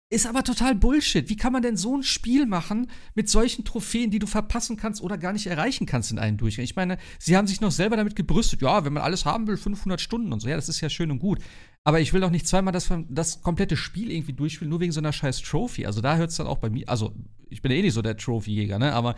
[0.09, 1.27] Ist aber total Bullshit.
[1.27, 5.01] Wie kann man denn so ein Spiel machen mit solchen Trophäen, die du verpassen kannst
[5.01, 6.63] oder gar nicht erreichen kannst in einem Durchgang?
[6.63, 9.57] Ich meine, sie haben sich noch selber damit gebrüstet, ja, wenn man alles haben will,
[9.57, 10.47] 500 Stunden und so.
[10.47, 11.39] Ja, das ist ja schön und gut.
[11.83, 15.01] Aber ich will doch nicht zweimal das, das komplette Spiel irgendwie durchspielen, nur wegen so
[15.01, 15.85] einer scheiß Trophy.
[15.85, 17.13] Also da hört es dann auch bei mir, also
[17.49, 18.93] ich bin ja eh nicht so der Trophy-Jäger, ne?
[18.93, 19.15] Aber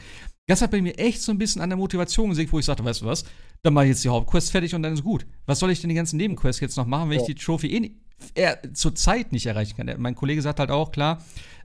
[0.48, 2.84] das hat bei mir echt so ein bisschen an der Motivation gesehen, wo ich sagte,
[2.84, 3.26] weißt du was,
[3.62, 5.28] dann mache ich jetzt die Hauptquest fertig und dann ist gut.
[5.46, 7.22] Was soll ich denn die ganzen Nebenquests jetzt noch machen, wenn ja.
[7.22, 7.96] ich die Trophy eh nicht
[8.36, 10.01] er zur Zeit nicht erreichen kann.
[10.01, 11.20] Mein Kollege sagt halt auch, klar,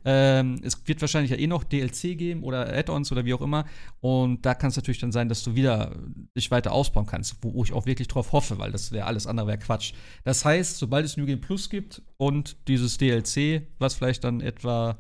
[0.05, 3.65] ähm, es wird wahrscheinlich ja eh noch DLC geben oder Add-ons oder wie auch immer.
[4.01, 5.97] Und da kann es natürlich dann sein, dass du wieder
[6.37, 9.27] dich weiter ausbauen kannst, wo, wo ich auch wirklich drauf hoffe, weil das wäre alles
[9.27, 9.95] andere wäre Quatsch.
[10.25, 14.99] Das heißt, sobald es New Game Plus gibt und dieses DLC, was vielleicht dann etwa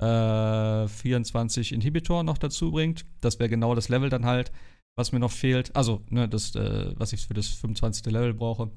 [0.00, 4.52] äh, 24 Inhibitor noch dazu bringt, das wäre genau das Level dann halt,
[4.96, 5.74] was mir noch fehlt.
[5.74, 8.06] Also, ne, das, äh, was ich für das 25.
[8.12, 8.70] Level brauche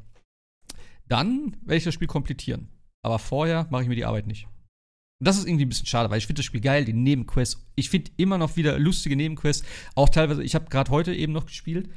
[1.10, 2.70] dann werde ich das Spiel komplettieren.
[3.04, 4.46] Aber vorher mache ich mir die Arbeit nicht.
[4.46, 7.66] Und das ist irgendwie ein bisschen schade, weil ich finde das Spiel geil, die Nebenquests.
[7.76, 9.66] Ich finde immer noch wieder lustige Nebenquests.
[9.96, 11.90] Auch teilweise, ich habe gerade heute eben noch gespielt.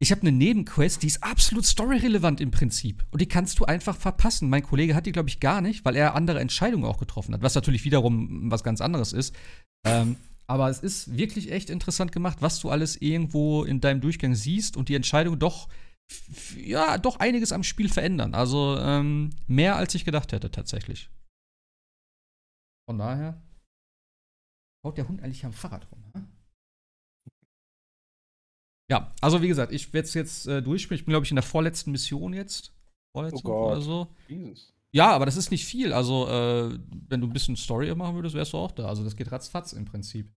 [0.00, 3.06] Ich habe eine Nebenquest, die ist absolut storyrelevant im Prinzip.
[3.12, 4.50] Und die kannst du einfach verpassen.
[4.50, 7.42] Mein Kollege hat die, glaube ich, gar nicht, weil er andere Entscheidungen auch getroffen hat.
[7.42, 9.32] Was natürlich wiederum was ganz anderes ist.
[9.86, 10.16] Ähm,
[10.48, 14.76] aber es ist wirklich echt interessant gemacht, was du alles irgendwo in deinem Durchgang siehst
[14.76, 15.68] und die Entscheidung doch
[16.56, 18.34] ja, doch einiges am Spiel verändern.
[18.34, 21.10] Also ähm, mehr als ich gedacht hätte, tatsächlich.
[22.88, 23.40] Von daher
[24.84, 26.02] haut der Hund eigentlich am Fahrrad rum.
[26.14, 26.28] Ne?
[28.90, 30.98] Ja, also wie gesagt, ich werde es jetzt äh, durchspielen.
[30.98, 32.74] Ich bin, glaube ich, in der vorletzten Mission jetzt.
[33.16, 34.14] Vorletzte oh oder so.
[34.28, 34.74] Jesus.
[34.94, 35.92] Ja, aber das ist nicht viel.
[35.92, 38.88] Also, äh, wenn du ein bisschen Story machen würdest, wärst du auch da.
[38.88, 40.30] Also, das geht ratzfatz im Prinzip.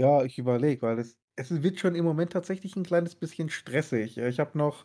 [0.00, 4.18] Ja, ich überlege, weil es es wird schon im Moment tatsächlich ein kleines bisschen stressig.
[4.18, 4.84] Ich habe noch,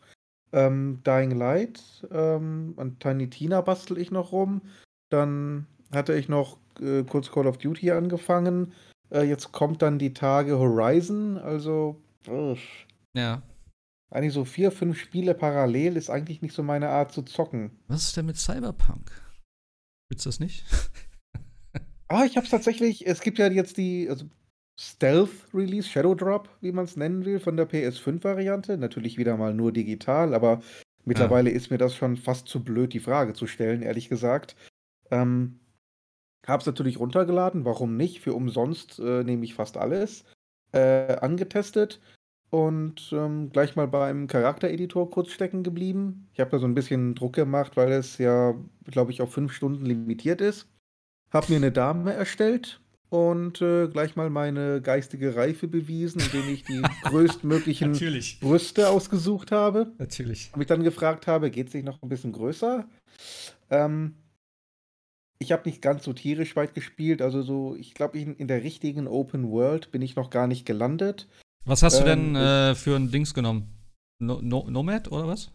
[0.51, 4.61] ähm, Dying Light, ähm, an Tiny Tina bastel ich noch rum.
[5.09, 8.73] Dann hatte ich noch, äh, kurz Call of Duty angefangen.
[9.09, 12.59] Äh, jetzt kommt dann die Tage Horizon, also, uff.
[13.15, 13.41] Ja.
[14.11, 17.71] Eigentlich so vier, fünf Spiele parallel ist eigentlich nicht so meine Art zu zocken.
[17.87, 19.11] Was ist denn mit Cyberpunk?
[20.09, 20.65] Willst du das nicht?
[22.09, 24.25] Ah, ich habe es tatsächlich es gibt ja jetzt die also
[24.79, 28.77] Stealth-Release, Shadow Drop, wie man es nennen will, von der PS5-Variante.
[28.77, 30.61] Natürlich wieder mal nur digital, aber
[31.05, 31.55] mittlerweile ja.
[31.55, 34.55] ist mir das schon fast zu blöd, die Frage zu stellen, ehrlich gesagt.
[35.11, 35.59] Ähm,
[36.45, 38.19] es natürlich runtergeladen, warum nicht?
[38.19, 40.25] Für umsonst äh, nehme ich fast alles.
[40.71, 42.01] Äh, angetestet
[42.49, 46.29] und ähm, gleich mal beim Charaktereditor kurz stecken geblieben.
[46.33, 48.55] Ich habe da so ein bisschen Druck gemacht, weil es ja,
[48.85, 50.67] glaube ich, auf fünf Stunden limitiert ist.
[51.31, 52.79] Habe mir eine Dame erstellt,
[53.13, 58.39] und äh, gleich mal meine geistige Reife bewiesen, indem ich die größtmöglichen Natürlich.
[58.39, 59.91] Brüste ausgesucht habe.
[59.99, 60.49] Natürlich.
[60.51, 62.87] Und mich dann gefragt habe, geht es nicht noch ein bisschen größer?
[63.69, 64.15] Ähm,
[65.37, 68.63] ich habe nicht ganz so tierisch weit gespielt, also so, ich glaube, in, in, der
[68.63, 71.27] richtigen Open World bin ich noch gar nicht gelandet.
[71.65, 73.77] Was hast ähm, du denn ähm, äh, für ein Dings genommen?
[74.19, 75.51] No, no, Nomad oder was?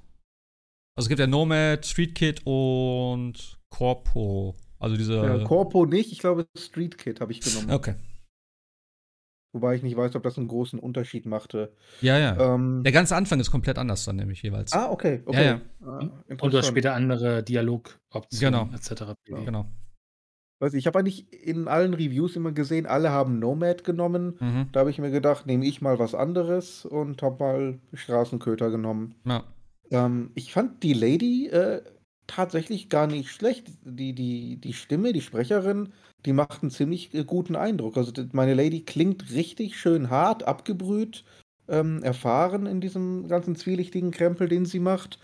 [0.94, 4.54] Also es gibt ja Nomad, Street Kid und Corpo.
[4.78, 5.14] Also diese.
[5.14, 7.70] Ja, Corpo nicht, ich glaube Street Kid habe ich genommen.
[7.70, 7.94] Okay.
[9.54, 11.72] Wobei ich nicht weiß, ob das einen großen Unterschied machte.
[12.02, 12.54] Ja, ja.
[12.54, 14.72] Ähm, Der ganze Anfang ist komplett anders dann nämlich jeweils.
[14.72, 15.22] Ah, okay.
[15.24, 15.44] okay.
[15.44, 15.60] Ja, ja.
[15.84, 16.00] Ah,
[16.40, 18.76] Und du hast später andere Dialogoptionen genau.
[18.76, 19.14] etc.
[19.26, 19.40] Ja.
[19.44, 19.66] Genau.
[20.60, 24.36] Weiß ich, ich habe eigentlich in allen Reviews immer gesehen, alle haben Nomad genommen.
[24.40, 24.68] Mhm.
[24.72, 29.14] Da habe ich mir gedacht, nehme ich mal was anderes und habe mal Straßenköter genommen.
[29.24, 29.44] Ja.
[29.90, 31.80] Ähm, ich fand die Lady äh,
[32.28, 33.66] tatsächlich gar nicht schlecht.
[33.82, 35.92] Die, die, die Stimme, die Sprecherin,
[36.24, 37.96] die macht einen ziemlich äh, guten Eindruck.
[37.96, 41.24] Also meine Lady klingt richtig schön hart, abgebrüht,
[41.66, 45.18] ähm, erfahren in diesem ganzen zwielichtigen Krempel, den sie macht.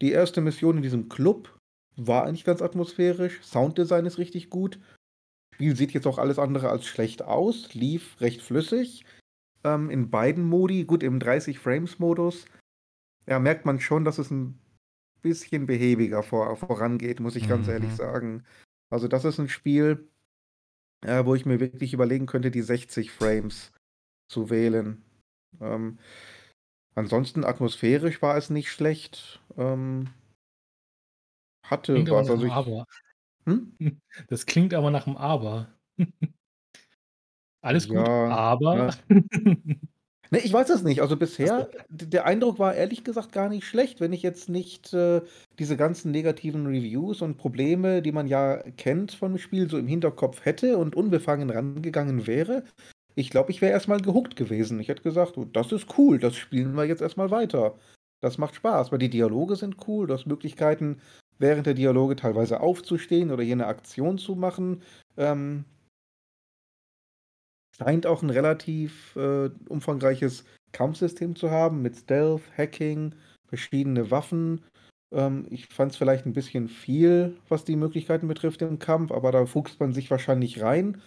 [0.00, 1.56] Die erste Mission in diesem Club
[1.96, 3.40] war eigentlich ganz atmosphärisch.
[3.42, 4.80] Sounddesign ist richtig gut.
[5.54, 9.04] Spiel sieht jetzt auch alles andere als schlecht aus, lief recht flüssig.
[9.64, 10.84] ähm, in beiden Modi.
[10.84, 12.46] Gut, im 30-Frames-Modus
[13.28, 14.58] ja, merkt man schon, dass es ein
[15.22, 17.72] bisschen behäbiger vor, vorangeht, muss ich ganz Mhm.
[17.72, 18.44] ehrlich sagen.
[18.90, 20.08] Also das ist ein Spiel,
[21.02, 23.72] äh, wo ich mir wirklich überlegen könnte, die 60 Frames
[24.28, 25.04] zu wählen.
[25.60, 25.98] Ähm,
[26.94, 29.42] ansonsten atmosphärisch war es nicht schlecht.
[29.56, 30.10] Ähm,
[31.64, 32.30] hatte Klingt was.
[32.30, 32.84] Also ich, Aber.
[33.46, 33.78] hm?
[34.28, 35.68] Das klingt aber nach einem Aber.
[37.64, 38.98] Alles gut, Ja, aber ne?
[40.32, 41.00] Ne, ich weiß es nicht.
[41.00, 44.92] Also bisher, d der Eindruck war ehrlich gesagt gar nicht schlecht, wenn ich jetzt nicht,
[44.92, 45.22] äh,
[45.58, 49.86] diese ganzen negativen Reviews und Probleme, die man ja kennt von dem Spiel, so im
[49.86, 52.64] Hinterkopf hätte und unbefangen rangegangen wäre.
[53.14, 54.78] Ich glaube, ich wäre erst mal gehookt gewesen.
[54.80, 57.76] Ich hätte gesagt: „Oh, das ist cool, das spielen wir jetzt erst mal weiter.
[58.20, 60.06] Das macht Spaß“, weil die Dialoge sind cool.
[60.08, 61.00] Du hast Möglichkeiten,
[61.38, 64.82] während der Dialoge teilweise aufzustehen oder hier 'ne Aktion zu machen.
[65.16, 65.64] Ähm
[67.78, 73.14] scheint auch 'n relativ, äh, umfangreiches Kampfsystem zu haben mit Stealth, Hacking,
[73.48, 74.62] verschiedene Waffen.
[75.12, 79.46] Ähm, ich fand's vielleicht 'n bisschen viel, was die Möglichkeiten betrifft im Kampf, aber da
[79.46, 81.00] fuchst man sich wahrscheinlich rein.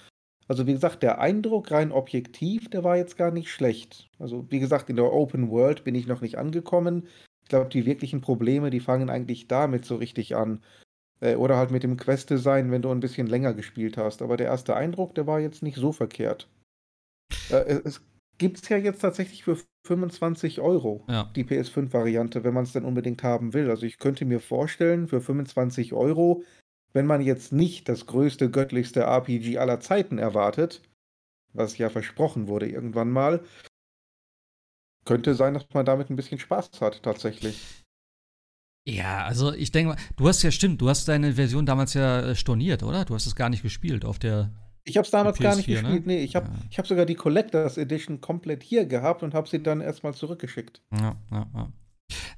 [0.48, 4.10] Also, wie gesagt, der Eindruck rein objektiv, der war jetzt gar nicht schlecht.
[4.20, 7.08] Also, wie gesagt, in der Open World bin ich noch nicht angekommen.
[7.44, 10.62] Ich glaube, die wirklichen Probleme, die fangen eigentlich damit so richtig an.
[11.22, 14.22] Äh, oder halt mit dem Quest-Design, wenn du 'n bisschen länger gespielt hast.
[14.24, 16.50] Aber der erste Eindruck, der war jetzt nicht so verkehrt.
[17.50, 18.02] Äh, es
[18.38, 21.30] gibt's ja jetzt tatsächlich für 25 €, Ja.
[21.36, 23.70] die PS5-Variante, wenn man's denn unbedingt haben will.
[23.70, 26.44] Also, ich könnte mir vorstellen, für 25 €,
[26.94, 30.82] wenn man jetzt nicht das größte, göttlichste RPG aller Zeiten erwartet,
[31.54, 33.42] was ja versprochen wurde irgendwann mal
[35.06, 37.60] könnte sein, dass man damit 'n bisschen Spaß hat tatsächlich.
[38.88, 42.22] Ja, also ich denke mal du hast ja stimmt, du hast deine Version damals ja,
[42.22, 43.06] äh, storniert, oder?
[43.06, 44.52] Du hast es gar nicht gespielt auf der
[44.84, 45.82] Ich habe es damals gar nicht PS4, ne?
[45.82, 46.08] gespielt.
[46.08, 46.54] Ne, ich habe Ja.
[46.70, 50.14] ich habe sogar die Collectors Edition komplett hier gehabt und habe sie dann erst mal
[50.14, 50.82] zurückgeschickt.
[50.94, 51.72] Ja, ja, ja.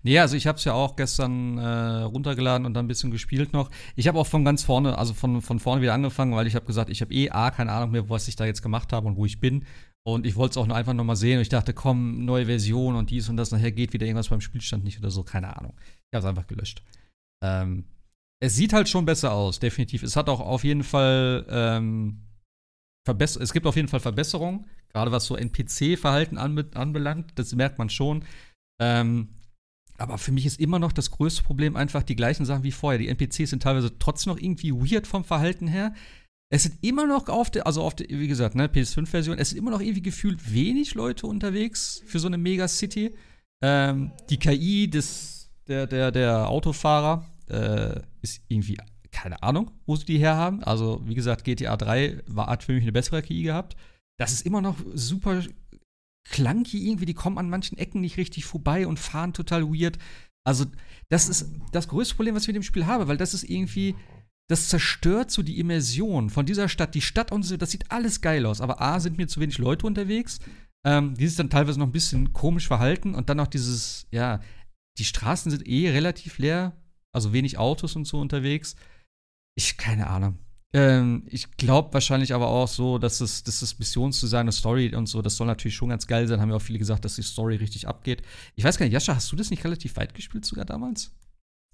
[0.03, 3.53] Ne, also ich habe es ja auch gestern, äh, runtergeladen und dann 'n bisschen gespielt
[3.53, 3.71] noch.
[3.95, 6.65] Ich habe auch von ganz vorne also von von vorne wieder angefangen, weil ich habe
[6.65, 9.15] gesagt, ich habe eh A, keine Ahnung mehr, was ich da jetzt gemacht habe und
[9.17, 9.65] wo ich bin.
[10.05, 12.45] Und ich wollte es auch nur einfach noch mal sehen und ich dachte: „Komm, neue
[12.45, 15.55] Version und dies und das, nachher geht wieder irgendwas beim Spielstand nicht oder so“, keine
[15.57, 15.73] Ahnung.
[15.79, 16.83] Ich habe es einfach gelöscht.
[17.41, 17.85] Ähm,
[18.41, 20.03] es sieht halt schon besser aus, definitiv.
[20.03, 22.19] Es hat auch auf jeden Fall, ähm,
[23.05, 27.77] Verbess es gibt auf jeden Fall Verbesserungen, grade was so NPC-Verhalten anbe anbelangt, das merkt
[27.77, 28.23] man schon.
[28.81, 29.29] Ähm,
[29.97, 32.97] aber für mich ist immer noch das größte Problem einfach die gleichen Sachen wie vorher.
[32.97, 35.93] Die NPCs sind teilweise trotzdem noch irgendwie weird vom Verhalten her.
[36.49, 39.57] Es sind immer noch auf der also auf der wie gesagt, ne, PS5-Version, es sind
[39.57, 43.15] immer noch irgendwie gefühlt wenig Leute unterwegs für so 'ne Megacity.
[43.61, 48.77] Ähm, die KI des der der der Autofahrer, äh, ist irgendwie
[49.13, 50.63] keine Ahnung, wo sie die herhaben.
[50.63, 53.77] Also, wie gesagt, GTA 3 war hat für mich 'ne bessere KI gehabt.
[54.19, 55.41] Das ist immer noch super
[56.29, 59.97] clunky irgendwie, die kommen an manchen Ecken nicht richtig vorbei und fahren total weird.
[60.45, 60.65] Also,
[61.09, 63.95] das ist das größte Problem, was ich mit dem Spiel habe, weil das ist irgendwie
[64.49, 66.95] das zerstört so die Immersion von dieser Stadt.
[66.95, 69.57] Die Stadt und so, das sieht alles geil aus, aber A, sind mir zu wenig
[69.57, 70.39] Leute unterwegs,
[70.85, 74.41] ähm, die sich dann teilweise noch 'n bisschen komisch verhalten und dann noch dieses ja,
[74.99, 76.73] die Straßen sind eh relativ leer,
[77.13, 78.75] also wenig Autos und so unterwegs.
[79.57, 80.39] Ich keine Ahnung.
[80.75, 85.05] Ähm, ich glaube wahrscheinlich aber auch so, dass es dass das Missionsdesign, 'ne Story und
[85.05, 86.41] so, das soll natürlich schon ganz geil sein.
[86.41, 88.23] Haben ja auch viele gesagt, dass die Story richtig abgeht.
[88.55, 91.13] Ich weiß gar nicht, Jascha, hast du das nicht relativ weit gespielt sogar damals?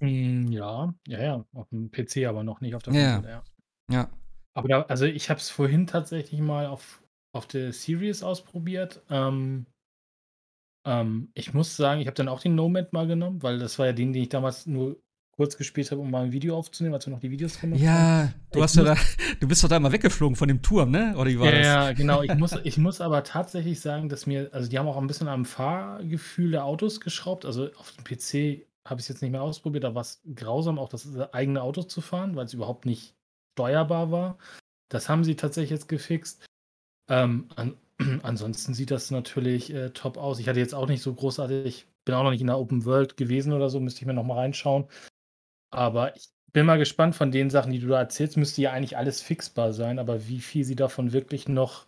[0.01, 2.93] Hm, ja, ja, ja, auf'm PC, aber noch nicht auf der Ja.
[2.93, 3.43] Konsole, ja.
[3.89, 4.09] Ja.
[4.55, 9.03] Aber da also, ich habe es vorhin tatsächlich mal auf auf der Series ausprobiert.
[9.09, 9.67] Ähm
[10.85, 13.87] ähm, ich muss sagen, ich habe dann auch den Nomad mal genommen, weil das war
[13.87, 15.01] ja den, den ich damals nur
[15.39, 17.81] kurz gespielt habe, um mal 'n Video aufzunehmen, als wir noch die Videos gemacht haben.
[17.83, 18.95] Ja, du Ich hast ja da
[19.39, 21.15] du bist doch da mal weggeflogen von dem Turm, ne?
[21.17, 21.67] Oder wie war Ja, das?
[21.67, 22.21] ja, genau.
[22.23, 25.27] Ich muss ich muss aber tatsächlich sagen, dass mir also, die haben auch 'n bisschen
[25.29, 27.45] am Fahrgefühl der Autos geschraubt.
[27.45, 31.15] Also, auf dem PC habe ich's jetzt nicht mehr ausprobiert, da war's grausam, auch das
[31.15, 33.15] äh, eigene Auto zu fahren, weil's überhaupt nicht
[33.57, 34.37] steuerbar war.
[34.89, 36.45] Das haben sie tatsächlich jetzt gefixt.
[37.09, 37.75] Ähm, an
[38.23, 40.39] ansonsten sieht das natürlich, äh, top aus.
[40.39, 43.17] Ich hatte jetzt auch nicht so großartig bin auch noch nicht in der Open World
[43.17, 44.85] gewesen oder so, müsste ich mir noch mal reinschauen.
[45.73, 48.97] Aber ich bin mal gespannt von den Sachen, die du da erzählst, müsste ja eigentlich
[48.97, 51.85] alles fixbar sein, aber wie viel sie davon wirklich noch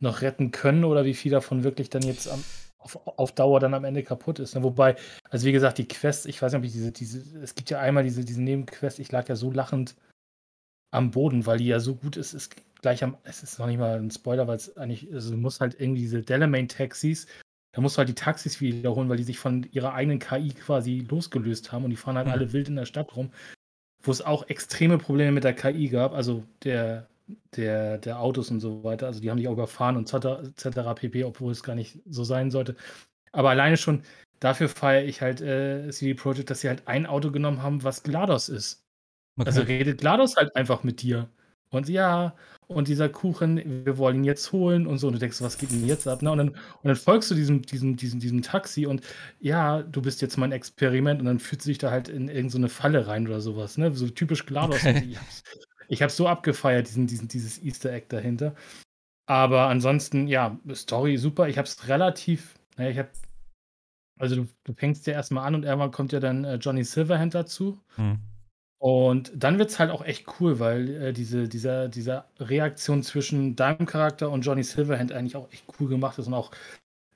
[0.00, 2.44] noch retten können oder wie viel davon wirklich dann jetzt am
[2.78, 4.62] auf auf Dauer dann am Ende kaputt ist, ne?
[4.64, 4.96] Wobei
[5.30, 7.80] also, wie gesagt, die Quests, ich weiß nicht, ob ich diese diese es gibt ja
[7.80, 9.96] einmal diese diese Nebenquest, ich lag ja so lachend
[10.92, 12.34] am Boden, weil die ja so gut ist.
[12.34, 15.60] Ist gleich am es ist noch nicht mal 'n Spoiler, weil's eigentlich also, du musst
[15.60, 17.26] halt irgendwie diese Delamain-Taxis
[17.78, 21.06] da musst du halt die Taxis wiederholen, weil die sich von ihrer eigenen KI quasi
[21.08, 22.32] losgelöst haben und die fahren halt Mhm.
[22.32, 23.30] alle wild in der Stadt rum,
[24.02, 26.12] wo's auch extreme Probleme mit der KI gab.
[26.12, 27.06] Also, der
[27.54, 29.06] der, der Autos und so weiter.
[29.06, 30.94] Also die haben dich auch überfahren und etc.
[30.96, 32.74] pp, obwohl es gar nicht so sein sollte.
[33.30, 34.02] Aber alleine schon
[34.40, 38.02] dafür feiere ich halt äh, CD Projekt, dass sie halt ein Auto genommen haben, was
[38.02, 38.82] GLaDOS ist.
[39.36, 39.46] Okay.
[39.46, 41.28] Also redet GLaDOS halt einfach mit dir.
[41.70, 42.34] Und ja,
[42.66, 45.06] und dieser Kuchen, wir wollen ihn jetzt holen und so.
[45.06, 46.22] Und du denkst, was geht denn jetzt ab?
[46.22, 46.30] Ne?
[46.30, 49.02] Und, dann, und dann folgst du diesem, diesem, diesem, diesem Taxi und
[49.40, 53.06] ja, du bist jetzt mein Experiment und dann fühlt sich da halt in irgendeine Falle
[53.06, 53.78] rein oder sowas.
[53.78, 53.94] Ne?
[53.94, 54.78] So typisch GLaDOS.
[54.88, 55.08] Okay.
[55.10, 55.42] Ich hab's,
[55.88, 58.54] ich hab's so abgefeiert, diesen, diesen, dieses Easter Egg dahinter.
[59.26, 61.48] Aber ansonsten, ja, Story super.
[61.48, 63.10] Ich hab's relativ, naja, ich hab,
[64.18, 67.34] also du, du fängst ja erstmal an und irgendwann kommt ja dann äh, Johnny Silverhand
[67.34, 67.80] dazu.
[67.96, 68.18] Hm.
[68.80, 73.56] Und dann wird es halt auch echt cool, weil äh, diese, dieser, dieser Reaktion zwischen
[73.56, 76.28] deinem Charakter und Johnny Silverhand eigentlich auch echt cool gemacht ist.
[76.28, 76.52] Und auch,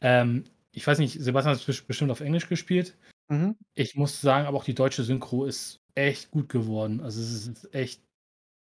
[0.01, 2.97] ähm, ich weiß nicht, Sebastian hat es bestimmt auf Englisch gespielt.
[3.29, 3.57] Mhm.
[3.75, 7.01] Ich muss sagen, aber auch die deutsche Synchro ist echt gut geworden.
[7.01, 8.03] Also es ist echt,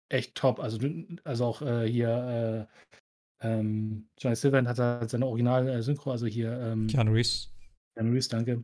[0.09, 0.61] echt top.
[0.61, 0.79] Also,
[1.25, 2.67] also auch äh, hier,
[3.41, 7.51] äh, ähm, Johnny Silverhand hat halt seine Original-Synchro, also hier, ähm, Keanu Reeves.
[7.95, 8.63] Keanu Reeves, danke.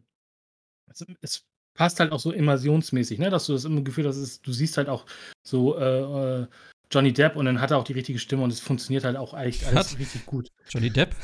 [0.90, 3.30] Es, es passt halt auch so immersionsmäßig, ne?
[3.30, 5.06] Dass du das immer Gefühl hast, du siehst halt auch
[5.44, 6.48] so äh, äh,
[6.92, 9.34] Johnny Depp und dann hat er auch die richtige Stimme und es funktioniert halt auch
[9.34, 10.00] eigentlich alles Was?
[10.00, 10.50] richtig gut.
[10.70, 11.16] Johnny Depp.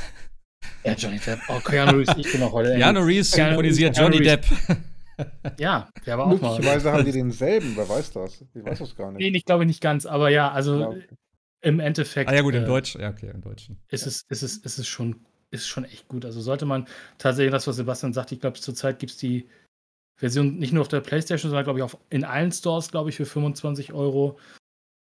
[0.83, 1.39] Ja, Johnny Depp.
[1.49, 2.75] Oh, Keanu Reeves, ich bin auch heute.
[2.75, 4.49] Keanu Reeves Keanu synchronisiert Keanu Johnny Reeves.
[4.49, 4.77] Depp.
[5.57, 6.51] Ja, der war auch mal.
[6.53, 8.41] Möglicherweise haben die denselben, wer weiß das?
[8.53, 9.19] Ich weiß das gar nicht.
[9.19, 11.03] Nee, ich glaube nicht ganz, aber ja, also Ja, okay.
[11.61, 13.01] im Endeffekt ah ja gut, im äh, Deutschen.
[13.01, 13.77] Ja, okay, im Deutschen.
[13.89, 15.17] ist, es, ist, es, ist es schon,
[15.51, 16.23] ist schon echt gut.
[16.23, 16.87] Also sollte man
[17.17, 19.49] tatsächlich das, was Sebastian sagt, ich glaube, zurzeit gibt es die
[20.19, 23.15] Version nicht nur auf der Playstation, sondern glaube ich auch in allen Stores, glaube ich,
[23.15, 24.37] für 25 Euro.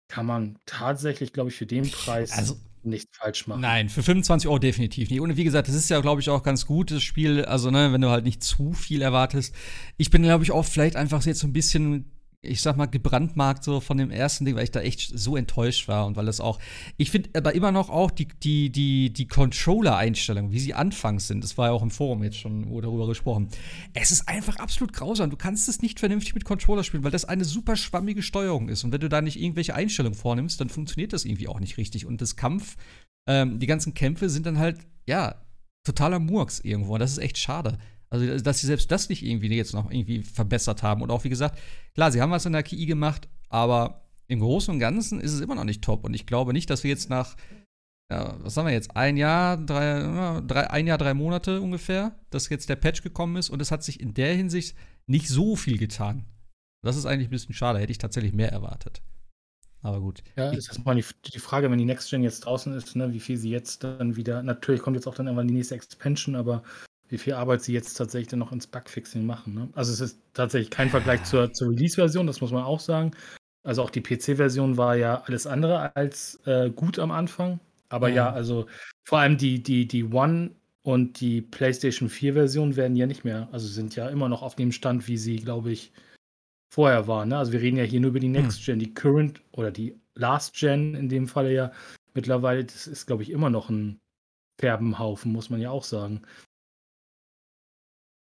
[0.09, 3.61] Kann man tatsächlich, glaube ich, für den Preis Also- nichts falsch machen.
[3.63, 5.21] Nein, für 25 Euro definitiv nicht.
[5.21, 7.45] Und wie gesagt, das ist ja, glaube ich, auch ganz gut, das Spiel.
[7.45, 9.53] Also, ne, wenn du halt nicht zu viel erwartest.
[9.97, 12.13] Ich bin, glaube ich, auch vielleicht einfach jetzt so ein bisschen,
[12.47, 15.89] ich sag mal, gebrandmarkt so von dem ersten Ding, weil ich da echt so enttäuscht
[15.89, 16.59] war und weil das auch.
[16.97, 21.43] Ich finde aber immer noch auch die, die, die, die Controller-Einstellungen, wie sie anfangs sind,
[21.43, 23.49] das war ja auch im Forum jetzt schon darüber gesprochen.
[23.95, 25.31] Es ist einfach absolut grausam.
[25.31, 28.85] Du kannst es nicht vernünftig mit Controller spielen, weil das eine super schwammige Steuerung ist.
[28.85, 32.07] Und wenn du da nicht irgendwelche Einstellungen vornimmst, dann funktioniert das irgendwie auch nicht richtig.
[32.07, 32.77] Und das Kampf,
[33.29, 35.43] ähm, die ganzen Kämpfe sind dann halt, ja,
[35.85, 36.95] totaler Murks irgendwo.
[36.95, 37.79] Und das ist echt schade.
[38.17, 41.03] Also, dass sie selbst das nicht irgendwie jetzt noch irgendwie verbessert haben.
[41.03, 41.59] Und auch, wie gesagt,
[41.95, 45.41] klar, sie haben was in der KI gemacht, aber im Großen und Ganzen ist es
[45.41, 46.05] immer noch nicht top.
[46.05, 47.37] Und ich glaube nicht, dass wir jetzt nach,
[48.11, 52.49] ja, was haben wir jetzt, ein Jahr, drei, drei, ein Jahr, drei Monate ungefähr, dass
[52.49, 55.79] jetzt der Patch gekommen ist und es hat sich in der Hinsicht nicht so viel
[55.79, 56.25] getan.
[56.83, 59.03] Das ist eigentlich ein bisschen schade, hätte ich tatsächlich mehr erwartet.
[59.83, 60.23] Aber gut.
[60.37, 63.21] Ja, ist erstmal die, die Frage, wenn die Next Gen jetzt draußen ist, ne, wie
[63.21, 66.65] viel sie jetzt dann wieder, natürlich kommt jetzt auch dann irgendwann die nächste Expansion, aber
[67.09, 69.55] wie viel Arbeit sie jetzt tatsächlich noch ins Bugfixing machen.
[69.55, 69.69] Ne?
[69.75, 73.13] Also es ist tatsächlich kein Vergleich zur, zur Release-Version, das muss man auch sagen.
[73.65, 77.61] Also auch die PC-Version war ja alles andere als äh, gut am Anfang.
[77.89, 78.17] Aber ja.
[78.17, 78.33] Ja.
[78.33, 78.67] also
[79.05, 80.51] vor allem die, die, die One
[80.83, 84.73] und die PlayStation 4-Version werden ja nicht mehr, also sind ja immer noch auf dem
[84.73, 85.93] Stand, wie sie, glaube ich,
[86.73, 87.31] vorher waren.
[87.31, 87.39] Ne?
[87.39, 90.55] Also wir reden ja hier nur über die Next Gen, die Current oder die Last
[90.55, 91.73] Gen in dem Falle ja
[92.15, 93.99] mittlerweile, das ist, glaube ich, immer noch ein
[94.61, 96.23] Färbenhaufen, muss man ja auch sagen.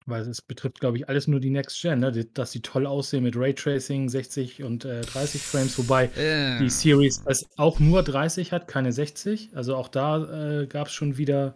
[0.10, 2.12] Weil es betrifft, glaube ich, alles nur die Next Gen, ne?
[2.12, 6.70] Die- dass sie toll aussehen mit Raytracing, 60 und äh, 30 Frames, wobei Äh, die
[6.70, 9.50] Series S auch nur 30 hat, keine 60.
[9.54, 11.56] Also auch da äh, gab es schon wieder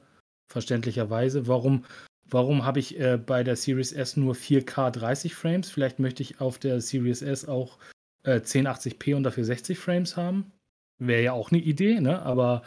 [0.51, 1.85] verständlicherweise, warum,
[2.29, 5.69] warum habe ich äh, bei der Series S nur 4K 30 Frames?
[5.69, 7.77] Vielleicht möchte ich auf der Series S auch
[8.23, 10.51] äh, 1080p und dafür 60 Frames haben.
[10.99, 12.21] Wäre ja auch eine Idee, ne?
[12.21, 12.63] Aber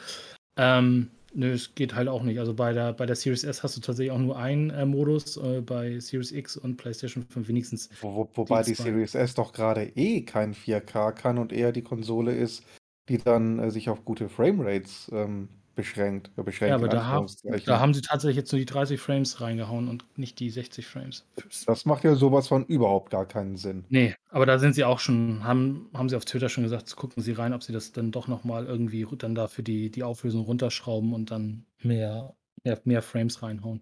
[0.56, 2.38] ähm, nö, es geht halt auch nicht.
[2.38, 5.36] Also bei der, bei der Series S hast du tatsächlich auch nur einen äh, Modus,
[5.36, 7.90] äh, bei Series X und PlayStation 5 wenigstens.
[8.00, 8.82] Wo, wo, wobei die Die.
[8.82, 12.64] Series S doch gerade eh kein 4K kann und eher die Konsole ist,
[13.08, 16.30] die dann äh, sich auf gute Framerates ähm, beschränkt.
[16.36, 17.26] Äh, beschränkt Ja, aber da,
[17.64, 21.24] da haben sie tatsächlich jetzt nur die 30 Frames reingehauen und nicht die 60 Frames.
[21.66, 23.84] das macht ja sowas von überhaupt gar keinen Sinn.
[23.88, 27.22] Nee, aber da sind sie auch schon, haben, haben sie auf Twitter schon gesagt, gucken
[27.22, 31.12] sie rein, ob sie das dann doch nochmal irgendwie dann dafür die, die Auflösung runterschrauben
[31.12, 33.80] und dann mehr, mehr, mehr Frames reinhauen.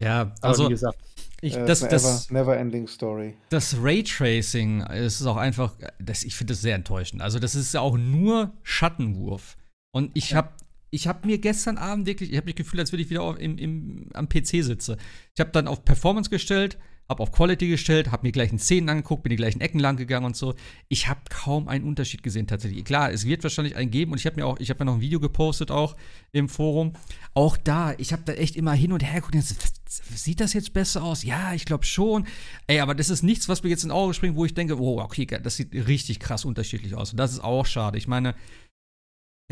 [0.00, 0.98] ja, Aber also wie gesagt,
[1.40, 3.36] ich, Äh, das, das, ever, never ending story.
[3.48, 7.20] das Raytracing, ist auch einfach, das, ich finde das sehr enttäuschend.
[7.20, 9.56] Also das ist ja auch nur Schattenwurf.
[9.92, 10.38] Und ich Ja.
[10.38, 10.50] habe
[10.94, 13.38] ich hab mir gestern Abend wirklich, ich habe mich gefühlt, als würde ich wieder auf,
[13.38, 14.98] im, im, am PC sitze.
[15.34, 16.76] Ich habe dann auf Performance gestellt,
[17.08, 20.26] habe auf Quality gestellt, habe mir gleichen Szenen angeguckt, bin die gleichen Ecken lang gegangen
[20.26, 20.54] und so.
[20.88, 22.84] Ich habe kaum einen Unterschied gesehen tatsächlich.
[22.84, 24.96] Klar, es wird wahrscheinlich einen geben und ich habe mir auch, ich habe ja noch
[24.96, 25.96] ein Video gepostet auch
[26.32, 26.92] im Forum.
[27.32, 29.34] Auch da, ich habe da echt immer hin und her geguckt.
[29.34, 29.44] und
[29.88, 31.22] sieht das jetzt besser aus?
[31.22, 32.26] Ja, ich glaube schon.
[32.66, 35.00] Ey, aber das ist nichts, was mir jetzt in Auge springt, wo ich denke, oh,
[35.00, 37.12] okay, das sieht richtig krass unterschiedlich aus.
[37.12, 37.96] Und das ist auch schade.
[37.96, 38.34] Ich meine,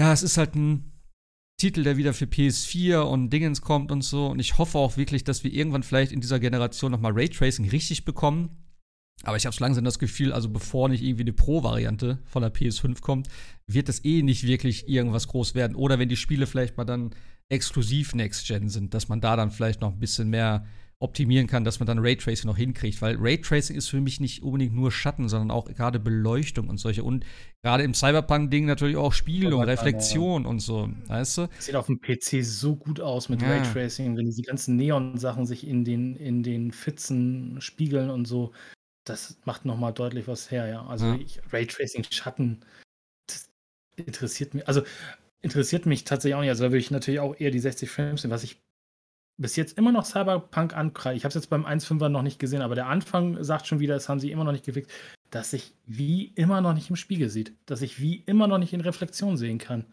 [0.01, 0.90] ja, es ist halt ein
[1.59, 4.28] Titel, der wieder für PS4 und Dingens kommt und so.
[4.28, 8.07] Und ich hoffe auch wirklich, dass wir irgendwann vielleicht in dieser Generation nochmal Raytracing richtig
[8.07, 8.48] bekommen.
[9.24, 12.51] Aber ich habe so langsam das Gefühl, also bevor nicht irgendwie eine Pro-Variante von der
[12.51, 13.28] PS5 kommt,
[13.66, 15.76] wird das eh nicht wirklich irgendwas groß werden.
[15.76, 17.11] Oder wenn die Spiele vielleicht mal dann
[17.51, 20.64] exklusiv Next Gen sind, dass man da dann vielleicht noch ein bisschen mehr
[21.01, 24.74] optimieren kann, dass man dann Raytracing noch hinkriegt, weil Raytracing ist für mich nicht unbedingt
[24.74, 27.24] nur Schatten, sondern auch gerade Beleuchtung und solche und
[27.62, 31.48] gerade im Cyberpunk-Ding natürlich auch Spiegelung, Reflexion und so, weißt du?
[31.59, 33.48] Sieht auf dem PC so gut aus mit ja.
[33.48, 38.53] Raytracing, wenn diese ganzen Neon-Sachen sich in den, in den Fitzen spiegeln und so
[39.05, 40.86] das macht nochmal deutlich was her, ja.
[40.86, 41.42] Also ja.
[41.53, 42.61] Raytracing, Schatten,
[43.26, 43.51] das
[43.96, 44.82] interessiert mich, also
[45.42, 46.51] interessiert mich tatsächlich auch nicht.
[46.51, 48.61] Also da würde ich natürlich auch eher die 60 Frames sehen, was ich
[49.41, 51.16] bis jetzt immer noch Cyberpunk ankreide.
[51.16, 53.95] Ich habe es jetzt beim 1.5er noch nicht gesehen, aber der Anfang sagt schon wieder,
[53.95, 54.91] das haben sie immer noch nicht gefixt,
[55.30, 57.55] dass sich wie immer noch nicht im Spiegel sieht.
[57.66, 59.86] Dass ich wie immer noch nicht in Reflexion sehen kann.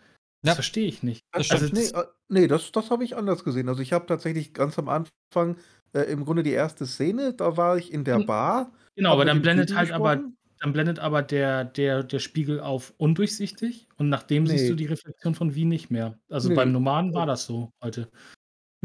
[0.43, 0.55] Das ja.
[0.55, 1.21] verstehe ich nicht.
[1.31, 3.69] Das also, nee, äh, nee, das, das habe ich anders gesehen.
[3.69, 5.57] Also ich habe tatsächlich ganz am Anfang
[5.93, 8.25] äh, im Grunde die erste Szene, da war ich in der hm.
[8.25, 10.23] Bar Genau, aber dann blendet halt aber
[10.59, 14.49] dann blendet aber der, der, der Spiegel auf undurchsichtig und nachdem nee.
[14.49, 16.17] siehst du die Reflexion von Wie nicht mehr.
[16.29, 16.55] Also nee.
[16.55, 18.09] beim Nomaden war das so heute.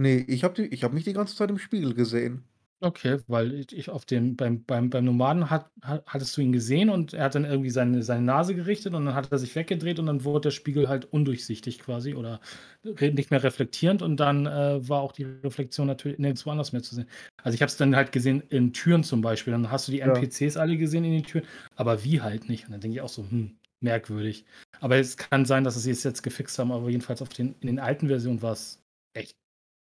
[0.03, 2.43] Nee, ich habe hab mich die ganze Zeit im Spiegel gesehen.
[2.81, 7.15] Okay, weil ich auf dem, beim, beim, beim Nomaden hat, hattest du ihn gesehen und
[7.15, 10.07] er hat dann irgendwie seine, seine Nase gerichtet und dann hat er sich weggedreht und
[10.07, 12.41] dann wurde der Spiegel halt undurchsichtig quasi oder
[12.83, 16.97] nicht mehr reflektierend und dann äh, war auch die Reflexion natürlich nirgendwo anders mehr zu
[16.97, 17.07] sehen.
[17.45, 19.99] Also ich habe es dann halt gesehen in Türen zum Beispiel, dann hast du die
[19.99, 20.13] ja.
[20.13, 21.47] NPCs alle gesehen in den Türen,
[21.77, 22.65] aber wie halt nicht.
[22.65, 24.45] Und dann denke ich auch so, hm, merkwürdig.
[24.81, 27.69] Aber es kann sein, dass sie es jetzt gefixt haben, aber jedenfalls auf den, in
[27.69, 28.83] den alten Versionen war es
[29.15, 29.37] echt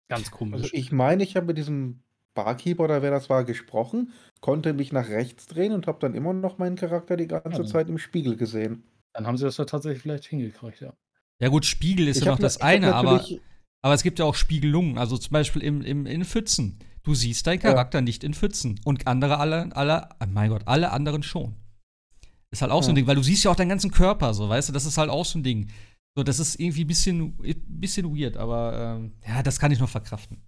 [0.09, 0.61] ganz also komisch.
[0.63, 4.91] Also ich meine, ich habe mit diesem Barkeeper oder wer das war gesprochen, konnte mich
[4.91, 7.67] nach rechts drehen und habe dann immer noch meinen Charakter die ganze ja.
[7.67, 8.83] Zeit im Spiegel gesehen.
[9.13, 10.93] Dann haben sie das ja tatsächlich vielleicht hingekriegt, ja.
[11.39, 13.25] Ja gut, Spiegel ist ich ja noch das eine, aber,
[13.81, 14.97] aber es gibt ja auch Spiegelungen.
[14.97, 16.79] Also zum Beispiel im, im, in Pfützen.
[17.03, 18.01] Du siehst deinen Charakter ja.
[18.01, 18.79] nicht in Pfützen.
[18.85, 21.55] Und andere, alle, alle, oh mein Gott, alle anderen schon.
[22.49, 22.83] Ist halt auch ja.
[22.83, 24.85] so ein Ding, weil du siehst ja auch deinen ganzen Körper, so, weißt du, das
[24.85, 25.69] ist halt auch so ein Ding.
[26.15, 27.37] So, das ist irgendwie ein bisschen,
[27.67, 30.43] bisschen weird, aber ähm, ja, das kann ich noch verkraften.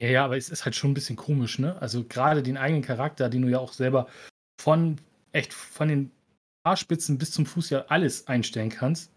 [0.00, 1.80] Ja, ja, aber es ist halt schon ein bisschen komisch, ne?
[1.80, 4.08] Also gerade den eigenen Charakter, den du ja auch selber
[4.60, 4.98] von
[5.32, 6.10] echt von den
[6.66, 9.12] Haarspitzen bis zum Fuß ja alles einstellen kannst,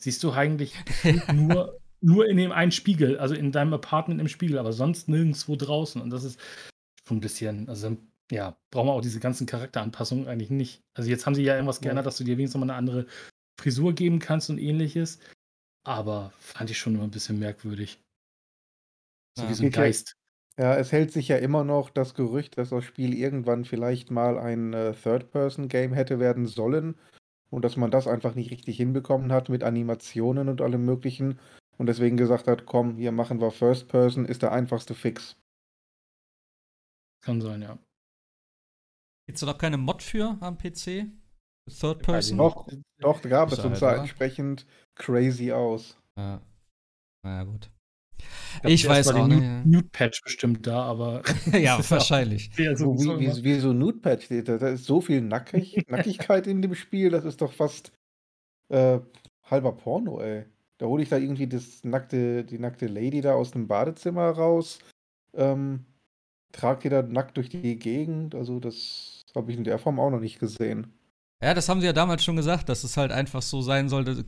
[0.00, 0.74] siehst du eigentlich
[1.32, 5.56] nur, nur in dem einen Spiegel, also in deinem Apartment im Spiegel, aber sonst nirgendwo
[5.56, 6.00] draußen.
[6.02, 6.38] Und das ist
[7.06, 7.96] schon ein bisschen, also
[8.30, 10.82] ja, brauchen wir auch diese ganzen Charakteranpassungen eigentlich nicht.
[10.94, 13.06] Also jetzt haben sie ja irgendwas geändert, dass du dir wenigstens mal eine andere
[13.58, 15.18] Frisur geben kannst und ähnliches.
[15.84, 18.00] Aber fand ich schon immer ein bisschen merkwürdig.
[19.36, 19.50] So ja.
[19.50, 20.14] wie so ein Geist.
[20.58, 24.38] Ja, es hält sich ja immer noch das Gerücht, dass das Spiel irgendwann vielleicht mal
[24.38, 26.94] ein äh, Third-Person-Game hätte werden sollen
[27.48, 31.38] und dass man das einfach nicht richtig hinbekommen hat mit Animationen und allem Möglichen
[31.78, 35.36] und deswegen gesagt hat, komm, hier machen wir First-Person, ist der einfachste Fix.
[37.22, 37.78] Kann sein, ja.
[39.26, 41.06] Gibt es da noch keine Mod für am PC?
[41.70, 42.38] Third Person?
[42.38, 42.66] Doch,
[42.98, 45.96] doch, gab es und sah entsprechend crazy aus.
[46.16, 46.42] Ja.
[47.24, 47.70] Naja, gut.
[48.64, 49.66] Ich, ich weiß auch nicht.
[49.66, 51.22] Nude-Patch bestimmt da, aber.
[51.52, 52.50] ja, wahrscheinlich.
[52.74, 54.28] So, wie, wie, wie, so Nude-Patch.
[54.44, 57.92] Da, da ist so viel Nackig, Nackigkeit in dem Spiel, das ist doch fast
[58.68, 59.00] äh,
[59.44, 60.44] halber Porno, ey.
[60.78, 64.80] Da hole ich da irgendwie das nackte, die nackte Lady da aus dem Badezimmer raus.
[65.34, 65.84] Ähm,
[66.50, 68.34] tragt die da nackt durch die Gegend.
[68.34, 70.92] Also, das habe ich in der Form auch noch nicht gesehen.
[71.42, 74.24] Ja, das haben sie ja damals schon gesagt, dass es halt einfach so sein sollte.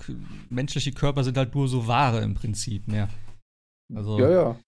[0.50, 3.08] Menschliche Körper sind halt nur so Ware im Prinzip mehr.
[3.94, 4.60] Also, ja, ja.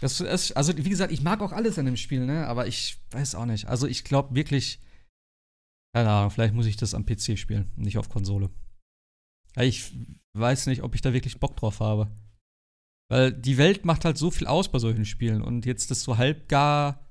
[0.00, 2.46] Das, das, also, wie gesagt, ich mag auch alles an dem Spiel, ne?
[2.48, 3.66] Aber ich weiß auch nicht.
[3.68, 4.80] Also, ich glaube wirklich,
[5.94, 8.50] keine Ahnung, vielleicht muss ich das am PC spielen, nicht auf Konsole.
[9.56, 9.92] Ich
[10.36, 12.10] weiß nicht, ob ich da wirklich Bock drauf habe.
[13.10, 16.16] Weil die Welt macht halt so viel aus bei solchen Spielen und jetzt das so
[16.16, 17.06] halb gar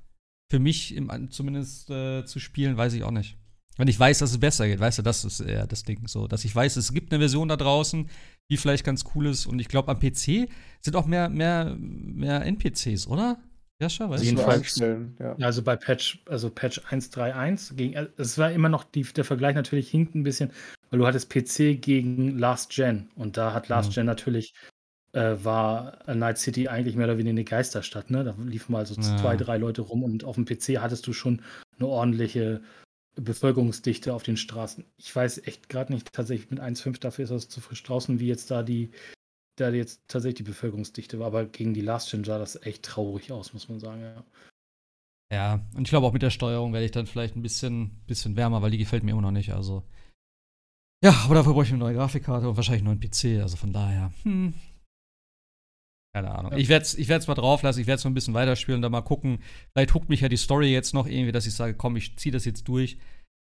[0.50, 3.38] für mich im, zumindest äh, zu spielen, weiß ich auch nicht.
[3.78, 6.26] Wenn ich weiß, dass es besser geht, weißt du, das ist eher das Ding so.
[6.28, 8.08] Dass ich weiß, es gibt eine Version da draußen,
[8.50, 9.46] die vielleicht ganz cool ist.
[9.46, 10.48] Und ich glaube, am PC
[10.80, 13.38] sind auch mehr, mehr, mehr NPCs, oder?
[13.80, 14.76] Jascha, weißt Jedenfalls?
[14.76, 15.34] Ja.
[15.40, 19.90] Also bei Patch, also Patch 1.3.1, gegen, es war immer noch, die, der Vergleich natürlich
[19.90, 20.52] hinkt ein bisschen,
[20.90, 23.10] weil du hattest PC gegen Last Gen.
[23.16, 24.02] Und da hat Last ja.
[24.02, 24.54] Gen natürlich
[25.12, 28.10] äh, war Night City eigentlich mehr oder weniger eine Geisterstadt.
[28.10, 28.22] Ne?
[28.22, 29.16] Da liefen mal so ja.
[29.16, 31.42] zwei, drei Leute rum und auf dem PC hattest du schon
[31.78, 32.62] eine ordentliche
[33.14, 34.84] Bevölkerungsdichte auf den Straßen.
[34.96, 38.28] Ich weiß echt gerade nicht tatsächlich mit 1,5, dafür ist das zu frisch draußen, wie
[38.28, 38.90] jetzt da die,
[39.56, 43.32] da jetzt tatsächlich die Bevölkerungsdichte war, aber gegen die Last Gen sah das echt traurig
[43.32, 44.24] aus, muss man sagen, ja.
[45.32, 48.36] Ja, und ich glaube auch mit der Steuerung werde ich dann vielleicht ein bisschen, bisschen
[48.36, 49.54] wärmer, weil die gefällt mir immer noch nicht.
[49.54, 49.82] Also.
[51.02, 53.40] Ja, aber dafür brauche ich eine neue Grafikkarte und wahrscheinlich einen neuen PC.
[53.42, 54.52] Also von daher, hm.
[56.14, 56.52] Keine Ahnung.
[56.52, 56.58] Ja.
[56.58, 58.82] Ich werde es ich mal drauf lassen, ich werde es mal ein bisschen weiterspielen und
[58.82, 59.38] dann mal gucken.
[59.72, 62.32] Vielleicht huckt mich ja die Story jetzt noch irgendwie, dass ich sage, komm, ich ziehe
[62.32, 62.98] das jetzt durch.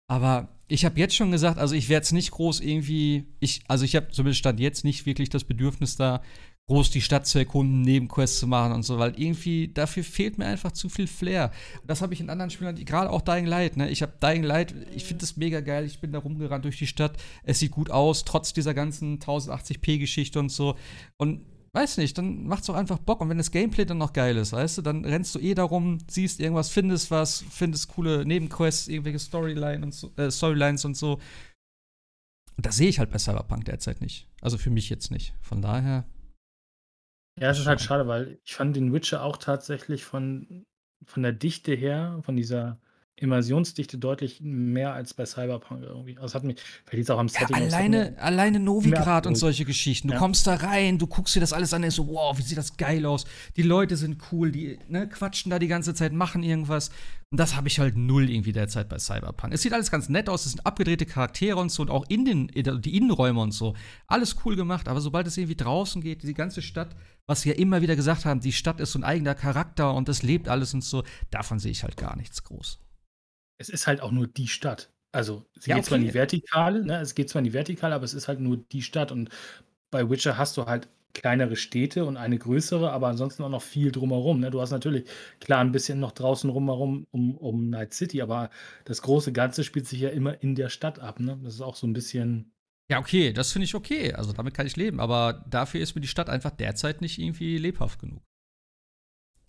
[0.07, 3.85] Aber ich habe jetzt schon gesagt, also ich werde es nicht groß irgendwie, ich, also
[3.85, 6.21] ich habe zumindest Stand jetzt nicht wirklich das Bedürfnis da,
[6.67, 10.45] groß die Stadt zu erkunden, Nebenquests zu machen und so, weil irgendwie dafür fehlt mir
[10.45, 11.51] einfach zu viel Flair.
[11.81, 13.89] Und das habe ich in anderen Spielen, gerade auch Dying Light, ne?
[13.89, 16.87] Ich habe Dying Light, ich finde das mega geil, ich bin da rumgerannt durch die
[16.87, 20.75] Stadt, es sieht gut aus, trotz dieser ganzen 1080p-Geschichte und so.
[21.17, 21.41] Und
[21.75, 23.21] weiß nicht, dann macht's doch einfach Bock.
[23.21, 25.99] Und wenn das Gameplay dann noch geil ist, weißt du, dann rennst du eh darum,
[26.07, 31.19] siehst irgendwas, findest was, findest coole Nebenquests, irgendwelche Storyline und so, äh, Storylines und so.
[32.57, 34.29] Das sehe ich halt bei Cyberpunk derzeit nicht.
[34.41, 35.33] Also für mich jetzt nicht.
[35.41, 36.05] Von daher
[37.37, 40.65] ja, es ist halt schade, weil ich fand den Witcher auch tatsächlich von,
[41.05, 42.79] von der Dichte her, von dieser
[43.17, 46.17] Immersionsdichte deutlich mehr als bei Cyberpunk irgendwie.
[46.17, 47.55] Also hat mich, vielleicht auch am Setting.
[47.55, 50.09] Ja, alleine, alleine Novigrad und solche Geschichten.
[50.09, 50.19] Du ja.
[50.19, 52.75] kommst da rein, du guckst dir das alles an, und so, wow, wie sieht das
[52.75, 53.23] geil aus.
[53.55, 56.89] Die Leute sind cool, die ne, quatschen da die ganze Zeit, machen irgendwas.
[57.31, 59.53] Und das habe ich halt null irgendwie derzeit bei Cyberpunk.
[59.53, 62.25] Es sieht alles ganz nett aus, es sind abgedrehte Charaktere und so und auch in
[62.25, 63.75] den, die Innenräume und so.
[64.07, 66.95] Alles cool gemacht, aber sobald es irgendwie draußen geht, die ganze Stadt,
[67.27, 70.09] was sie ja immer wieder gesagt haben, die Stadt ist so ein eigener Charakter und
[70.09, 72.84] es lebt alles und so, davon sehe ich halt gar nichts groß
[73.57, 74.91] es ist halt auch nur die Stadt.
[75.11, 75.87] Also, es ja, geht okay.
[75.89, 76.99] zwar in die Vertikale, ne?
[76.99, 79.11] Es geht zwar in die Vertikale, aber es ist halt nur die Stadt.
[79.11, 79.29] Und
[79.89, 83.91] bei Witcher hast du halt kleinere Städte und eine größere, aber ansonsten auch noch viel
[83.91, 84.41] drumherum.
[84.41, 84.51] Ne?
[84.51, 85.05] Du hast natürlich
[85.39, 88.49] klar ein bisschen noch draußen rumherum um, um Night City, aber
[88.83, 91.19] das große Ganze spielt sich ja immer in der Stadt ab.
[91.19, 91.39] Ne?
[91.43, 92.51] Das ist auch so ein bisschen.
[92.91, 94.13] Ja, okay, das finde ich okay.
[94.13, 94.99] Also damit kann ich leben.
[94.99, 98.21] Aber dafür ist mir die Stadt einfach derzeit nicht irgendwie lebhaft genug.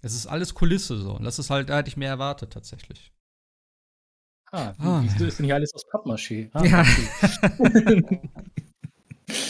[0.00, 1.16] Es ist alles Kulisse so.
[1.16, 3.12] Und das ist halt, da hätte ich mehr erwartet tatsächlich.
[4.52, 6.50] Ah, ah wieso ist denn hier alles aus Pappmaché?
[6.52, 6.84] Ah, ja.
[7.58, 8.20] Okay.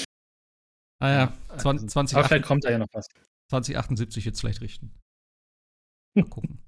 [1.01, 3.07] ah ja, 20, 20 Aber vielleicht kommt da ja noch was.
[3.51, 4.93] 2078 jetzt vielleicht richten.
[6.15, 6.59] Mal gucken.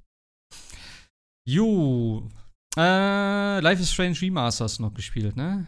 [1.47, 2.29] Jo.
[2.76, 5.66] Äh, Life is Strange Remaster hast du noch gespielt, ne?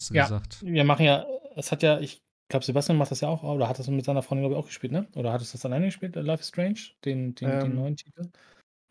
[0.00, 0.64] Hast du ja, gesagt.
[0.64, 3.78] Wir machen ja, es hat ja, ich glaube, Sebastian macht das ja auch, oder hat
[3.78, 5.06] das mit seiner Freundin, glaube ich, auch gespielt, ne?
[5.14, 8.30] Oder hattest du das alleine gespielt, Life is Strange, den, den, ähm, den neuen Titel?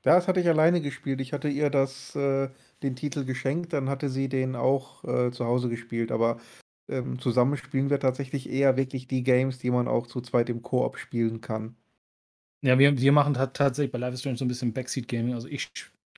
[0.03, 1.21] Das hatte ich alleine gespielt.
[1.21, 2.49] Ich hatte ihr das, äh,
[2.83, 6.11] den Titel geschenkt, dann hatte sie den auch äh, zu Hause gespielt.
[6.11, 6.39] Aber
[6.89, 10.61] ähm, zusammen spielen wir tatsächlich eher wirklich die Games, die man auch zu zweit im
[10.61, 11.75] Koop spielen kann.
[12.61, 15.33] Ja, wir, wir machen tatsächlich bei Life is Strange so ein bisschen Backseat-Gaming.
[15.33, 15.69] Also ich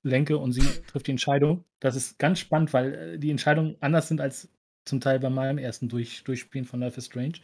[0.02, 1.64] lenke und sie trifft die Entscheidung.
[1.80, 4.48] Das ist ganz spannend, weil äh, die Entscheidungen anders sind als
[4.84, 7.40] zum Teil bei meinem ersten Durch Durchspielen von Life is Strange.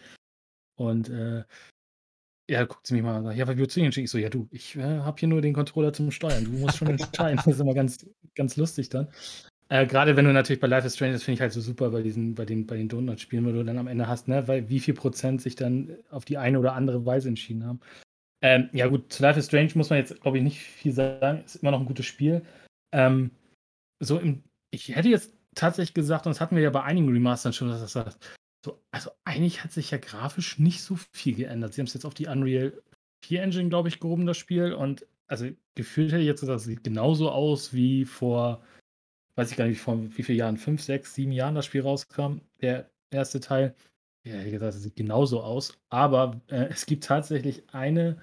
[0.76, 1.44] Und äh,
[2.52, 3.36] ja, guckt sie mich mal an.
[3.36, 5.54] Ja, weil wir zu Ihnen Ich so, ja, du, ich äh, habe hier nur den
[5.54, 6.44] Controller zum Steuern.
[6.44, 7.36] Du musst schon entscheiden.
[7.36, 9.08] das ist immer ganz, ganz lustig dann.
[9.70, 11.90] Äh, Gerade wenn du natürlich bei Life is Strange, das finde ich halt so super
[11.90, 14.68] bei diesen, bei den, bei den Donut-Spielen, wo du dann am Ende hast, ne, weil
[14.68, 17.80] wie viel Prozent sich dann auf die eine oder andere Weise entschieden haben.
[18.42, 21.42] Ähm, ja, gut, zu Life is Strange muss man jetzt, glaube ich, nicht viel sagen.
[21.44, 22.42] Ist immer noch ein gutes Spiel.
[22.92, 23.30] Ähm,
[23.98, 27.54] so im, ich hätte jetzt tatsächlich gesagt, und das hatten wir ja bei einigen Remastern
[27.54, 31.74] schon, dass das sagt, so, also eigentlich hat sich ja grafisch nicht so viel geändert.
[31.74, 32.72] Sie haben es jetzt auf die Unreal
[33.24, 34.72] 4 Engine, glaube ich, gehoben, das Spiel.
[34.72, 38.62] Und also gefühlt hätte ich jetzt gesagt, das sieht genauso aus wie vor,
[39.34, 42.40] weiß ich gar nicht, vor wie vielen Jahren, fünf, sechs, sieben Jahren das Spiel rauskam,
[42.60, 43.74] der erste Teil.
[44.24, 45.76] Ja, ich gesagt, das sieht genauso aus.
[45.88, 48.18] Aber äh, es gibt tatsächlich eine,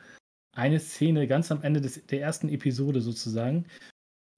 [0.54, 3.66] eine Szene ganz am Ende des, der ersten Episode sozusagen.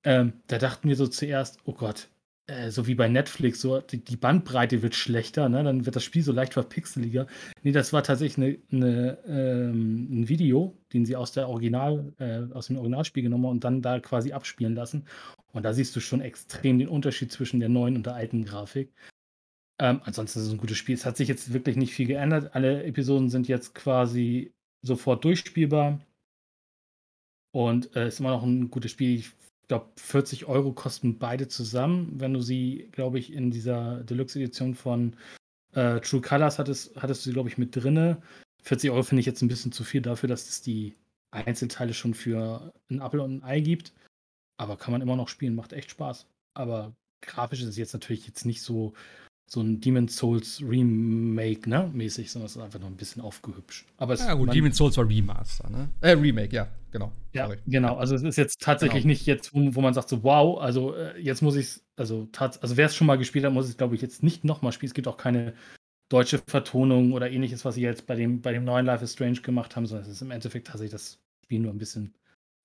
[0.04, 2.10] Ähm, da dachten wir so zuerst, oh Gott,
[2.52, 5.64] äh, so wie bei Netflix, so die, die Bandbreite wird schlechter, ne?
[5.64, 7.26] dann wird das Spiel so leicht verpixeliger.
[7.64, 12.42] Nee, das war tatsächlich eine, eine, ähm, ein Video, den sie aus der Original, äh,
[12.54, 15.06] aus dem Originalspiel genommen haben und dann da quasi abspielen lassen.
[15.54, 18.92] Und da siehst du schon extrem den Unterschied zwischen der neuen und der alten Grafik.
[19.80, 20.96] Ähm, ansonsten ist es ein gutes Spiel.
[20.96, 22.54] Es hat sich jetzt wirklich nicht viel geändert.
[22.54, 26.00] Alle Episoden sind jetzt quasi sofort durchspielbar.
[27.54, 29.20] Und es äh, ist immer noch ein gutes Spiel.
[29.20, 29.32] Ich
[29.72, 32.20] glaube, 40 Euro kosten beide zusammen.
[32.20, 35.16] Wenn du sie, glaube ich, in dieser Deluxe-Edition von
[35.74, 38.22] äh, True Colors hattest, hattest du sie, glaube ich, mit drinne.
[38.64, 40.98] 40 Euro finde ich jetzt ein bisschen zu viel dafür, dass es die
[41.32, 43.94] Einzelteile schon für ein Apple und ein Ei gibt.
[44.58, 46.28] Aber kann man immer noch spielen, macht echt Spaß.
[46.54, 48.92] Aber grafisch ist es jetzt natürlich jetzt nicht so
[49.52, 53.86] so ein Demon's Souls Remake, ne, mäßig, sondern es ist einfach noch ein bisschen aufgehübscht.
[53.98, 55.90] Aber es, ja gut, Demon's Souls war Remaster, ne?
[56.00, 57.12] Äh, Remake, ja, genau.
[57.34, 57.58] Ja, Sorry.
[57.68, 57.98] genau.
[57.98, 59.12] Also es ist jetzt tatsächlich genau.
[59.12, 62.30] nicht jetzt, wo, wo, man sagt so, wow, also äh, jetzt muss ich es, also,
[62.38, 64.88] also wer es schon mal gespielt hat, muss es, glaube ich, jetzt nicht nochmal spielen.
[64.88, 65.54] Es gibt auch keine
[66.08, 69.42] deutsche Vertonung oder ähnliches, was sie jetzt bei dem, bei dem neuen Life is Strange
[69.42, 72.14] gemacht haben, sondern es ist im Endeffekt tatsächlich das Spiel nur ein bisschen,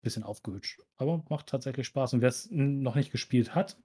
[0.03, 0.81] bisschen aufgehübscht.
[0.99, 2.15] Aber macht tatsächlich Spaß.
[2.15, 3.77] Und wer es noch nicht gespielt hat,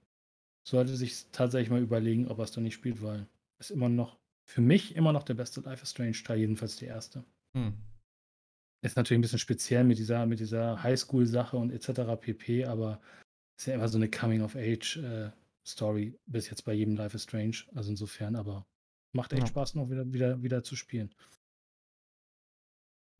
[0.66, 3.26] sollte sich tatsächlich mal überlegen, ob er es dann nicht spielt, weil
[3.58, 4.18] es immer noch,
[4.48, 7.24] für mich immer noch der beste Life is Strange Teil, jedenfalls die erste.
[7.56, 7.74] Hm.
[8.84, 12.20] Ist natürlich ein bisschen speziell mit dieser, mit dieser Highschool-Sache und etc.
[12.20, 13.00] pp, aber
[13.58, 17.58] ist ja immer so eine Coming-of-Age-Story äh, bis jetzt bei jedem Life is Strange.
[17.74, 18.66] Also insofern, aber
[19.14, 19.46] macht echt ja.
[19.46, 21.14] Spaß, noch wieder, wieder, wieder zu spielen.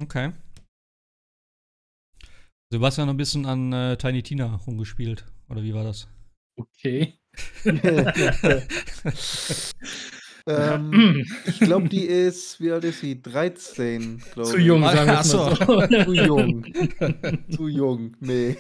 [0.03, 0.33] Okay.
[2.73, 6.09] Ja noch ein bisschen an äh, Tiny Tina rumgespielt, oder wie war das?
[6.57, 7.19] Okay.
[10.47, 13.21] Ähm, ich glaube, die ist, wie alt ist sie?
[13.23, 14.55] 13, glaube ich.
[14.55, 15.55] Zu jung, sagen wir so.
[16.05, 16.65] Zu jung.
[17.51, 18.57] Zu jung, nee.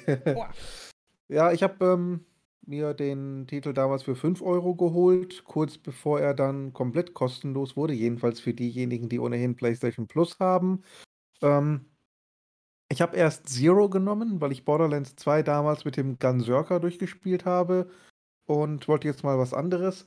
[1.28, 2.24] ja, ich habe ähm,
[2.66, 7.94] mir den Titel damals für 5 Euro geholt, kurz bevor er dann komplett kostenlos wurde,
[7.94, 10.82] jedenfalls für diejenigen, die ohnehin PlayStation Plus haben.
[11.42, 11.86] Ähm,
[12.88, 17.90] ich habe erst Zero genommen, weil ich Borderlands 2 damals mit dem Gunzerker durchgespielt habe
[18.46, 20.06] und wollte jetzt mal was anderes.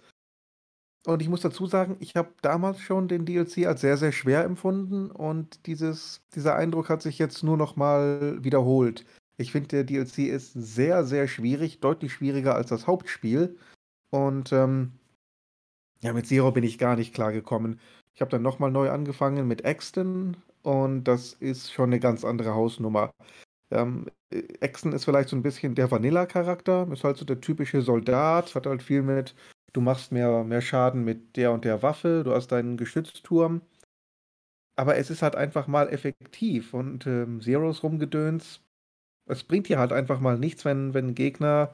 [1.06, 4.44] Und ich muss dazu sagen, ich habe damals schon den DLC als sehr, sehr schwer
[4.44, 9.06] empfunden und dieses, dieser Eindruck hat sich jetzt nur noch mal wiederholt.
[9.38, 13.57] Ich finde, der DLC ist sehr, sehr schwierig, deutlich schwieriger als das Hauptspiel.
[14.10, 14.94] Und ähm,
[16.02, 17.80] ja, mit Zero bin ich gar nicht klar gekommen.
[18.14, 22.56] Ich habe dann nochmal neu angefangen mit Axton und das ist schon eine ganz andere
[22.56, 23.12] Hausnummer.
[23.72, 24.07] Ähm,
[24.62, 28.66] Axton ist vielleicht so ein bisschen der Vanilla-Charakter, ist halt so der typische Soldat, hat
[28.66, 29.36] halt viel mit,
[29.74, 33.62] du machst mehr, mehr Schaden mit der und der Waffe, du hast deinen Geschützturm.
[34.78, 38.62] Aber es ist halt einfach mal effektiv und ähm, Zeros Rumgedöns
[39.26, 41.74] es bringt dir halt einfach mal nichts, wenn, wenn Gegner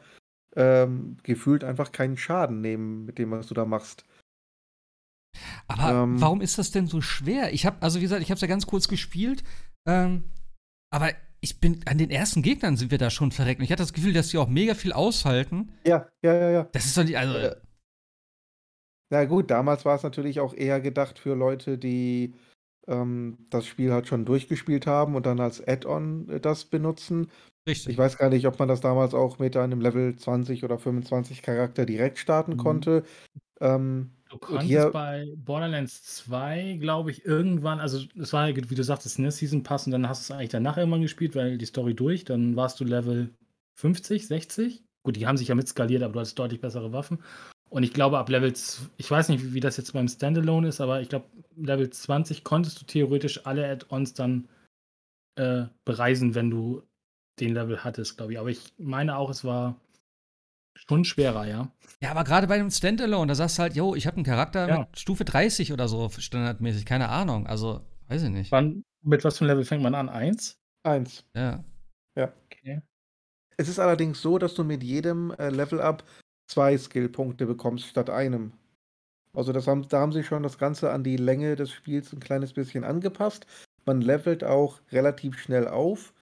[0.56, 4.06] ähm, gefühlt einfach keinen Schaden nehmen mit dem, was du da machst.
[5.68, 7.54] Aber ähm, warum ist das denn so schwer?
[7.54, 9.44] Ich habe, also wie gesagt, ich habe es ja ganz kurz gespielt,
[9.88, 10.26] ähm,
[10.94, 11.12] aber
[11.42, 13.60] ich bin an den ersten Gegnern sind wir da schon verreckt.
[13.60, 15.72] Und ich hatte das Gefühl, dass die auch mega viel aushalten.
[15.86, 16.64] Ja, ja, ja, ja.
[16.72, 17.38] Das ist doch nicht, also.
[17.38, 17.56] Ja.
[19.10, 22.36] Na gut, damals war es natürlich auch eher gedacht für Leute, die
[22.88, 27.30] ähm, das Spiel halt schon durchgespielt haben und dann als Add-on äh, das benutzen.
[27.68, 27.94] Richtig.
[27.94, 31.42] Ich weiß gar nicht, ob man das damals auch mit einem Level 20 oder 25
[31.42, 32.58] Charakter direkt starten mhm.
[32.58, 33.04] konnte.
[33.60, 38.84] Ähm, du konntest hier, bei Borderlands 2, glaube ich, irgendwann, also es war, wie du
[38.84, 41.66] sagtest, ne, Season Pass und dann hast du es eigentlich danach irgendwann gespielt, weil die
[41.66, 43.30] Story durch, dann warst du Level
[43.76, 44.84] 50, 60.
[45.04, 47.20] Gut, die haben sich ja mit skaliert, aber du hattest deutlich bessere Waffen.
[47.70, 48.54] Und ich glaube, ab Level,
[48.98, 51.26] ich weiß nicht, wie, wie das jetzt beim Standalone ist, aber ich glaube,
[51.56, 54.48] Level 20 konntest du theoretisch alle Add-ons dann
[55.36, 56.84] äh, bereisen, wenn du
[57.40, 58.40] den Level hattest, glaube ich.
[58.40, 59.80] Aber ich meine auch, es war
[60.76, 61.72] schon schwerer, ja.
[62.02, 64.68] Ja, aber gerade bei einem Standalone, da sagst du halt, yo, ich habe einen Charakter
[64.68, 64.80] ja.
[64.80, 67.48] mit Stufe 30 oder so standardmäßig, keine Ahnung.
[67.48, 68.52] Also, weiß ich nicht.
[68.52, 70.10] Wann, mit was für einem Level fängt man an?
[70.10, 70.58] Eins?
[70.84, 71.24] Eins.
[71.36, 71.64] Ja.
[72.16, 72.34] Ja.
[72.46, 72.82] Okay.
[73.58, 76.04] Es ist allerdings so, dass du mit jedem äh, Level-Up
[76.48, 78.54] zwei Skillpunkte bekommst statt einem.
[79.34, 82.20] Also das haben, da haben sie schon das Ganze an die Länge des Spiels ein
[82.20, 83.46] kleines bisschen angepasst.
[83.86, 86.14] Man levelt auch relativ schnell auf.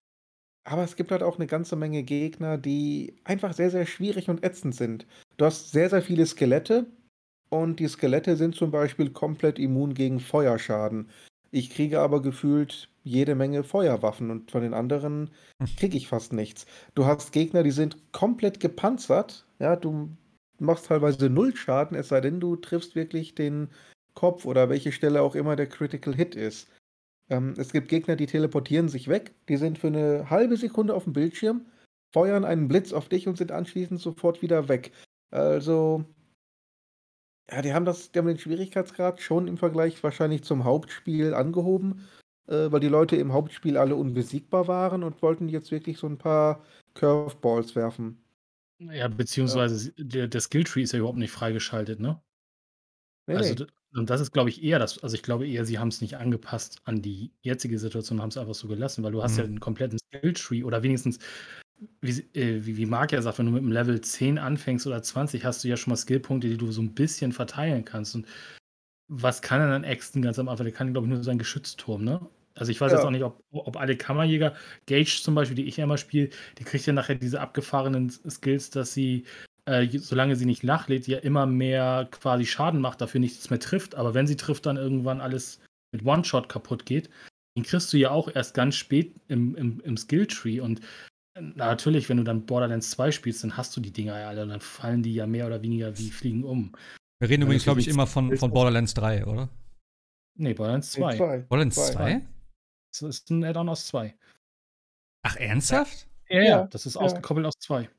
[0.63, 4.43] Aber es gibt halt auch eine ganze Menge Gegner, die einfach sehr, sehr schwierig und
[4.43, 5.07] ätzend sind.
[5.37, 6.85] Du hast sehr, sehr viele Skelette
[7.49, 11.09] und die Skelette sind zum Beispiel komplett immun gegen Feuerschaden.
[11.51, 15.67] Ich kriege aber gefühlt jede Menge Feuerwaffen und von den anderen hm.
[15.77, 16.65] kriege ich fast nichts.
[16.93, 19.47] Du hast Gegner, die sind komplett gepanzert.
[19.57, 20.09] Ja, du
[20.59, 23.69] machst teilweise null Schaden, es sei denn, du triffst wirklich den
[24.13, 26.67] Kopf oder welche Stelle auch immer der Critical Hit ist.
[27.29, 31.03] Ähm, es gibt Gegner, die teleportieren sich weg, die sind für eine halbe Sekunde auf
[31.03, 31.65] dem Bildschirm,
[32.11, 34.91] feuern einen Blitz auf dich und sind anschließend sofort wieder weg.
[35.31, 36.05] Also,
[37.51, 42.07] ja, die haben das, die haben den Schwierigkeitsgrad schon im Vergleich wahrscheinlich zum Hauptspiel angehoben,
[42.47, 46.17] äh, weil die Leute im Hauptspiel alle unbesiegbar waren und wollten jetzt wirklich so ein
[46.17, 46.63] paar
[46.95, 48.23] Curveballs werfen.
[48.79, 50.03] Ja, beziehungsweise ja.
[50.03, 52.21] der, der Skilltree ist ja überhaupt nicht freigeschaltet, ne?
[53.27, 53.71] Nee, also, nee.
[53.93, 56.17] Und das ist, glaube ich, eher das, also ich glaube eher, sie haben es nicht
[56.17, 59.49] angepasst an die jetzige Situation, haben es einfach so gelassen, weil du hast ja mhm.
[59.49, 61.19] einen kompletten Skilltree oder wenigstens,
[62.01, 65.01] wie, äh, wie, wie Marc ja sagt, wenn du mit einem Level 10 anfängst oder
[65.01, 68.15] 20, hast du ja schon mal Skillpunkte, die du so ein bisschen verteilen kannst.
[68.15, 68.27] Und
[69.07, 70.65] was kann er dann Äxten ganz am Anfang?
[70.65, 72.21] Der kann, glaube ich, nur sein Geschützturm, ne?
[72.55, 72.97] Also ich weiß ja.
[72.97, 74.53] jetzt auch nicht, ob, ob alle Kammerjäger,
[74.85, 78.69] Gage zum Beispiel, die ich ja immer spiele, die kriegt ja nachher diese abgefahrenen Skills,
[78.69, 79.23] dass sie,
[79.69, 83.95] äh, solange sie nicht nachlädt, ja immer mehr quasi Schaden macht, dafür nichts mehr trifft.
[83.95, 85.59] Aber wenn sie trifft, dann irgendwann alles
[85.91, 87.09] mit One-Shot kaputt geht.
[87.55, 90.59] Den kriegst du ja auch erst ganz spät im, im, im Skill-Tree.
[90.59, 90.81] Und
[91.39, 94.49] natürlich, wenn du dann Borderlands 2 spielst, dann hast du die Dinger ja alle und
[94.49, 96.73] dann fallen die ja mehr oder weniger wie Fliegen um.
[97.19, 99.49] Wir reden übrigens, glaube ich, immer von, von Borderlands 3, oder?
[100.37, 101.17] Nee, Borderlands Nee, 2.
[101.17, 101.37] zwei.
[101.39, 101.93] Borderlands Zwei.
[101.93, 102.27] 2?
[102.91, 104.15] Das ist ein Add-on aus 2.
[105.23, 106.07] Ach, ernsthaft?
[106.29, 107.01] Ja, Ja, ja, das ist ja.
[107.01, 107.89] ausgekoppelt aus 2.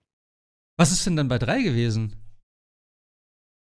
[0.80, 2.16] Was ist denn dann bei 3 gewesen?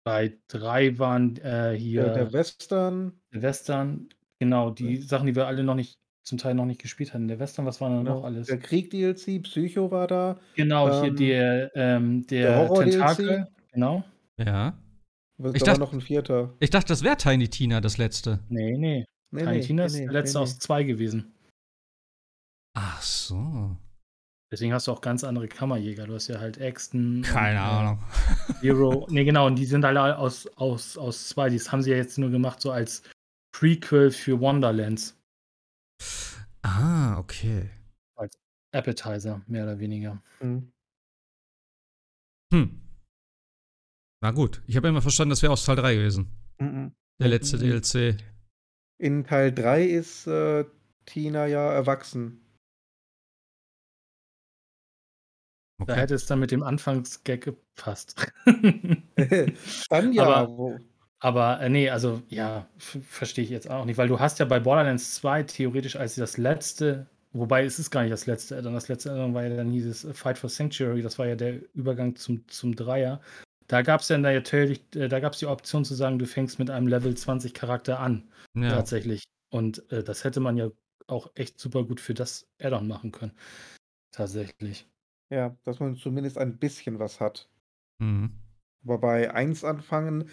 [0.04, 4.08] Bei 3 waren äh, hier Der, der Western, der Western,
[4.40, 5.94] genau, die Sachen, die wir alle noch nicht,
[6.26, 7.28] zum Teil noch nicht gespielt hatten.
[7.28, 8.48] Der Western, was war da noch genau, alles?
[8.48, 10.40] der Krieg-DLC, Psycho war da.
[10.56, 12.74] Genau, hier ähm, der, ähm, der der.
[12.74, 13.48] Tentakel.
[13.72, 14.02] Genau.
[14.36, 14.76] Ja.
[15.38, 16.52] Was, Ich da war dachte- noch ein vierter.
[16.58, 18.40] Ich dachte, das wäre Tiny Tina, das letzte.
[18.48, 19.04] Nee, nee.
[19.30, 20.42] Nee, Tiny nee, Tina ist nee, der nee, letzte nee.
[20.42, 21.32] aus 2 gewesen.
[22.76, 23.76] Ach so.
[24.54, 26.06] Deswegen hast du auch ganz andere Kammerjäger.
[26.06, 27.22] Du hast ja halt Axton.
[27.22, 28.04] Keine und, äh, Ahnung.
[28.60, 29.04] Zero.
[29.10, 31.50] Nee, genau, und die sind alle aus, aus, aus zwei.
[31.50, 33.02] Das haben sie ja jetzt nur gemacht, so als
[33.50, 35.18] Prequel für Wonderlands.
[36.62, 37.68] Ah, okay.
[38.70, 40.22] Appetizer, mehr oder weniger.
[40.38, 40.70] Hm.
[42.52, 42.80] Hm.
[44.22, 44.62] Na gut.
[44.68, 46.30] Ich habe immer verstanden, das wäre aus Teil 3 gewesen.
[46.60, 46.92] Mhm.
[47.20, 47.60] Der letzte Mhm.
[47.60, 48.18] DLC.
[49.00, 50.64] In Teil 3 ist äh,
[51.06, 52.40] Tina ja erwachsen.
[55.78, 55.94] Da Okay.
[56.00, 58.32] hätte es dann mit dem Anfangsgag gepasst.
[59.90, 60.24] Dann ja.
[60.24, 60.78] Aber-
[61.20, 64.60] Aber äh, nee, also ja, verstehe ich jetzt auch nicht, weil du hast ja bei
[64.60, 68.88] Borderlands 2 theoretisch als das letzte, wobei es ist gar nicht das letzte, dann das
[68.88, 72.46] letzte Addon war ja dann dieses Fight for Sanctuary, das war ja der Übergang zum,
[72.48, 73.20] zum Dreier.
[73.68, 76.26] Da gab es dann da natürlich, äh, da gab es die Option zu sagen, du
[76.26, 78.68] fängst mit einem Level 20 Charakter an, Ja.
[78.68, 79.24] tatsächlich.
[79.50, 80.68] Und äh, das hätte man ja
[81.06, 83.32] auch echt super gut für das Addon machen können.
[84.12, 84.86] Tatsächlich.
[85.30, 87.48] Ja, dass man zumindest ein bisschen was hat.
[88.00, 88.44] Mhm.
[88.84, 90.28] Aber bei 1 anfangen,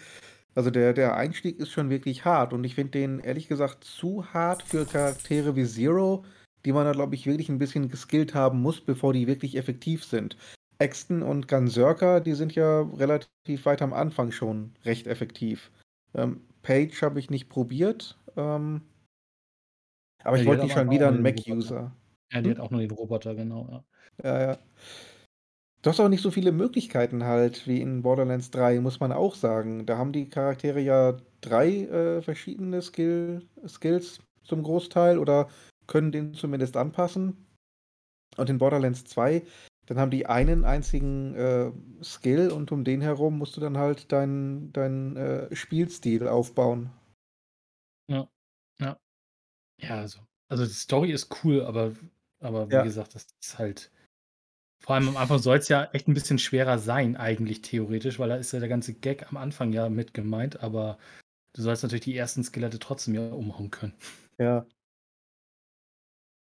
[0.54, 4.32] also der, der Einstieg ist schon wirklich hart und ich finde den ehrlich gesagt zu
[4.34, 6.24] hart für Charaktere wie Zero,
[6.64, 10.04] die man da glaube ich wirklich ein bisschen geskillt haben muss, bevor die wirklich effektiv
[10.04, 10.36] sind.
[10.78, 15.70] Axton und Gunzerker, die sind ja relativ weit am Anfang schon recht effektiv.
[16.14, 18.82] Ähm, Page habe ich nicht probiert, ähm,
[20.24, 21.22] aber Ja, ich wollte nicht schon wieder einen.
[21.22, 21.92] Mac-User.
[22.32, 22.52] Ja, die Hm?
[22.52, 23.68] hat auch nur den Roboter, genau.
[23.70, 23.84] Ja.
[24.22, 24.58] Ja, ja.
[25.82, 29.34] Du hast auch nicht so viele Möglichkeiten halt wie in Borderlands 3, muss man auch
[29.34, 29.84] sagen.
[29.84, 35.48] Da haben die Charaktere ja drei äh, verschiedene Skill, Skills zum Großteil oder
[35.88, 37.46] können den zumindest anpassen.
[38.36, 39.42] Und in Borderlands 2,
[39.86, 41.72] dann haben die einen einzigen äh,
[42.02, 46.90] Skill und um den herum musst du dann halt deinen dein, äh, Spielstil aufbauen.
[49.80, 51.92] Ja, also, also die Story ist cool, aber,
[52.42, 52.82] aber wie Ja.
[52.82, 53.90] gesagt, das ist halt.
[54.84, 58.28] Vor allem am Anfang soll es ja echt ein bisschen schwerer sein, eigentlich theoretisch, weil
[58.28, 60.98] da ist ja der ganze Gag am Anfang ja mit gemeint, aber
[61.54, 63.94] du sollst natürlich die ersten Skelette trotzdem ja umhauen können.
[64.40, 64.66] Ja,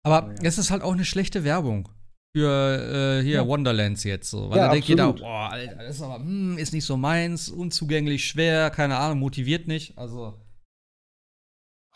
[0.04, 0.36] Aber ja.
[0.44, 1.90] es ist halt auch eine schlechte Werbung
[2.36, 3.48] für äh, hier Ja.
[3.48, 4.50] Wonderlands jetzt so.
[4.50, 7.50] Weil Ja, da denkt jeder, boah, Alter, das ist aber, hm, ist nicht so meins,
[7.50, 9.98] unzugänglich, schwer, keine Ahnung, motiviert nicht.
[9.98, 10.40] Also,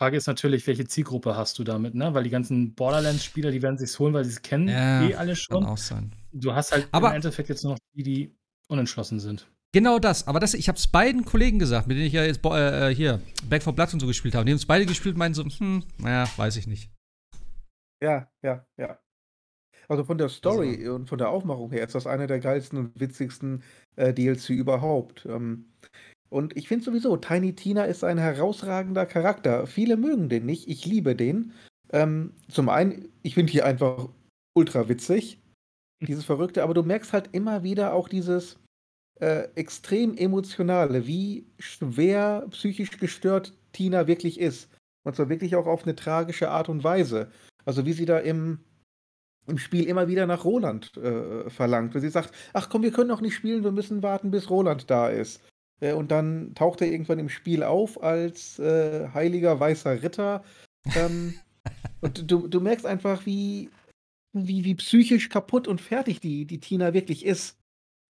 [0.04, 2.12] Frage ist natürlich, welche Zielgruppe hast du damit, ne?
[2.12, 5.28] Weil die ganzen Borderlands-Spieler, die werden sich's holen, weil sie es kennen, Ja, eh alle
[5.32, 5.64] kann schon.
[5.64, 6.12] auch sein.
[6.32, 8.34] Du hast halt Aber- im Endeffekt jetzt nur noch die, die
[8.68, 9.48] unentschlossen sind.
[9.72, 12.44] Genau das, aber das, ich habe es beiden Kollegen gesagt, mit denen ich ja jetzt
[12.44, 14.44] äh, äh, hier Back for Blood und so gespielt habe.
[14.44, 16.90] Die haben es beide gespielt und meinen so, hm, naja, weiß ich nicht.
[18.02, 18.98] ja, ja, ja.
[19.88, 22.78] Also von der Story Also und von der Aufmachung her ist das einer der geilsten
[22.78, 23.62] und witzigsten
[23.96, 25.26] äh, DLC überhaupt.
[25.26, 25.72] Ähm,
[26.34, 29.68] und ich finde sowieso, Tiny Tina ist ein herausragender Charakter.
[29.68, 31.52] Viele mögen den nicht, ich liebe den.
[31.92, 34.08] Ähm, zum einen, ich finde hier einfach
[34.52, 35.38] ultra witzig,
[36.00, 38.58] dieses Verrückte, aber du merkst halt immer wieder auch dieses
[39.20, 44.68] äh, extrem emotionale, wie schwer psychisch gestört Tina wirklich ist.
[45.04, 47.30] Und zwar wirklich auch auf eine tragische Art und Weise.
[47.64, 48.58] Also wie sie da im,
[49.46, 51.94] im Spiel immer wieder nach Roland äh, verlangt.
[51.94, 54.90] Weil sie sagt, ach komm, wir können noch nicht spielen, wir müssen warten, bis Roland
[54.90, 55.40] da ist.
[55.80, 60.44] Äh, und dann taucht er irgendwann im Spiel auf als äh, heiliger weißer Ritter.
[60.96, 61.34] Ähm,
[62.00, 63.70] und du, du merkst einfach, wie,
[64.32, 67.58] wie, wie psychisch kaputt und fertig die, die Tina wirklich ist.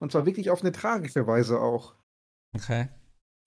[0.01, 1.95] Und zwar wirklich auf eine tragische Weise auch.
[2.55, 2.89] Okay.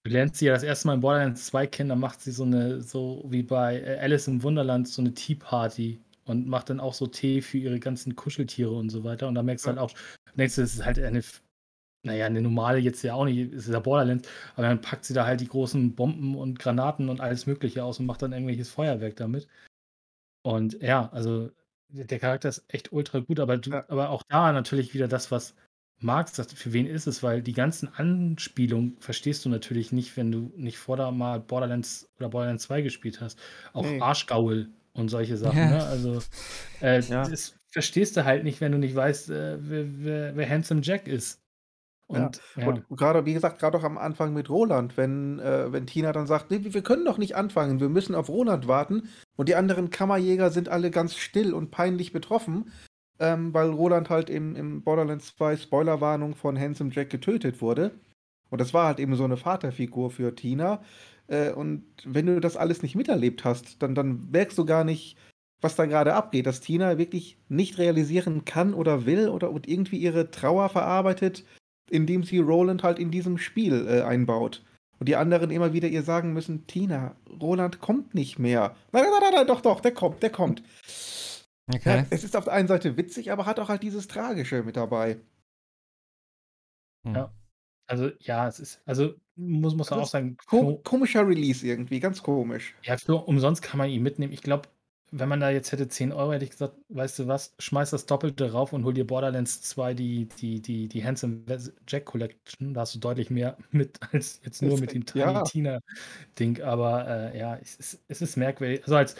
[0.03, 2.43] Du lernst sie ja das erste Mal in Borderlands 2 kennen, dann macht sie so
[2.43, 6.93] eine, so wie bei äh, Alice im Wunderland, so eine Tea-Party und macht dann auch
[6.93, 9.27] so Tee für ihre ganzen Kuscheltiere und so weiter.
[9.27, 9.93] Und da merkst du halt auch,
[10.35, 11.21] denkst du, das ist halt eine,
[12.03, 15.13] naja, eine normale jetzt ja auch nicht, es ist ja Borderlands, aber dann packt sie
[15.13, 18.69] da halt die großen Bomben und Granaten und alles Mögliche aus und macht dann irgendwelches
[18.69, 19.47] Feuerwerk damit.
[20.43, 21.51] Und ja, also
[21.89, 23.85] der Charakter ist echt ultra gut, aber, du, Ja.
[23.89, 25.55] aber auch da natürlich wieder das, was
[25.99, 30.31] Marx sagt, für wen ist es, weil die ganzen Anspielungen verstehst du natürlich nicht, wenn
[30.31, 33.39] du nicht vorher mal Borderlands oder Borderlands 2 gespielt hast.
[33.73, 33.99] Auch Nee.
[33.99, 35.69] Arschgaul und solche Sachen, Ja.
[35.69, 35.83] ne?
[35.85, 36.19] Also
[36.81, 37.27] äh, Ja.
[37.27, 41.07] das verstehst du halt nicht, wenn du nicht weißt, äh, wer, wer, wer Handsome Jack
[41.07, 41.41] ist.
[42.07, 42.61] Und, ja.
[42.61, 42.67] ja.
[42.69, 46.25] und gerade, wie gesagt, gerade auch am Anfang mit Roland, wenn, äh, wenn Tina dann
[46.25, 49.89] sagt, nee, wir können doch nicht anfangen, wir müssen auf Roland warten und die anderen
[49.89, 52.71] Kammerjäger sind alle ganz still und peinlich betroffen,
[53.19, 57.91] ähm, weil Roland halt im, im Borderlands 2 Spoilerwarnung von Handsome Jack getötet wurde.
[58.49, 60.81] Und das war halt eben so eine Vaterfigur für Tina.
[61.27, 65.17] Äh, und wenn du das alles nicht miterlebt hast, dann, dann merkst du gar nicht,
[65.59, 69.97] was da gerade abgeht, dass Tina wirklich nicht realisieren kann oder will oder und irgendwie
[69.97, 71.43] ihre Trauer verarbeitet,
[71.89, 74.63] indem sie Roland halt in diesem Spiel äh, einbaut.
[74.99, 78.75] Und die anderen immer wieder ihr sagen müssen, Tina, Roland kommt nicht mehr.
[78.91, 80.63] Nein, nein, nein, nein, doch, doch, der kommt, der kommt.
[81.67, 81.97] Okay.
[81.99, 84.77] Ja, es ist auf der einen Seite witzig, aber hat auch halt dieses Tragische mit
[84.77, 85.17] dabei.
[87.05, 87.15] Hm.
[87.15, 87.33] Ja.
[87.89, 90.37] Also, ja, es ist, also muss, muss man auch sagen.
[90.45, 92.75] Ko komischer Release irgendwie, ganz komisch.
[92.83, 94.33] Ja, für umsonst kann man ihn mitnehmen.
[94.33, 94.67] Ich glaube,
[95.11, 98.05] wenn man da jetzt hätte 10 Euro, hätte ich gesagt, weißt du was, schmeiß das
[98.05, 101.43] Doppelte rauf und hol dir Borderlands 2 die, die, die, die Handsome
[101.87, 102.73] Jack Collection.
[102.73, 105.43] Da hast du deutlich mehr mit als jetzt nur mit dem Tiny ja.
[105.43, 106.61] Tina-Ding.
[106.61, 108.81] Aber äh, ja, es ist, es ist merkwürdig.
[108.83, 109.15] Also als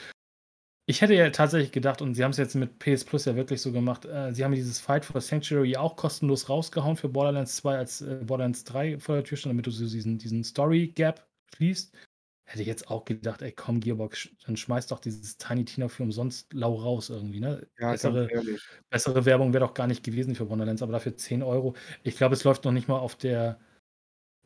[0.89, 3.61] ich hätte ja tatsächlich gedacht, und sie haben es jetzt mit PS Plus ja wirklich
[3.61, 7.77] so gemacht, äh, sie haben dieses Fight for Sanctuary auch kostenlos rausgehauen für Borderlands 2,
[7.77, 11.93] als äh, Borderlands 3 vor der Tür stand, damit du so diesen, diesen Story-Gap schließt.
[12.49, 16.03] Hätte ich jetzt auch gedacht, ey, komm, Gearbox, dann schmeiß doch dieses Tiny Tina für
[16.03, 17.68] umsonst lau raus irgendwie, ne?
[17.78, 18.30] Ja, bessere,
[18.90, 21.76] bessere Werbung wäre doch gar nicht gewesen für Borderlands, aber dafür 10 Euro.
[22.03, 23.60] Ich glaube, es läuft noch nicht mal auf der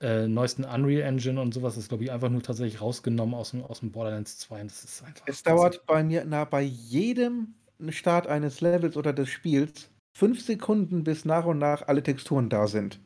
[0.02, 1.76] äh, neuesten Unreal Engine und sowas.
[1.76, 4.62] Das ist, glaube ich, einfach nur tatsächlich rausgenommen aus dem, aus dem Borderlands 2.
[4.62, 5.28] Und das ist einfach.
[5.28, 7.54] Es dauert bei mir, na, bei jedem
[7.90, 12.68] Start eines Levels oder des Spiels fünf Sekunden, bis nach und nach alle Texturen da
[12.68, 13.00] sind.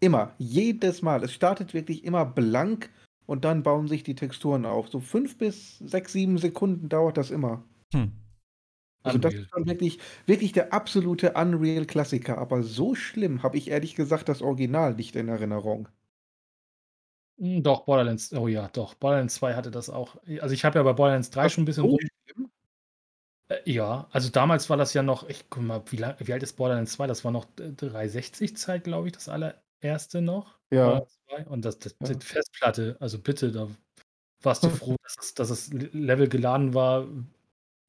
[0.00, 1.22] Immer, jedes Mal.
[1.22, 2.90] Es startet wirklich immer blank
[3.32, 4.90] und dann bauen sich die Texturen auf.
[4.90, 7.64] So fünf bis sechs, sieben Sekunden dauert das immer.
[7.94, 8.12] Hm.
[9.02, 9.32] Also Unreal.
[9.32, 12.36] das ist schon wirklich, wirklich der absolute Unreal-Klassiker.
[12.36, 15.88] Aber so schlimm habe ich ehrlich gesagt das Original nicht in Erinnerung.
[17.38, 18.94] Hm, doch, Borderlands, oh ja, doch.
[18.96, 20.16] Borderlands 2 hatte das auch.
[20.42, 21.98] Also ich habe ja bei Borderlands 3 schon ein bisschen rum.
[23.48, 26.42] Äh, ja, also damals war das ja noch, ich guck mal, wie, lang, wie alt
[26.42, 27.06] ist Borderlands 2?
[27.06, 30.61] Das war noch 360-Zeit, glaube ich, das allererste noch.
[30.72, 31.06] Ja.
[31.46, 32.14] Und das, das, ja.
[32.14, 33.68] die Festplatte, also bitte, da
[34.42, 37.06] warst du froh, dass, es, dass das Level geladen war,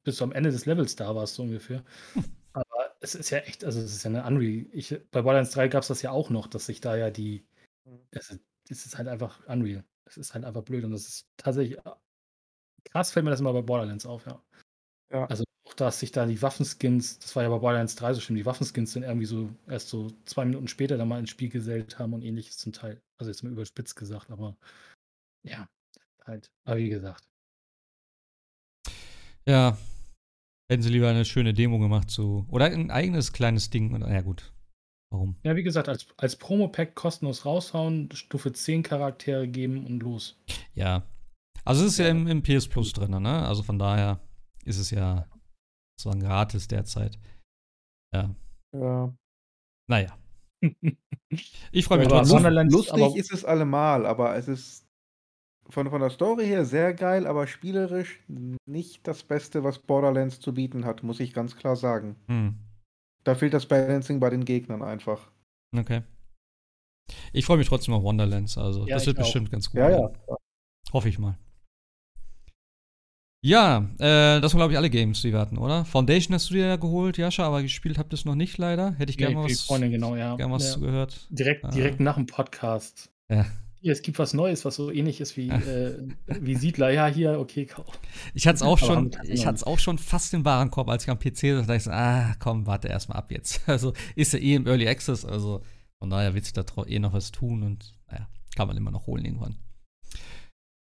[0.04, 1.82] bis du am Ende des Levels da warst, so ungefähr.
[2.52, 4.66] Aber es ist ja echt, also es ist ja eine Unreal.
[4.72, 7.44] Ich, bei Borderlands 3 gab es das ja auch noch, dass sich da ja die.
[7.84, 8.00] Mhm.
[8.10, 8.38] Es,
[8.68, 9.84] es ist halt einfach Unreal.
[10.04, 11.78] Es ist halt einfach blöd und das ist tatsächlich.
[11.78, 11.90] Äh,
[12.84, 14.40] krass fällt mir das immer bei Borderlands auf, ja.
[15.10, 15.24] ja.
[15.26, 18.36] Also auch, dass sich da die Waffenskins, das war ja bei Borderlands 3 so schlimm,
[18.36, 21.98] die Waffenskins dann irgendwie so erst so zwei Minuten später dann mal ins Spiel gesellt
[21.98, 23.00] haben und ähnliches zum Teil.
[23.18, 24.56] Also jetzt mal überspitzt gesagt, aber
[25.42, 25.68] ja,
[26.24, 26.50] halt.
[26.64, 27.24] Aber wie gesagt.
[29.46, 29.76] Ja,
[30.70, 32.46] Hätten sie lieber eine schöne Demo gemacht, so.
[32.48, 33.94] Oder ein eigenes kleines Ding.
[34.00, 34.52] ja, gut.
[35.12, 35.36] Warum?
[35.44, 40.36] Ja, wie gesagt, als, als Promo-Pack kostenlos raushauen, Stufe 10 Charaktere geben und los.
[40.74, 41.04] Ja.
[41.64, 43.46] Also es ist ja, ja im, im, PS Plus drin, ne?
[43.46, 44.20] Also von daher
[44.64, 45.26] ist es ja
[45.96, 47.18] sozusagen gratis derzeit.
[48.14, 48.34] Ja.
[48.76, 49.14] Ja.
[49.88, 50.18] Naja.
[51.72, 52.44] ich freue mich trotzdem.
[52.68, 54.86] Lustig ist es allemal, aber es ist
[55.68, 58.22] von, von der Story her sehr geil, aber spielerisch
[58.66, 62.16] nicht das Beste, was Borderlands zu bieten hat, muss ich ganz klar sagen.
[62.26, 62.58] Hm.
[63.24, 65.30] Da fehlt das Balancing bei den Gegnern einfach.
[65.76, 66.02] Okay.
[67.32, 69.78] Ich freue mich trotzdem auf Wonderlands, also ja, das wird bestimmt ganz gut.
[69.78, 70.12] Ja, ja.
[70.92, 71.38] Hoffe ich mal.
[73.44, 75.84] Ja, äh, das waren, glaube ich, alle Games, die wir hatten, oder?
[75.84, 78.92] Foundation hast du dir ja geholt, Jascha, aber gespielt habt ihr es noch nicht, leider.
[78.92, 80.34] Hätte ich gerne mal was, Freundin, genau, ja.
[80.36, 80.72] gern was ja.
[80.72, 81.26] zugehört.
[81.28, 83.10] Direkt, direkt nach dem Podcast.
[83.28, 83.44] Ja
[83.92, 86.90] es gibt was Neues, was so ähnlich ist wie, äh, wie Siedler.
[86.90, 87.98] Ja, hier, okay, kauf.
[88.32, 91.10] Ich hatte es auch schon, ich hatte es auch schon fast im Warenkorb, als ich
[91.10, 93.60] am PC saß, da ich so, ah, komm, warte erstmal ab jetzt.
[93.74, 95.60] Also ist ja eh im Early Access, also
[95.98, 98.26] von daher wird sich da eh noch was tun und naja,
[98.56, 99.56] kann man immer noch holen irgendwann.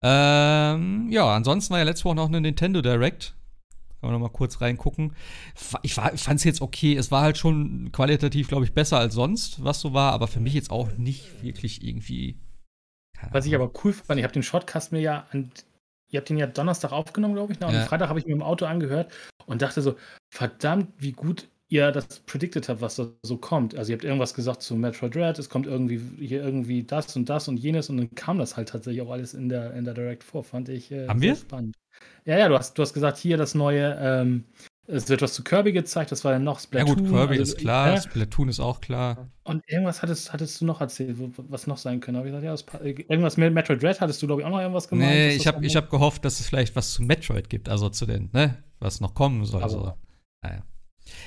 [0.03, 3.35] Ähm, ja, ansonsten war ja letzte Woche noch eine Nintendo Direct.
[4.01, 5.15] Kann man noch mal kurz reingucken.
[5.83, 6.97] Ich, ich fand es jetzt okay.
[6.97, 10.41] Es war halt schon qualitativ, glaube ich, besser als sonst, was so war, aber für
[10.41, 12.37] mich jetzt auch nicht wirklich irgendwie
[13.31, 15.51] was ich aber cool fand, ich habe den Shortcast mir ja an,
[16.11, 17.67] ihr habt den ja Donnerstag aufgenommen, glaube ich, ne?
[17.67, 17.85] und ja.
[17.85, 19.13] Freitag habe ich mir im Auto angehört
[19.47, 19.97] und dachte so,
[20.31, 23.75] verdammt, wie gut ihr das predicted habt, was da so kommt.
[23.75, 27.29] Also ihr habt irgendwas gesagt zu Metroid Dread, es kommt irgendwie hier irgendwie das und
[27.29, 29.95] das und jenes und dann kam das halt tatsächlich auch alles in der, in der
[29.95, 31.35] Direct vor, fand ich äh, Haben wir?
[31.35, 31.75] spannend.
[32.25, 34.45] Ja, ja, du hast, du hast gesagt, hier das neue ähm,
[34.89, 36.89] es wird was zu Kirby gezeigt, das war ja noch Splatoon.
[36.89, 39.31] Ja gut, Kirby also, ist klar, äh, Splatoon ist auch klar.
[39.45, 42.21] Und irgendwas hattest, hattest du noch erzählt, was noch sein könnte.
[42.21, 44.89] ich gesagt, ja, das, irgendwas mit Metroid Dread hattest du, glaube ich, auch noch irgendwas
[44.89, 45.09] gemacht.
[45.09, 48.29] Nee, ich habe hab gehofft, dass es vielleicht was zu Metroid gibt, also zu den,
[48.33, 49.63] ne, was noch kommen soll.
[49.63, 49.95] Also,
[50.43, 50.63] naja.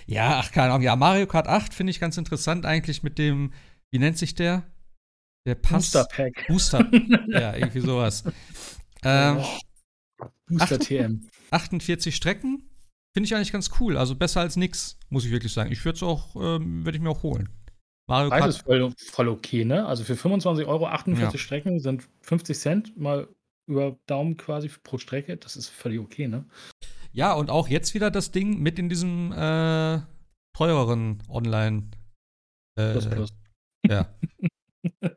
[0.06, 0.81] Ja, ach, keine Ahnung.
[0.81, 3.53] Ja, Mario Kart 8 finde ich ganz interessant eigentlich mit dem,
[3.91, 4.64] wie nennt sich der?
[5.45, 5.91] Der Pass.
[5.91, 6.47] Booster Pack.
[6.47, 6.91] Booster.
[7.27, 8.23] ja, irgendwie sowas.
[9.03, 9.43] Ähm,
[10.47, 10.80] Booster.
[10.80, 11.30] TM.
[11.52, 12.69] 48 Strecken
[13.14, 13.97] finde ich eigentlich ganz cool.
[13.97, 15.72] Also besser als nix, muss ich wirklich sagen.
[15.72, 17.49] Ich würde es auch, ähm, würde ich mir auch holen.
[18.07, 18.80] Mario Preis ist Kart.
[18.80, 19.85] voll, voll okay, ne?
[19.85, 21.38] Also für 25 Euro 48 Ja.
[21.38, 23.27] Strecken sind 50 Cent mal
[23.68, 25.38] über Daumen quasi pro Strecke.
[25.38, 26.45] Das ist völlig okay, ne?
[27.16, 30.02] Ja, und auch jetzt wieder das Ding mit in diesem äh,
[30.54, 31.90] teureren Online.
[32.78, 33.34] Äh, Plus, plus.
[33.88, 34.14] Ja.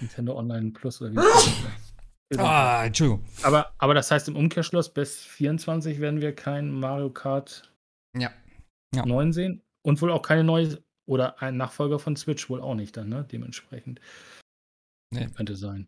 [0.00, 1.18] Nintendo Online Plus oder wie
[2.34, 2.40] heißt.
[2.40, 3.24] ah, Entschuldigung.
[3.44, 7.72] aber, aber das heißt im Umkehrschluss, bis 24 werden wir kein Mario Kart
[8.18, 8.32] Ja.
[8.92, 9.06] Ja.
[9.06, 9.62] 9 sehen.
[9.84, 13.24] Und wohl auch keine neue oder ein Nachfolger von Switch wohl auch nicht dann, ne?
[13.30, 14.00] Dementsprechend.
[15.14, 15.28] Nee.
[15.36, 15.86] Könnte sein.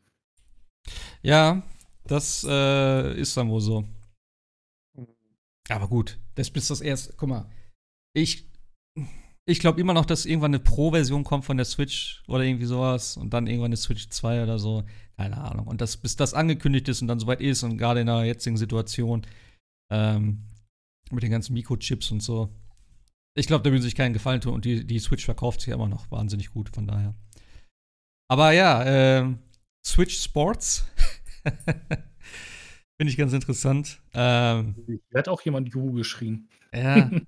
[1.22, 1.64] Ja,
[2.04, 3.84] das äh, ist dann wohl so.
[5.68, 7.16] Aber gut, das bis das erst.
[7.16, 7.50] Guck mal,
[8.14, 8.50] ich,
[9.46, 13.16] ich glaube immer noch, dass irgendwann eine Pro-Version kommt von der Switch oder irgendwie sowas
[13.16, 14.84] und dann irgendwann eine Switch 2 oder so.
[15.16, 15.66] Keine Ahnung.
[15.66, 18.56] Und das, bis das angekündigt ist und dann soweit ist und gerade in der jetzigen
[18.56, 19.26] Situation
[19.90, 20.44] ähm,
[21.10, 22.54] mit den ganzen Mikrochips und so.
[23.36, 25.88] Ich glaube, da sie sich keinen Gefallen tun und die, die Switch verkauft sich immer
[25.88, 27.14] noch wahnsinnig gut, von daher.
[28.30, 29.38] Aber ja, ähm,
[29.84, 30.86] Switch Sports.
[32.98, 34.00] Finde ich ganz interessant.
[34.12, 34.74] Ähm,
[35.10, 36.48] Da hat auch jemand Juhu geschrien.
[36.74, 37.10] ja.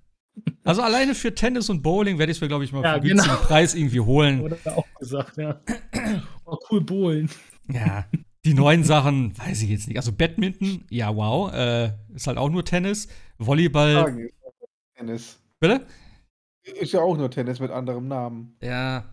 [0.64, 3.00] Also alleine für Tennis und Bowling werde ich es mir, glaube ich, mal Ja, für
[3.00, 3.46] günstigen genau.
[3.46, 4.40] Preis irgendwie holen.
[4.40, 5.60] Wurde da auch gesagt, ja.
[6.46, 7.28] Oh, cool, Bohlen.
[7.70, 8.06] Ja.
[8.46, 9.98] Die neuen Sachen, weiß ich jetzt nicht.
[9.98, 11.52] Also Badminton, ja, wow.
[11.52, 13.08] Äh, ist halt auch nur Tennis.
[13.38, 14.52] Volleyball, Sagen, ist auch
[14.96, 15.38] Tennis.
[15.58, 15.86] bitte?
[16.62, 18.56] Ist ja auch nur Tennis mit anderem Namen.
[18.62, 19.04] Ja.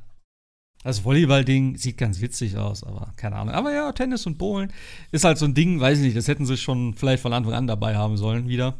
[0.88, 3.53] Das Volleyball-Ding sieht ganz witzig aus, aber keine Ahnung.
[3.53, 4.72] Aber ja, Tennis und Bowlen
[5.11, 7.51] ist halt so ein Ding, weiß ich nicht, das hätten sie schon vielleicht von Anfang
[7.51, 8.80] an dabei haben sollen, wieder.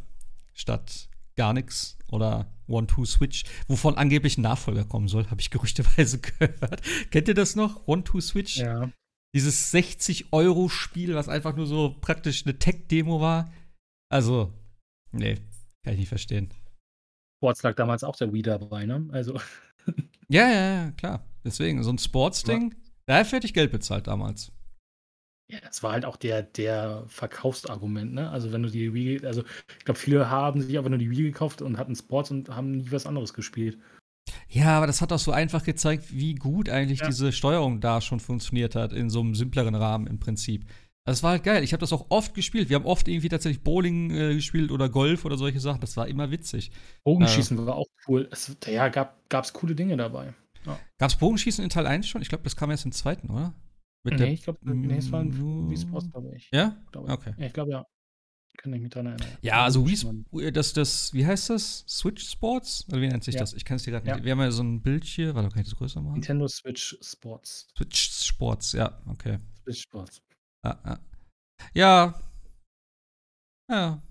[0.53, 6.81] Statt gar nichts oder One-Two-Switch, wovon angeblich ein Nachfolger kommen soll, habe ich gerüchteweise gehört.
[7.11, 7.85] Kennt ihr das noch?
[7.89, 8.59] One-Two-Switch?
[8.59, 8.89] Ja.
[9.35, 13.51] Dieses 60-Euro-Spiel, was einfach nur so praktisch eine Tech-Demo war.
[14.07, 14.53] Also,
[15.11, 15.35] nee,
[15.84, 16.53] kann ich nicht verstehen.
[17.39, 19.09] Sports lag damals auch der Wii dabei, ne?
[19.11, 19.38] Also,
[20.29, 21.23] Ja, ja, ja, klar.
[21.48, 22.76] Deswegen, so ein Sports-Ding,
[23.06, 24.52] dafür hätte ich Geld bezahlt damals.
[25.49, 28.30] ja, das war halt auch der, der Verkaufsargument, ne?
[28.30, 29.44] Also, wenn du die Wii, also,
[29.80, 32.72] ich glaube, viele haben sich einfach nur die Wii gekauft und hatten Sports und haben
[32.72, 33.78] nie was anderes gespielt.
[34.49, 37.07] Ja, aber das hat auch so einfach gezeigt, wie gut eigentlich Ja.
[37.07, 40.65] diese Steuerung da schon funktioniert hat, in so einem simpleren Rahmen im Prinzip.
[41.06, 41.64] Das war halt geil.
[41.64, 42.69] Ich habe das auch oft gespielt.
[42.69, 45.80] Wir haben oft irgendwie tatsächlich Bowling äh, gespielt oder Golf oder solche Sachen.
[45.80, 46.72] Das war immer witzig.
[47.06, 48.28] Bogenschießen war auch cool.
[48.32, 50.34] Es, ja, gab es coole Dinge dabei.
[50.97, 52.21] Gab's Bogenschießen in Teil 1 schon?
[52.21, 53.53] Ich glaube, das kam erst im zweiten, oder?
[54.03, 55.34] Mit nee, ich glaube, nee, es war ein
[55.69, 56.49] Wii Sports, glaube ich.
[56.51, 56.81] ja?
[56.91, 57.13] Glaube ich.
[57.13, 57.34] Okay.
[57.38, 57.85] Ja, ich glaube, ja.
[58.57, 59.27] Kann ich mich dran erinnern.
[59.43, 61.85] Ja, also Wii, Sp- das, das, wie heißt das?
[61.88, 62.85] Switch Sports?
[62.89, 63.41] Oder wie nennt sich Ja.
[63.41, 63.53] das?
[63.53, 64.17] Ich kann es dir gerade nicht.
[64.17, 64.23] Ja.
[64.23, 65.35] Wir haben ja so ein Bild hier.
[65.35, 66.13] Warte, kann ich das größer machen?
[66.13, 67.67] Nintendo Switch Sports.
[67.77, 69.38] Switch Sports, ja, okay.
[69.63, 70.21] Switch Sports.
[70.65, 70.99] Ja, ja.
[71.73, 72.21] Ja.
[73.69, 74.01] Ja.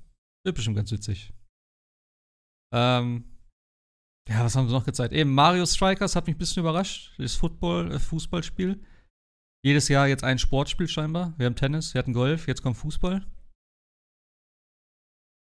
[0.44, 1.32] Wird bestimmt ganz witzig.
[2.72, 3.24] Ähm.
[4.28, 5.12] Ja, was haben sie noch gezeigt?
[5.12, 7.14] Eben Mario Strikers hat mich ein bisschen überrascht.
[7.18, 8.82] Das Football, äh, Fußballspiel.
[9.64, 11.34] Jedes Jahr jetzt ein Sportspiel scheinbar.
[11.38, 13.24] Wir haben Tennis, wir hatten Golf, jetzt kommt Fußball.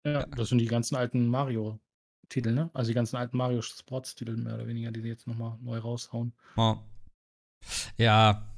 [0.05, 2.69] Ja, das sind die ganzen alten Mario-Titel, ne?
[2.73, 6.33] Also die ganzen alten Mario-Sports-Titel mehr oder weniger, die sie jetzt nochmal neu raushauen.
[6.55, 6.83] Ja.
[7.97, 8.55] ja.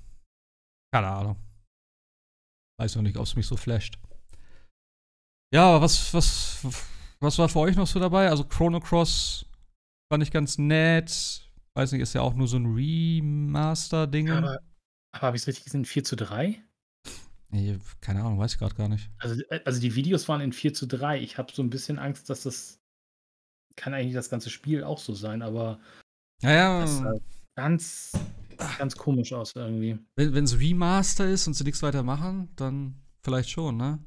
[0.93, 1.37] Keine Ahnung.
[2.79, 3.97] Weiß noch nicht, ob es mich so flasht.
[5.53, 6.65] Ja, aber was, was,
[7.21, 8.29] was war für euch noch so dabei?
[8.29, 9.46] Also Chrono Cross
[10.11, 11.43] fand ich ganz nett.
[11.73, 14.29] Weiß nicht, ist ja auch nur so ein Remaster-Ding.
[14.31, 14.59] Aber,
[15.11, 15.85] aber habe ich es richtig gesehen?
[15.85, 16.61] 4 zu 3?
[17.49, 19.09] Nee, keine Ahnung, weiß ich gerade gar nicht.
[19.19, 21.21] Also, äh, also die Videos waren in 4 zu 3.
[21.21, 22.79] Ich habe so ein bisschen Angst, dass das
[23.75, 25.79] kann eigentlich das ganze Spiel auch so sein, aber
[26.41, 27.19] Ja, das ja, sah
[27.55, 28.11] ganz,
[28.79, 29.99] ganz komisch aus irgendwie.
[30.15, 34.03] wenn es Remaster ist und sie nichts weiter machen, dann vielleicht schon, ne?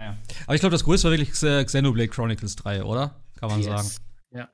[0.00, 0.18] Ja.
[0.44, 3.23] Aber ich glaube, das größte war wirklich Xenoblade Chronicles 3, oder?
[3.36, 3.82] Kann man sagen.
[3.82, 4.00] Yes.
[4.32, 4.50] Ja.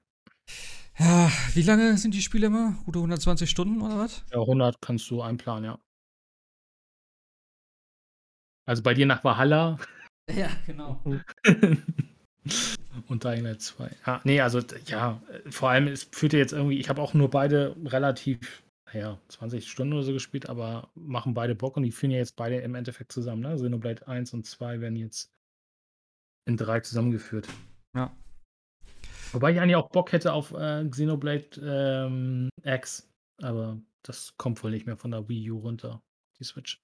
[0.98, 2.76] Ja, wie lange sind die Spiele immer?
[2.84, 4.24] Gute 120 Stunden oder was?
[4.30, 5.78] ja, 100 kannst du einplanen, ja.
[8.66, 9.78] Also bei dir nach Valhalla
[10.36, 11.00] Ja, genau.
[13.08, 13.90] und Dying Light 2.
[14.06, 17.30] Ja, nee, also ja, vor allem, es führt ja jetzt irgendwie, ich habe auch nur
[17.30, 18.62] beide relativ,
[18.92, 22.36] naja, 20 Stunden oder so gespielt, aber machen beide Bock und die führen ja jetzt
[22.36, 23.54] beide im Endeffekt zusammen, ne?
[23.54, 25.30] Xenoblade 1 und 2 werden jetzt
[26.46, 27.48] in 3 zusammengeführt.
[27.94, 28.16] Ja.
[29.32, 33.08] Wobei ich eigentlich auch Bock hätte auf äh, Xenoblade ähm, X,
[33.42, 36.02] aber das kommt wohl nicht mehr von der Wii U runter,
[36.38, 36.80] die Switch.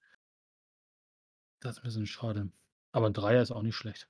[1.61, 2.51] Das ist ein bisschen schade.
[2.91, 4.07] Aber ein Dreier ist auch nicht schlecht.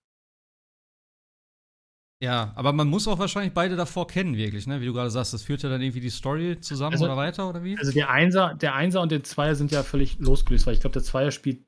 [2.20, 4.82] Ja, aber man muss auch wahrscheinlich beide davor kennen, wirklich, ne?
[4.82, 7.48] Wie du gerade sagst, das führt ja dann irgendwie die Story zusammen Also- oder weiter,
[7.48, 7.78] oder wie?
[7.78, 10.94] Also der Einser, der Einser und der Zweier sind ja völlig losgelöst, weil ich glaube,
[10.94, 11.64] der Zweier spielt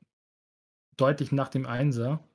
[0.96, 2.28] deutlich nach dem Einser.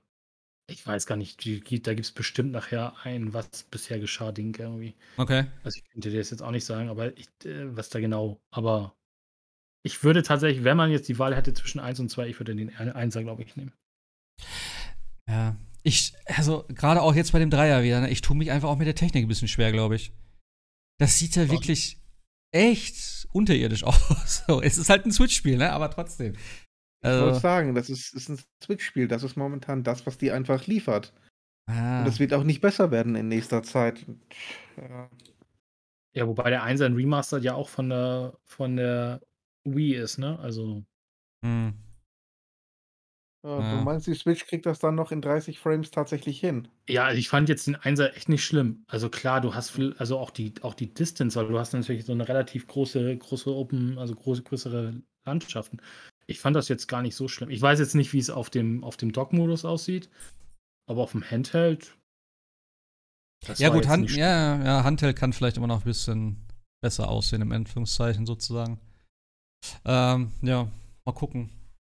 [0.67, 4.55] Ich weiß gar nicht, die- da gibt es bestimmt nachher ein, was bisher geschah, Ding
[4.57, 4.95] irgendwie.
[5.17, 5.45] Okay.
[5.63, 8.39] Also ich könnte dir das jetzt auch nicht sagen, aber ich, äh, was da genau,
[8.51, 8.95] aber
[9.85, 12.55] ich würde tatsächlich, wenn man jetzt die Wahl hätte zwischen 1 und 2, ich würde
[12.55, 13.73] den Ein- Einser, glaube ich, nehmen.
[15.29, 15.55] Ja.
[15.83, 18.09] Ich, also, gerade auch jetzt bei dem Dreier wieder, ne?
[18.09, 20.11] Ich tue mich einfach auch mit der Technik ein bisschen schwer, glaube ich.
[20.99, 21.99] Das sieht ja wirklich
[22.51, 24.43] echt unterirdisch aus.
[24.47, 25.71] So, es ist halt ein Switch-Spiel, ne?
[25.71, 26.35] Aber trotzdem.
[27.05, 29.07] Ich wollte Also, sagen, das ist, ist ein Switch-Spiel.
[29.07, 31.13] Das ist momentan das, was die einfach liefert.
[31.67, 34.05] ah, Und das wird auch nicht besser werden in nächster Zeit.
[34.77, 35.09] Ja.
[36.13, 39.21] Ja, wobei der Einser in Remastered ja auch von der, von der
[39.65, 40.39] Wii ist, ne?
[40.39, 40.83] Also,
[41.43, 41.69] hm.
[43.45, 43.69] Ja, Ja.
[43.69, 46.67] Du meinst, die Switch kriegt das dann noch in 30 Frames tatsächlich hin?
[46.87, 48.83] ja, also ich fand jetzt den Einser echt nicht schlimm.
[48.87, 52.05] Also klar, du hast viel, also auch die, auch die Distance, weil du hast natürlich
[52.05, 55.81] so eine relativ große, große Open, also große, größere Landschaften.
[56.27, 57.49] Ich fand das jetzt gar nicht so schlimm.
[57.49, 60.09] Ich weiß jetzt nicht, wie es auf dem, auf dem Dock-Modus aussieht,
[60.89, 61.95] aber auf dem Handheld.
[63.45, 66.37] das Ja, gut, Hand, ja, ja, Handheld kann vielleicht immer noch ein bisschen
[66.81, 68.79] besser aussehen, im Anführungszeichen sozusagen.
[69.85, 70.67] Ähm, ja,
[71.05, 71.49] mal gucken.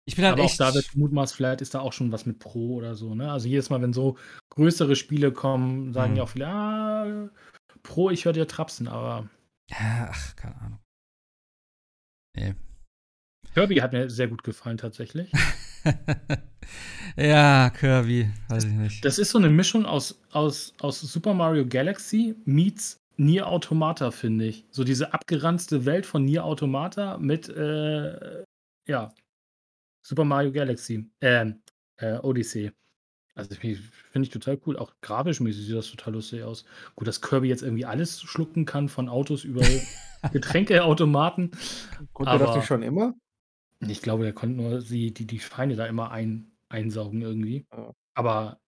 [0.07, 0.61] Ich bin halt Aber auch echt.
[0.61, 3.31] da wird mutmaß, vielleicht ist da auch schon was mit Pro oder so, ne?
[3.31, 4.17] Also jedes Mal, wenn so
[4.51, 6.17] größere Spiele kommen, sagen Hm.
[6.17, 7.31] ja auch viele, ah,
[7.83, 9.29] Pro, ich höre dir trapsen, aber
[9.71, 10.81] ja, ach, keine Ahnung.
[12.37, 12.55] Nee.
[13.55, 15.33] Kirby hat mir sehr gut gefallen tatsächlich.
[17.17, 19.05] ja, Kirby, weiß ich nicht.
[19.05, 24.47] Das ist so eine Mischung aus, aus, aus Super Mario Galaxy meets Nier Automata, finde
[24.47, 24.65] ich.
[24.71, 28.45] So diese abgeranzte Welt von Nier Automata mit, äh,
[28.87, 29.13] ja,
[30.03, 31.61] Super Mario Galaxy, ähm,
[31.99, 32.73] äh, Odyssey.
[33.35, 33.81] Also finde
[34.23, 34.77] ich total cool.
[34.77, 36.65] Auch grafisch mäßig sieht das total lustig aus.
[36.95, 39.63] Gut, dass Kirby jetzt irgendwie alles schlucken kann, von Autos über
[40.33, 41.51] Getränkeautomaten.
[42.13, 43.15] Konnte das nicht schon immer?
[43.89, 47.67] Ich glaube, er konnte nur die, die, die Feinde da immer ein, einsaugen irgendwie.
[47.73, 47.93] Ja.
[48.15, 48.61] Aber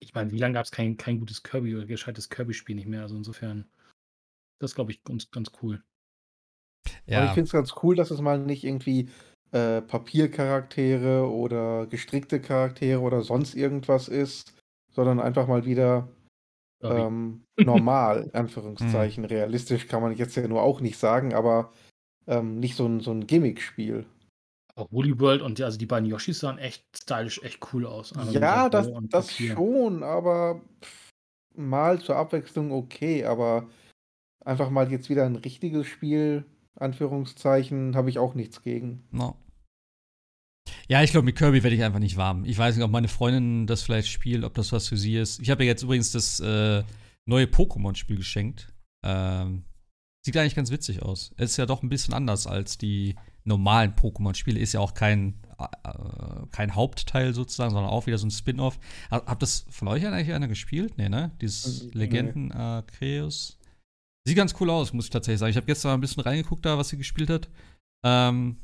[0.00, 3.02] ich meine, wie lange gab es kein, kein gutes Kirby oder gescheites Kirby-Spiel nicht mehr?
[3.02, 3.68] Also insofern,
[4.60, 5.82] das glaube ich ganz, ganz cool.
[7.12, 9.08] Aber ich Ja, finde es ganz cool, dass es mal nicht irgendwie
[9.52, 14.54] äh, Papiercharaktere oder gestrickte Charaktere oder sonst irgendwas ist,
[14.92, 16.08] sondern einfach mal wieder
[16.82, 19.24] ähm, normal, in Anführungszeichen.
[19.24, 21.72] Realistisch kann man jetzt ja nur auch nicht sagen, aber
[22.26, 24.06] ähm, nicht so ein, so ein Gimmick-Spiel.
[24.80, 28.14] Auch Woolly World und die, also die beiden Yoshis sahen echt stylisch, echt cool aus.
[28.14, 29.54] Mit Ja, das, das Papier.
[29.54, 30.60] schon, aber
[31.54, 33.68] mal zur Abwechslung okay, aber
[34.44, 36.44] einfach mal jetzt wieder ein richtiges Spiel,
[36.76, 39.04] Anführungszeichen, habe ich auch nichts gegen.
[39.10, 39.36] no.
[40.88, 42.44] Ja, ich glaube, mit Kirby werde ich einfach nicht warm.
[42.44, 45.40] Ich weiß nicht, ob meine Freundin das vielleicht spielt, ob das was für sie ist.
[45.40, 46.82] Ich habe ihr jetzt übrigens das äh,
[47.26, 48.72] neue Pokémon-Spiel geschenkt.
[49.04, 49.62] Ähm,
[50.24, 51.32] sieht eigentlich ganz witzig aus.
[51.36, 53.14] Es ist ja doch ein bisschen anders als die
[53.44, 54.60] normalen Pokémon-Spiele.
[54.60, 58.78] Ist ja auch kein, äh, kein Hauptteil sozusagen, sondern auch wieder so ein Spin-off.
[59.10, 60.98] Ha- Habt das von euch eigentlich einer gespielt?
[60.98, 61.30] Nee, ne?
[61.40, 61.90] Dieses Nee.
[61.94, 63.58] Legenden Arceus.
[64.26, 65.50] Sieht ganz cool aus, muss ich tatsächlich sagen.
[65.50, 67.48] Ich habe gestern mal ein bisschen reingeguckt da, was sie gespielt hat.
[68.04, 68.58] Ähm,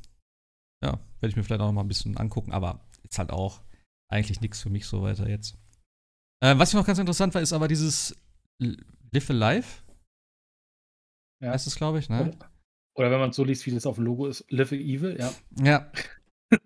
[0.84, 3.62] ja, werde ich mir vielleicht auch noch mal ein bisschen angucken, aber jetzt halt auch
[4.12, 5.56] eigentlich nichts für mich so weiter jetzt.
[6.44, 8.14] Äh, was noch ganz interessant war, ist aber dieses
[8.60, 9.66] Live Alive,
[11.40, 11.50] Ja.
[11.52, 12.20] heißt es, glaube ich, ne?
[12.22, 12.50] Oder,
[12.94, 15.32] oder wenn man es so liest, wie das auf dem Logo ist, Live Evil, ja.
[15.62, 15.92] Ja.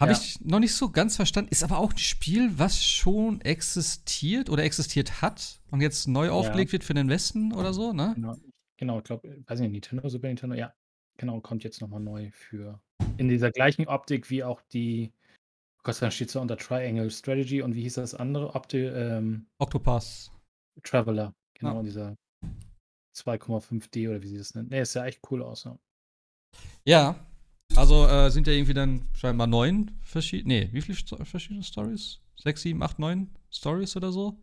[0.00, 0.18] Habe Ja.
[0.18, 1.50] ich noch nicht so ganz verstanden.
[1.52, 6.72] Ist aber auch ein Spiel, was schon existiert oder existiert hat und jetzt neu aufgelegt
[6.72, 8.12] wird für den Westen oder so, ne?
[8.16, 8.36] Genau,
[8.76, 10.74] genau ich glaube, weiß nicht, Nintendo, Super Nintendo, ja.
[11.18, 12.80] Genau, kommt jetzt nochmal neu für.
[13.16, 15.12] In dieser gleichen Optik wie auch die.
[15.78, 18.54] oh Gott sei Dank steht so unter Triangle Strategy und wie hieß das andere?
[18.56, 20.32] Opti ähm, Octopass.
[20.82, 21.32] Traveler.
[21.54, 21.82] Genau, Ja.
[21.82, 22.16] dieser
[23.14, 24.68] 2,5D oder wie sie das nennen.
[24.68, 25.64] Ne, ist ja echt cool aus.
[25.64, 25.78] Ja.
[26.84, 27.26] Ja.
[27.74, 30.66] Also äh, sind ja irgendwie dann scheinbar neun verschiedene.
[30.66, 32.20] Nee, wie viele Sto verschiedene Stories?
[32.36, 34.38] Sechs, sieben, acht, neun Stories oder so?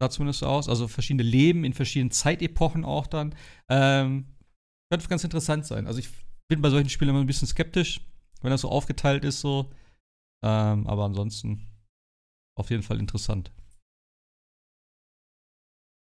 [0.00, 0.68] Sah zumindest so aus.
[0.68, 3.34] Also verschiedene Leben in verschiedenen Zeitepochen auch dann.
[3.68, 4.26] Ähm,
[4.90, 5.86] könnte ganz interessant sein.
[5.86, 6.10] Also ich
[6.48, 8.00] bin bei solchen Spielen immer ein bisschen skeptisch,
[8.42, 9.70] wenn das so aufgeteilt ist, so.
[10.44, 11.66] Ähm, aber ansonsten
[12.56, 13.50] auf jeden Fall interessant.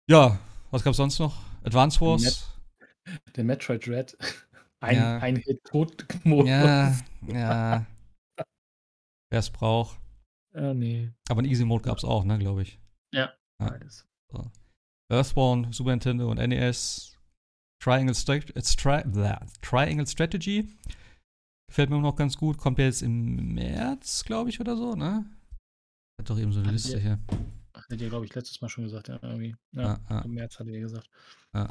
[0.09, 0.39] Ja,
[0.75, 1.33] was gab's sonst noch?
[1.63, 2.51] Advance Wars?
[3.35, 4.17] Der Metroid Dread.
[4.83, 5.17] Ein, Ja.
[5.19, 6.49] ein Hit-Tot-Modus.
[6.49, 6.95] Ja,
[7.27, 7.85] ja.
[9.31, 9.97] Wer es braucht.
[10.53, 11.11] Ah, nee.
[11.29, 12.77] Aber einen Easy Mode gab es auch, ne, glaube ich.
[13.13, 13.33] Ja.
[13.57, 14.05] Beides.
[15.11, 17.17] Earthbound, Super Nintendo und NES.
[17.81, 19.45] Triangle, Strat äh, blah.
[19.61, 20.67] Triangle Strategy.
[21.69, 22.57] Gefällt mir noch ganz gut.
[22.57, 25.25] Kommt ja jetzt im März, glaube ich, oder so, ne?
[26.19, 27.17] Hat doch eben so eine Liste hier.
[27.83, 29.55] Hattet ihr, glaube ich, letztes Mal schon gesagt, ja, irgendwie.
[29.73, 30.21] Ja, Ah, ah.
[30.25, 31.09] im März hattet ihr gesagt.
[31.53, 31.67] Ja.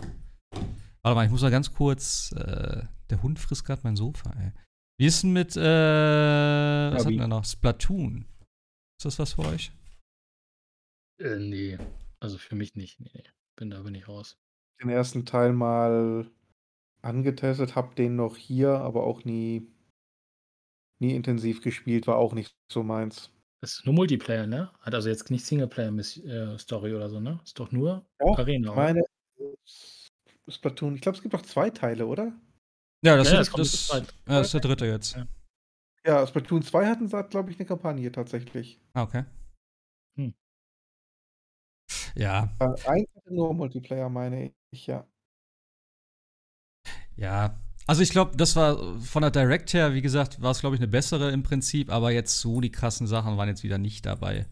[1.03, 2.33] Warte mal, ich muss mal ganz kurz.
[2.33, 4.53] Äh, der Hund frisst gerade mein Sofa, ey.
[4.99, 7.17] Wie ist denn mit, äh, was Kirby.
[7.17, 7.45] hatten wir noch?
[7.45, 8.27] Splatoon.
[8.99, 9.73] Ist das was für euch?
[11.21, 11.79] Äh, nee.
[12.21, 13.01] Also für mich nicht.
[13.01, 13.25] Nee, nee.
[13.57, 14.37] Bin da bin ich raus.
[14.83, 16.31] Den ersten Teil mal
[17.03, 19.71] angetestet, hab den noch hier, aber auch nie,
[21.01, 23.31] nie intensiv gespielt, war auch nicht so meins.
[23.65, 24.71] Das ist nur Multiplayer, ne?
[24.81, 27.41] Hat also jetzt nicht Singleplayer-Story oder so, ne?
[27.45, 29.01] Ist doch nur Doch, Arena, Ich meine,
[29.39, 32.39] äh, Splatoon, ich glaube, es gibt noch zwei Teile, oder?
[33.03, 34.03] Ja, das, Ja, ist, kommt das, zu zweit.
[34.29, 35.17] ja, das ist der dritte jetzt.
[35.17, 35.27] Ja.
[36.05, 38.79] Ja, Splatoon 2 hatten sie, glaube ich, eine Kampagne tatsächlich.
[38.93, 39.25] Ah, okay.
[40.19, 40.35] Hm.
[42.15, 45.07] Ja, Äh, eins hatte nur Multiplayer, meine ich, ja.
[47.17, 47.55] ja.
[47.87, 50.81] Also ich glaube, das war von der Direct her, wie gesagt, war es, glaube ich,
[50.81, 54.47] eine bessere im Prinzip, aber jetzt so die krassen Sachen waren jetzt wieder nicht dabei.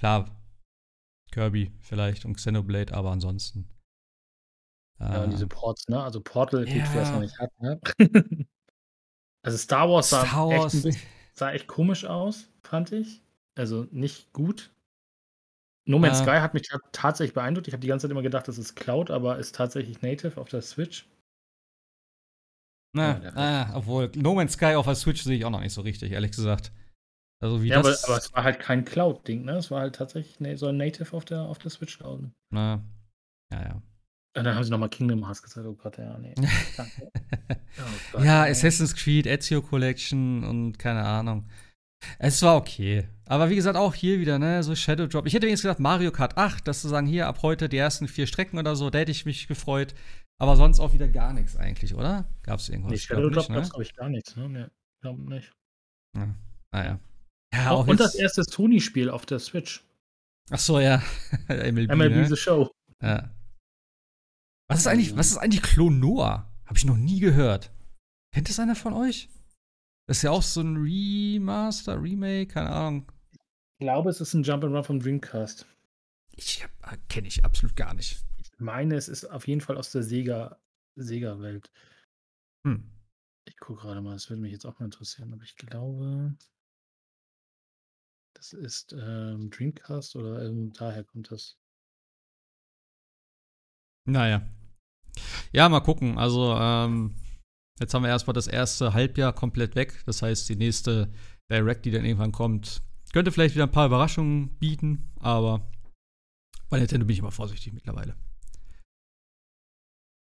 [0.00, 0.30] Klar,
[1.32, 3.68] Kirby vielleicht und Xenoblade, aber ansonsten.
[4.98, 6.02] Ja, und äh, diese Ports, ne?
[6.02, 7.12] Also Portal, gut, wer es Ja.
[7.12, 7.78] noch nicht hat, ne?
[9.42, 10.72] also Star Wars sah, Star echt, Wars.
[10.82, 11.02] bisschen,
[11.34, 13.22] sah echt komisch aus, fand ich.
[13.54, 14.72] Also nicht gut.
[15.86, 16.24] No Man's Ja.
[16.24, 17.68] Sky hat mich ta- tatsächlich beeindruckt.
[17.68, 20.48] Ich habe die ganze Zeit immer gedacht, das ist Cloud, aber ist tatsächlich native auf
[20.48, 21.06] der Switch.
[22.96, 25.72] Na, Ja, ah, obwohl, No Man's Sky auf der Switch sehe ich auch noch nicht
[25.72, 26.72] so richtig, ehrlich gesagt.
[27.42, 28.04] Also wie Ja, aber, das.
[28.04, 29.52] aber es war halt kein Cloud-Ding, ne?
[29.52, 32.32] Es war halt tatsächlich ne, so ein Native auf der, auf der Switch laufen.
[32.50, 32.82] na,
[33.52, 33.82] ja, ja.
[34.36, 35.66] Und dann haben sie nochmal Kingdom Hearts gesagt.
[35.66, 36.34] Oh Gott, ja, nee.
[36.76, 37.10] Danke.
[37.78, 37.82] Oh
[38.12, 38.50] Gott, ja, ey.
[38.50, 41.48] Assassin's Creed, Ezio Collection und keine Ahnung.
[42.18, 43.08] Es war okay.
[43.26, 45.26] Aber wie gesagt, auch hier wieder, ne, so Shadow Drop.
[45.26, 48.08] Ich hätte wenigstens gesagt, Mario Kart 8, dass zu sagen, hier ab heute die ersten
[48.08, 49.94] vier Strecken oder so, da hätte ich mich gefreut.
[50.38, 52.26] Aber sonst auch wieder gar nichts eigentlich, oder?
[52.42, 52.90] Gab es irgendwas?
[52.90, 53.70] Nee, Ich glaub Shadow Drop nicht, gab's, ne?
[53.70, 54.48] glaube ich, gar nichts, ne?
[54.48, 54.66] Nee,
[55.00, 55.52] glaub nicht.
[56.14, 56.34] Ja.
[56.72, 57.00] Naja.
[57.54, 59.82] Ja, Oh, auch und das erste Sony-Spiel auf der Switch.
[60.50, 61.02] Ach so, ja.
[61.48, 62.28] MLB, MLB ne?
[62.28, 62.70] The Show.
[63.00, 63.30] Ja.
[64.68, 66.50] Was ist eigentlich, was ist eigentlich Klonoa?
[66.66, 67.70] Habe ich noch nie gehört.
[68.32, 69.28] Kennt das einer von euch?
[70.06, 73.10] Das ist ja auch so ein Remaster, Remake, keine Ahnung.
[73.78, 75.66] Ich glaube, es ist ein Jump'n'Run vom Dreamcast.
[76.32, 76.64] Ich
[77.08, 78.25] kenne ich absolut gar nicht.
[78.58, 80.56] Meine, es ist auf jeden Fall aus der Sega-
[80.96, 81.70] Sega-Welt.
[82.66, 82.90] Hm.
[83.48, 86.34] ich gucke gerade mal, das würde mich jetzt auch mal interessieren, aber ich glaube,
[88.34, 91.58] das ist ähm, Dreamcast oder ähm, daher kommt das.
[94.08, 94.46] Naja.
[95.52, 96.18] Ja, mal gucken.
[96.18, 97.14] Also, ähm,
[97.80, 100.02] jetzt haben wir erstmal das erste Halbjahr komplett weg.
[100.06, 101.12] Das heißt, die nächste
[101.50, 105.66] Direct, die dann irgendwann kommt, könnte vielleicht wieder ein paar Überraschungen bieten, aber
[106.68, 108.16] bei Nintendo bin ich immer vorsichtig mittlerweile.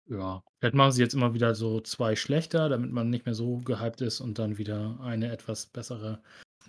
[0.09, 0.43] Ja.
[0.59, 4.01] Vielleicht machen sie jetzt immer wieder so zwei schlechter, damit man nicht mehr so gehypt
[4.01, 6.21] ist und dann wieder eine etwas bessere.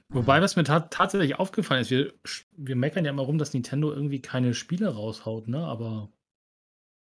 [0.08, 2.12] Wobei, was mir ta tatsächlich aufgefallen ist, wir,
[2.56, 5.64] wir meckern ja immer rum, dass Nintendo irgendwie keine Spiele raushaut, ne?
[5.64, 6.10] Aber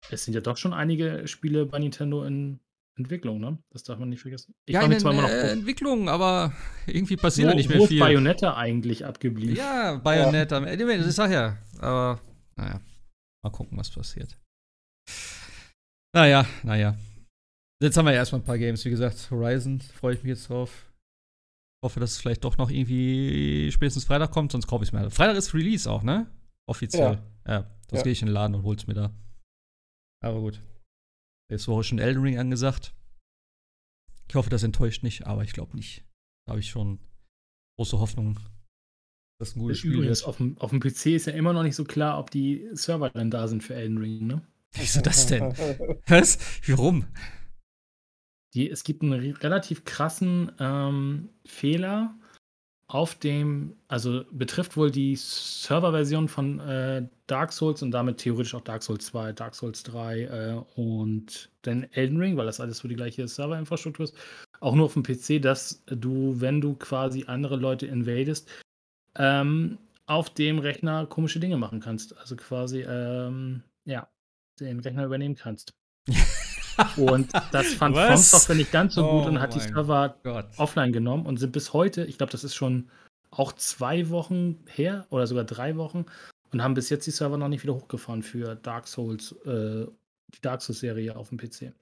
[0.10, 2.60] es sind ja doch schon einige Spiele bei Nintendo in
[2.98, 3.58] Entwicklung, ne?
[3.72, 4.54] Das darf man nicht vergessen.
[4.66, 6.54] Ich ja, in zwar immer noch, äh, wo, Entwicklungen, aber
[6.88, 8.00] irgendwie passiert wo, nicht wo mehr ist viel.
[8.00, 9.56] Bayonetta eigentlich abgeblieben?
[9.56, 10.58] Ja, Bayonetta.
[10.58, 12.22] am Ende, Ich sag ja, aber
[12.56, 12.82] naja,
[13.44, 14.38] mal gucken, was passiert.
[16.14, 16.98] Naja, naja.
[17.82, 18.84] Jetzt haben wir ja erstmal ein paar Games.
[18.86, 20.92] Wie gesagt, Horizon freue ich mich jetzt drauf.
[21.84, 25.10] Hoffe, dass es vielleicht doch noch irgendwie spätestens Freitag kommt, sonst kaufe ich es mir.
[25.10, 26.30] Freitag ist Release auch, ne?
[26.70, 27.24] Offiziell.
[27.48, 28.04] Ja, sonst Ja.
[28.04, 29.12] gehe ich in den Laden und hol's mir da.
[30.24, 30.62] Aber gut.
[31.50, 32.94] Nächste Woche schon Elden Ring angesagt.
[34.30, 36.06] Ich hoffe, das enttäuscht nicht, aber ich glaube nicht.
[36.46, 37.00] Da habe ich schon
[37.80, 38.40] große Hoffnung,
[39.40, 40.28] dass ein gutes Spiel Übrigens, wird.
[40.30, 43.10] auf dem, auf dem PC ist ja immer noch nicht so klar, ob die Server
[43.10, 44.48] dann da sind für Elden Ring, ne?
[44.74, 45.54] Wieso das denn?
[46.08, 46.38] Was?
[46.68, 47.06] Warum?
[48.54, 52.16] Die, es gibt einen re- relativ krassen ähm, Fehler
[52.88, 58.62] auf dem, also betrifft wohl die Serverversion von äh, Dark Souls und damit theoretisch auch
[58.62, 62.90] Dark Souls 2, Dark Souls 3 äh, und den Elden Ring, weil das alles so
[62.90, 64.16] die gleiche Serverinfrastruktur ist,
[64.60, 68.50] auch nur auf dem PC, dass du, wenn du quasi andere Leute invadest,
[69.18, 72.18] ähm, auf dem Rechner komische Dinge machen kannst.
[72.18, 74.10] Also quasi, ähm, ja,
[74.66, 75.74] den Rechner übernehmen kannst.
[76.98, 78.08] Und das fand Was?
[78.08, 80.48] FromSoftware nicht ganz so gut Oh und hat die Server Gott.
[80.58, 82.90] offline genommen und sind bis heute, ich glaube, das ist schon
[83.30, 86.06] auch zwei Wochen her oder sogar drei Wochen
[86.52, 89.86] und haben bis jetzt die Server noch nicht wieder hochgefahren für Dark Souls, äh,
[90.34, 91.74] die Dark Souls-Serie auf dem PC.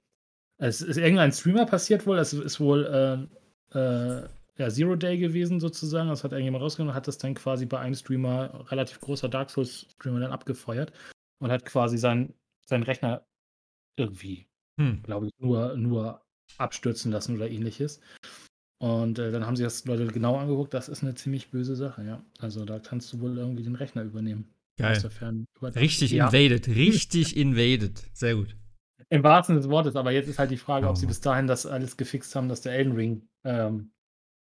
[0.58, 3.28] Es ist irgendein Streamer passiert wohl, es ist wohl
[3.72, 4.28] äh, äh,
[4.58, 7.78] ja, Zero Day gewesen sozusagen, das hat irgendjemand rausgenommen und hat das dann quasi bei
[7.78, 10.92] einem Streamer, relativ großer Dark Souls-Streamer, dann abgefeuert
[11.38, 11.96] und hat quasi
[12.66, 13.26] seinen sein Rechner
[13.96, 14.46] irgendwie
[14.80, 15.02] Hm.
[15.02, 16.22] glaube ich, nur, nur
[16.56, 18.00] abstürzen lassen oder ähnliches.
[18.78, 22.02] Und äh, dann haben sie das Leute genau angeguckt, das ist eine ziemlich böse Sache,
[22.04, 22.24] ja.
[22.38, 24.48] Also da kannst du wohl irgendwie den Rechner übernehmen.
[24.78, 24.98] Geil.
[25.76, 26.26] Richtig Ja.
[26.26, 28.02] invaded, richtig invaded.
[28.14, 28.56] Sehr gut.
[29.10, 31.08] Im wahrsten Sinne des Wortes, aber jetzt ist halt die Frage, ob sie Oh.
[31.08, 33.92] bis dahin das alles gefixt haben, dass der Elden Ring ähm,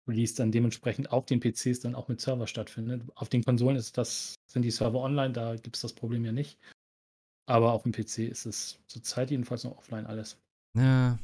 [0.08, 3.04] Release dann dementsprechend auf den PCs dann auch mit Server stattfindet.
[3.16, 6.32] Auf den Konsolen ist das, sind die Server online, da gibt es das Problem ja
[6.32, 6.58] nicht.
[7.46, 10.38] Aber auf dem PC ist es zurzeit jedenfalls noch offline alles.
[10.78, 11.18] Ja.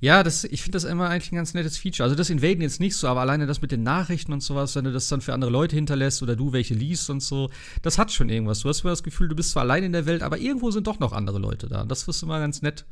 [0.00, 2.04] Ja, das, ich finde das immer eigentlich ein ganz nettes Feature.
[2.04, 4.84] Also das Invaden jetzt nicht so, aber alleine das mit den Nachrichten und sowas, wenn
[4.84, 7.50] du das dann für andere Leute hinterlässt oder du welche liest und so,
[7.80, 8.60] das hat schon irgendwas.
[8.60, 10.86] Du hast immer das Gefühl, du bist zwar allein in der Welt, aber irgendwo sind
[10.86, 11.84] doch noch andere Leute da.
[11.84, 12.84] Das ist immer ganz nett.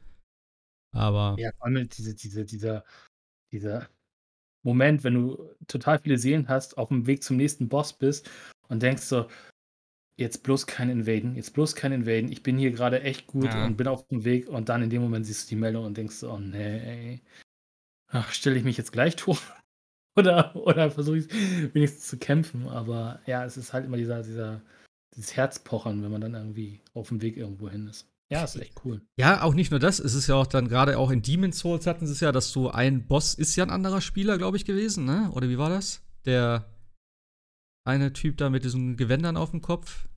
[0.93, 2.85] Aber Ja, vor allem diese, diese, dieser,
[3.53, 3.89] dieser
[4.62, 8.28] Moment, wenn du total viele Seelen hast, auf dem Weg zum nächsten Boss bist
[8.69, 9.27] und denkst so,
[10.16, 13.65] jetzt bloß kein Invaden, jetzt bloß kein Invaden, ich bin hier gerade echt gut Ja.
[13.66, 15.97] und bin auf dem Weg und dann in dem Moment siehst du die Meldung und
[15.97, 17.23] denkst so, oh nee, ey.
[18.09, 19.41] Ach, stelle ich mich jetzt gleich tot?
[20.16, 21.28] oder oder versuche ich
[21.74, 24.61] wenigstens zu kämpfen, aber ja, es ist halt immer dieser, dieser,
[25.15, 28.07] dieses Herzpochern, wenn man dann irgendwie auf dem Weg irgendwo hin ist.
[28.28, 29.01] Ja, ist echt cool.
[29.16, 29.99] Ja, auch nicht nur das.
[29.99, 32.53] Es ist ja auch dann gerade auch in Demon's Souls hatten sie es ja, dass
[32.53, 35.31] du ein Boss ist ja ein anderer Spieler, glaube ich, gewesen, ne?
[35.32, 36.03] Oder wie war das?
[36.27, 36.66] Der
[37.91, 40.09] eine Typ da mit diesen Gewändern auf dem Kopf.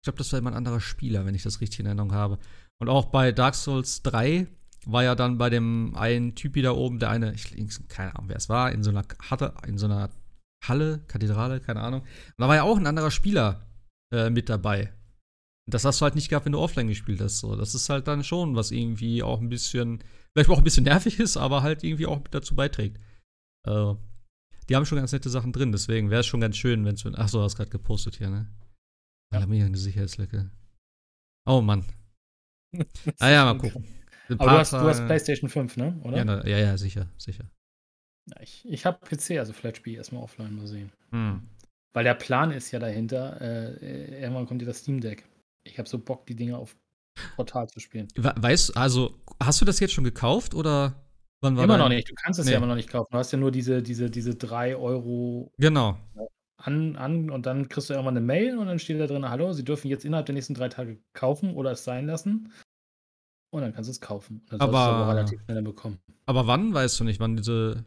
[0.00, 2.38] Ich glaube, das war immer ein anderer Spieler, wenn ich das richtig in Erinnerung habe.
[2.78, 4.46] Und auch bei Dark Souls 3
[4.86, 7.56] war ja dann bei dem einen Typi da oben, der eine, ich
[7.88, 10.10] keine Ahnung, wer es war, in so einer Hatte, in so einer
[10.64, 12.00] Halle, Kathedrale, keine Ahnung.
[12.02, 13.66] Und da war ja auch ein anderer Spieler
[14.12, 14.92] äh, mit dabei.
[15.68, 17.38] Das hast du halt nicht gehabt, wenn du offline gespielt hast.
[17.38, 17.56] So.
[17.56, 21.18] Das ist halt dann schon, was irgendwie auch ein bisschen, vielleicht auch ein bisschen nervig
[21.18, 23.00] ist, aber halt irgendwie auch dazu beiträgt.
[23.66, 23.94] Äh,
[24.68, 27.04] die haben schon ganz nette Sachen drin, deswegen wäre es schon ganz schön, wenn es.
[27.14, 28.46] Ach so, hast gerade gepostet hier, ne?
[29.32, 29.40] Ja.
[29.40, 30.50] Eine Sicherheitslücke.
[31.48, 31.84] Oh Mann.
[33.20, 33.86] Ah ja, mal gucken.
[34.28, 36.00] Aber du hast, du hast PlayStation 5, ne?
[36.02, 36.16] Oder?
[36.16, 37.48] ja, na, ja, ja, sicher, sicher.
[38.28, 40.92] Ja, ich ich habe PC, also vielleicht spiele ich erstmal offline mal sehen.
[41.10, 41.48] Hm.
[41.94, 45.24] Weil der Plan ist ja dahinter, äh, irgendwann kommt ja das Steam Deck.
[45.64, 46.76] Ich habe so Bock, die Dinge auf
[47.36, 48.08] Portal zu spielen.
[48.16, 51.05] We- Weißt also, hast du das jetzt schon gekauft oder
[51.46, 52.52] wann war Immer noch nicht, du kannst es Nee.
[52.52, 53.08] ja immer noch nicht kaufen.
[53.12, 55.96] Du hast ja nur diese, diese, diese 3 Euro Genau.
[56.58, 59.52] an, an und dann kriegst du irgendwann eine Mail und dann steht da drin, hallo,
[59.52, 62.52] Sie dürfen jetzt innerhalb der nächsten drei Tage kaufen oder es sein lassen.
[63.52, 64.44] Und dann kannst du es kaufen.
[64.50, 65.98] Dann Aber- aber relativ schnell bekommen.
[66.26, 67.84] Aber wann weißt du nicht, wann diese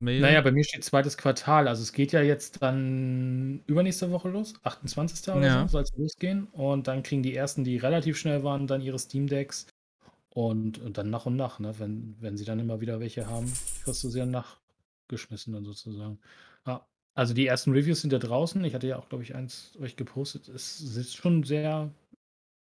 [0.00, 0.20] Mail?
[0.20, 1.66] Naja, bei mir steht zweites Quartal.
[1.66, 4.54] Also es geht ja jetzt dann übernächste Woche los.
[4.62, 5.34] 28.
[5.34, 5.62] oder Ja.
[5.62, 6.44] so soll es losgehen.
[6.52, 9.66] Und dann kriegen die ersten, die relativ schnell waren, dann ihre Steam Decks.
[10.30, 11.78] Und, und dann nach und nach, ne?
[11.78, 13.52] wenn, wenn sie dann immer wieder welche haben,
[13.82, 16.18] kriegst du sie dann nachgeschmissen dann sozusagen.
[16.66, 18.62] Ja, also die ersten Reviews sind ja draußen.
[18.64, 20.48] Ich hatte ja auch, glaube ich, eins euch gepostet.
[20.48, 21.92] Es ist schon ein sehr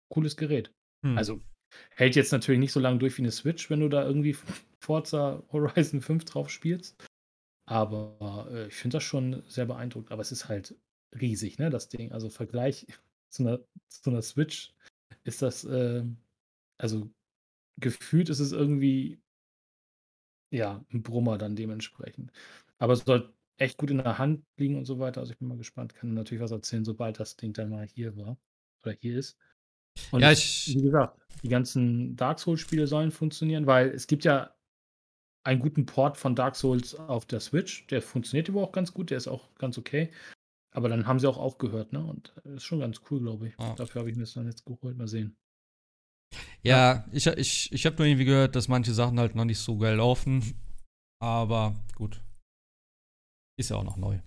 [0.09, 0.71] cooles Gerät.
[1.03, 1.17] Hm.
[1.17, 1.41] Also
[1.89, 4.37] hält jetzt natürlich nicht so lange durch wie eine Switch, wenn du da irgendwie
[4.79, 6.95] Forza Horizon 5 drauf spielst.
[7.67, 10.11] Aber äh, ich finde das schon sehr beeindruckend.
[10.11, 10.75] Aber es ist halt
[11.19, 12.11] riesig, ne, das Ding.
[12.11, 12.87] Also Vergleich
[13.29, 13.59] zu einer,
[13.89, 14.73] zu einer Switch
[15.23, 16.03] ist das, äh,
[16.77, 17.09] also
[17.77, 19.19] gefühlt ist es irgendwie,
[20.51, 22.31] ja, ein Brummer dann dementsprechend.
[22.77, 25.21] Aber es soll echt gut in der Hand liegen und so weiter.
[25.21, 25.95] Also ich bin mal gespannt.
[25.95, 28.37] Kann natürlich was erzählen, sobald das Ding dann mal hier war.
[28.83, 29.37] Oder hier ist.
[30.11, 34.53] Und Ja, ich, wie gesagt, die ganzen Dark Souls-Spiele sollen funktionieren, weil es gibt ja
[35.43, 37.87] einen guten Port von Dark Souls auf der Switch.
[37.87, 40.11] Der funktioniert aber auch ganz gut, der ist auch ganz okay.
[40.71, 42.03] Aber dann haben sie auch aufgehört, ne?
[42.03, 43.55] Und äh, ist schon ganz cool, glaube ich.
[43.57, 43.75] Ja.
[43.75, 44.97] Dafür habe ich mir das dann jetzt geholt.
[44.97, 45.37] Mal sehen.
[46.61, 49.77] Ja, ich, ich, ich habe nur irgendwie gehört, dass manche Sachen halt noch nicht so
[49.77, 50.55] geil laufen.
[51.21, 52.21] Aber gut.
[53.57, 54.19] Ist ja auch noch neu.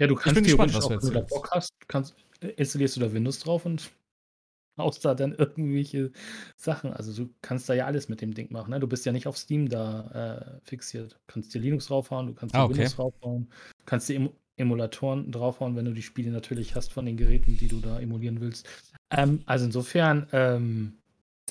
[0.00, 1.20] Ja, du kannst gespannt, theoretisch du auch, wenn du da.
[1.20, 3.90] Bock hast, kannst, installierst du da Windows drauf und
[4.78, 6.12] haust da dann irgendwelche
[6.56, 6.92] Sachen.
[6.92, 8.70] Also du kannst da ja alles mit dem Ding machen.
[8.70, 8.80] Ne?
[8.80, 11.12] Du bist ja nicht auf Steam da äh, fixiert.
[11.12, 12.74] Du kannst dir Linux draufhauen, du kannst dir Ah, okay.
[12.74, 17.06] Windows draufhauen, du kannst dir Em Emulatoren draufhauen, wenn du die Spiele natürlich hast von
[17.06, 18.68] den Geräten, die du da emulieren willst.
[19.10, 20.98] Ähm, also insofern, ähm,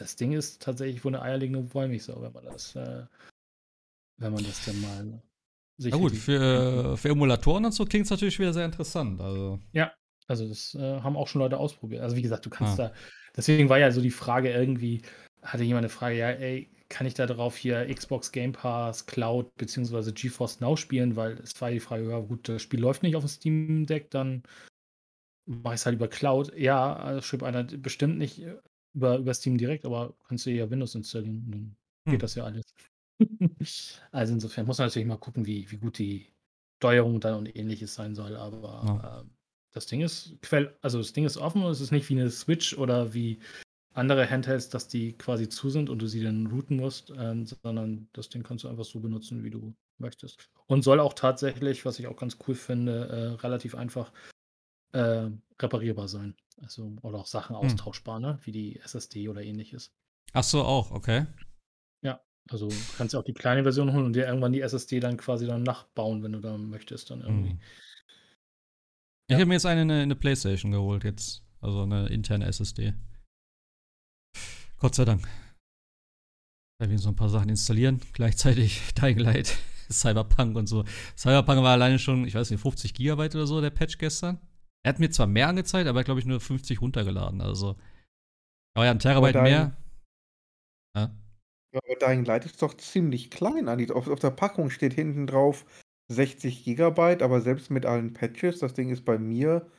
[0.01, 3.05] das Ding ist tatsächlich wohl eine eierlegende Wollmilchsau, wenn man das, äh,
[4.17, 5.21] wenn man das dann mal
[5.77, 9.21] sich Na gut, für, für Emulatoren und so klingt es natürlich wieder sehr interessant.
[9.21, 9.59] Also,
[10.27, 12.01] Also das äh, haben auch schon Leute ausprobiert.
[12.01, 12.89] Also wie gesagt, du kannst Ah.
[12.89, 12.93] da.
[13.35, 15.03] Deswegen war ja so die Frage irgendwie,
[15.41, 19.49] hatte jemand eine Frage, ja, ey, kann ich da drauf hier Xbox Game Pass, Cloud
[19.57, 21.15] beziehungsweise GeForce Now spielen?
[21.15, 24.09] Weil es war die Frage, ja gut, das Spiel läuft nicht auf dem Steam Deck,
[24.09, 24.43] dann
[25.45, 26.57] mache ich es halt über Cloud.
[26.57, 28.41] Ja, also schreibt einer bestimmt nicht
[28.97, 31.45] über, über Steam direkt, aber kannst du ja Windows installieren.
[31.51, 31.77] Dann
[32.09, 32.19] geht Hm.
[32.23, 32.65] das ja alles.
[34.11, 36.27] also insofern muss man natürlich mal gucken, wie, wie gut die
[36.81, 38.35] Steuerung dann und ähnliches sein soll.
[38.35, 39.21] Aber Ja.
[39.21, 39.31] ähm,
[39.73, 42.29] das Ding ist quell, also das Ding ist offen und es ist nicht wie eine
[42.31, 43.39] Switch oder wie
[43.93, 48.09] andere Handhelds, dass die quasi zu sind und du sie dann routen musst, ähm, sondern
[48.13, 50.49] das Ding kannst du einfach so benutzen, wie du möchtest.
[50.67, 54.13] Und soll auch tatsächlich, was ich auch ganz cool finde, äh, relativ einfach
[54.93, 55.29] äh,
[55.61, 56.35] reparierbar sein.
[56.61, 57.63] Also, oder auch Sachen Hm.
[57.63, 58.39] austauschbar, ne?
[58.43, 59.93] Wie die SSD oder ähnliches.
[60.33, 61.25] Ach so, auch, okay.
[62.03, 64.99] Ja, also du kannst ja auch die kleine Version holen und dir irgendwann die SSD
[64.99, 67.51] dann quasi dann nachbauen, wenn du dann möchtest, dann irgendwie.
[67.51, 67.59] Hm.
[69.29, 69.37] Ich Ja.
[69.37, 71.43] habe mir jetzt eine, eine, eine Playstation geholt jetzt.
[71.59, 72.93] Also eine interne SSD.
[74.77, 75.27] Gott sei Dank.
[76.79, 78.01] Da ich so ein paar Sachen installieren.
[78.13, 79.57] Gleichzeitig Dying Light,
[79.91, 80.85] Cyberpunk und so.
[81.17, 84.39] Cyberpunk war alleine schon, ich weiß nicht, 50 Gigabyte oder so, der Patch gestern.
[84.83, 87.41] Er hat mir zwar mehr angezeigt, aber glaube ich nur 50 runtergeladen.
[87.41, 87.75] Also.
[88.75, 89.77] Aber ja, ein Terabyte Dying- mehr.
[90.95, 91.11] Ja.
[91.73, 93.91] Ja, aber Dying Light ist doch ziemlich klein, Andi.
[93.91, 95.65] Auf, auf der Packung steht hinten drauf
[96.09, 99.69] 60 Gigabyte, aber selbst mit allen Patches, das Ding ist bei mir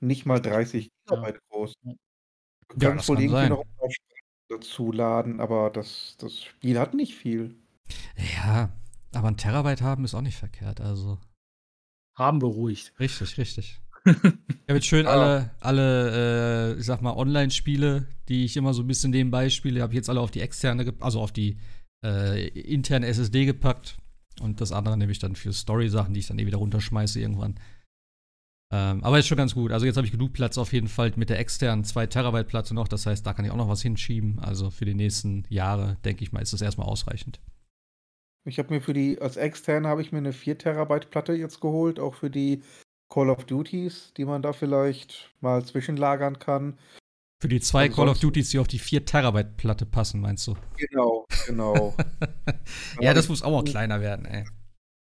[0.00, 1.72] nicht mal 30 Gigabyte groß.
[1.82, 1.92] Ja.
[2.68, 3.48] Du Ja, kannst das wohl kann irgendwie sein.
[3.48, 7.56] noch ein paar Sprachen dazu laden, aber das, das Spiel hat nicht viel.
[8.36, 8.68] Ja,
[9.14, 10.80] aber ein Terabyte haben ist auch nicht verkehrt.
[10.82, 11.18] Also.
[12.16, 12.92] Haben beruhigt.
[13.00, 13.80] Richtig, richtig.
[14.08, 15.10] Ich habe jetzt schön Ah.
[15.10, 19.82] alle, alle, äh, ich sag mal, Online-Spiele, die ich immer so ein bisschen nebenbei spiele,
[19.82, 21.58] habe ich jetzt alle auf die externe, also auf die
[22.04, 23.96] äh, interne SSD gepackt.
[24.40, 27.58] Und das andere nehme ich dann für Story-Sachen, die ich dann eh wieder runterschmeiße irgendwann.
[28.70, 29.72] Ähm, aber ist schon ganz gut.
[29.72, 32.74] Also jetzt habe ich genug Platz auf jeden Fall mit der externen 2 Terabyte Platte
[32.74, 32.86] noch.
[32.86, 34.38] Das heißt, da kann ich auch noch was hinschieben.
[34.40, 37.40] Also für die nächsten Jahre, denke ich mal, ist das erstmal ausreichend.
[38.46, 41.60] Ich habe mir für die, als externe habe ich mir eine 4 Terabyte Platte jetzt
[41.60, 42.62] geholt, auch für die
[43.08, 46.78] Call of Duties, die man da vielleicht mal zwischenlagern kann.
[47.40, 50.46] Für die zwei Call of Ansonsten- Duties, die auf die 4 Terabyte Platte passen, meinst
[50.46, 50.56] du?
[50.76, 51.94] Genau, genau.
[53.00, 54.44] ja, das muss auch mal kleiner werden, ey.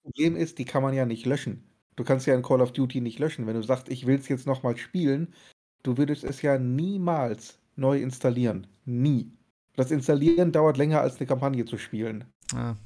[0.03, 1.65] Problem ist, die kann man ja nicht löschen.
[1.95, 3.47] Du kannst ja in Call of Duty nicht löschen.
[3.47, 5.35] Wenn du sagst, ich will es jetzt nochmal spielen,
[5.83, 8.67] du würdest es ja niemals neu installieren.
[8.85, 9.31] Nie.
[9.77, 12.25] Das Installieren dauert länger als eine Kampagne zu spielen.
[12.53, 12.77] Ja.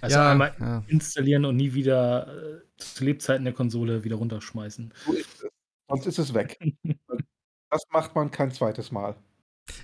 [0.00, 0.84] Also ja, einmal ja.
[0.88, 4.92] installieren und nie wieder äh, zu Lebzeiten der Konsole wieder runterschmeißen.
[5.04, 5.50] So ist es.
[5.88, 6.58] Sonst ist es weg.
[7.68, 9.16] Das macht man kein zweites Mal.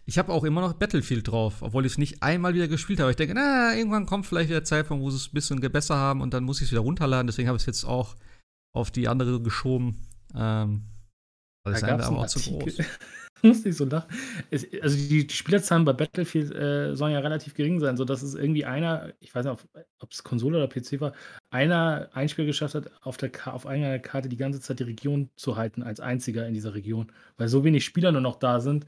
[0.06, 3.10] Ich habe auch immer noch Battlefield drauf, obwohl ich es nicht einmal wieder gespielt habe.
[3.10, 5.96] Ich denke, na, irgendwann kommt vielleicht wieder der Zeitpunkt, wo sie es ein bisschen besser
[5.96, 7.26] haben und dann muss ich es wieder runterladen.
[7.26, 8.14] Deswegen habe ich es jetzt auch
[8.72, 10.06] auf die andere geschoben.
[10.34, 10.84] Ähm,
[11.64, 12.78] weil es Da gab's einfach auch zu groß.
[13.44, 14.08] Muss ich so lachen.
[14.50, 18.34] Es, also die, die Spielerzahlen bei Battlefield äh, sollen ja relativ gering sein, sodass es
[18.34, 19.58] irgendwie einer, ich weiß nicht,
[19.98, 21.12] ob es Konsole oder PC war,
[21.50, 25.30] einer ein Spiel geschafft hat, auf, der auf einer Karte die ganze Zeit die Region
[25.36, 27.10] zu halten, als einziger in dieser Region.
[27.36, 28.86] Weil so wenig Spieler nur noch da sind,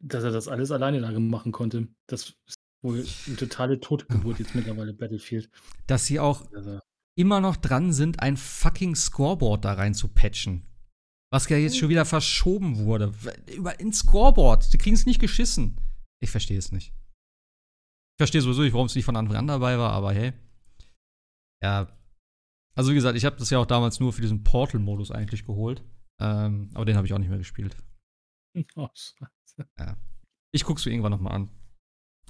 [0.00, 1.88] dass er das alles alleine da machen konnte.
[2.06, 5.48] Das ist wohl eine totale Totgeburt jetzt mittlerweile, Battlefield.
[5.86, 6.80] Dass sie auch Also,
[7.16, 10.66] immer noch dran sind, ein fucking Scoreboard da rein zu patchen.
[11.34, 13.12] Was ja jetzt schon wieder verschoben wurde.
[13.52, 14.62] Über ins Scoreboard.
[14.62, 15.80] Sie kriegen es nicht geschissen.
[16.22, 16.92] Ich verstehe es nicht.
[16.92, 20.32] Ich verstehe sowieso nicht, warum es nicht von Anfang an dabei war, aber hey.
[21.60, 21.88] Ja.
[22.76, 25.82] Also wie gesagt, ich habe das ja auch damals nur für diesen Portal-Modus eigentlich geholt.
[26.20, 27.76] Ähm, aber den habe ich auch nicht mehr gespielt.
[28.76, 29.68] oh, scheiße.
[30.52, 31.50] Ich guck's mir irgendwann noch mal an.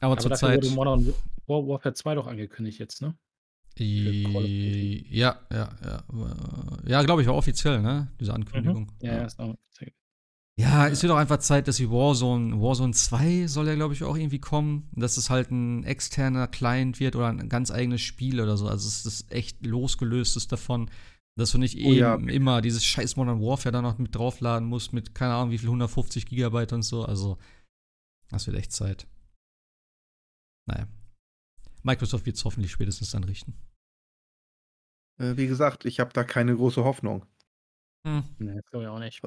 [0.01, 0.65] Aber, Aber zur Zeit.
[0.65, 1.07] wurde Modern
[1.47, 3.19] War- Warfare 2 doch angekündigt jetzt, ne?
[3.77, 6.05] Ja, ja, ja.
[6.87, 8.13] Ja, glaube ich, war offiziell, ne?
[8.21, 8.85] Diese Ankündigung.
[8.85, 9.07] Mhm.
[9.07, 9.57] Ja, ja, ist auch
[10.57, 14.05] Ja, es wird auch einfach Zeit, dass die Warzone, Warzone 2 soll ja, glaube ich,
[14.05, 18.41] auch irgendwie kommen, dass es halt ein externer Client wird oder ein ganz eigenes Spiel
[18.41, 18.69] oder so.
[18.69, 20.89] Also es ist echt losgelöst ist davon,
[21.37, 22.15] dass du nicht Oh eben ja.
[22.15, 25.69] immer dieses scheiß Modern Warfare da noch mit draufladen musst, mit keine Ahnung wie viel,
[25.69, 27.05] 150 Gigabyte und so.
[27.05, 27.39] Also,
[28.31, 29.09] das wird echt Zeit.
[30.67, 30.87] Naja.
[31.85, 33.55] Microsoft wird es hoffentlich spätestens dann richten.
[35.21, 37.25] Äh, wie gesagt, ich habe da keine große Hoffnung.
[38.07, 38.25] Hm.
[38.39, 39.23] Ne, das glaube ich auch nicht.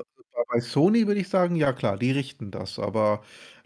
[0.50, 3.24] Bei Sony würde ich sagen, ja klar, die richten das, aber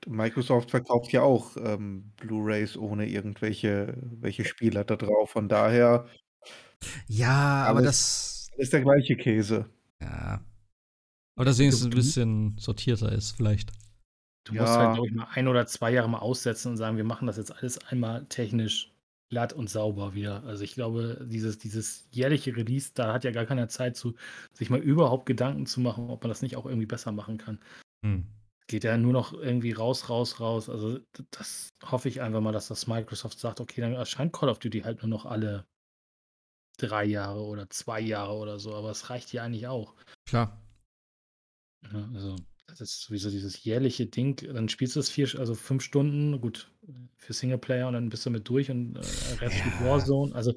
[0.07, 5.31] Microsoft verkauft ja auch ähm, Blu-rays ohne irgendwelche welche Spiele da drauf.
[5.31, 6.07] Von daher
[7.07, 8.57] Ja, aber Alles- das.
[8.57, 9.69] ist der gleiche Käse.
[10.01, 10.43] Ja.
[11.35, 13.72] Aber deswegen ist es ein bisschen sortierter ist, vielleicht.
[14.43, 14.80] Du musst Ja.
[14.80, 17.38] halt, glaube ich, mal ein oder zwei Jahre mal aussetzen und sagen, wir machen das
[17.38, 18.91] jetzt alles einmal technisch
[19.30, 20.43] glatt und sauber wieder.
[20.43, 24.15] Also ich glaube, dieses, dieses jährliche Release, da hat ja gar keiner Zeit zu,
[24.53, 27.59] sich mal überhaupt Gedanken zu machen, ob man das nicht auch irgendwie besser machen kann.
[28.03, 28.26] Hm.
[28.68, 30.69] Geht ja nur noch irgendwie raus, raus, raus.
[30.69, 34.49] Also d- das hoffe ich einfach mal, dass das Microsoft sagt, okay, dann erscheint Call
[34.49, 35.65] of Duty halt nur noch alle
[36.77, 39.95] drei Jahre oder zwei Jahre oder so, aber es reicht ja eigentlich auch.
[40.27, 40.59] Klar.
[41.91, 42.35] Ja, also,
[42.72, 44.35] das ist sowieso dieses jährliche Ding.
[44.38, 46.72] Dann spielst du es vier, also fünf Stunden, gut,
[47.18, 49.80] für Singleplayer und dann bist du mit durch und äh, Rest spielt Ja.
[49.80, 50.34] Warzone.
[50.35, 50.53] Also,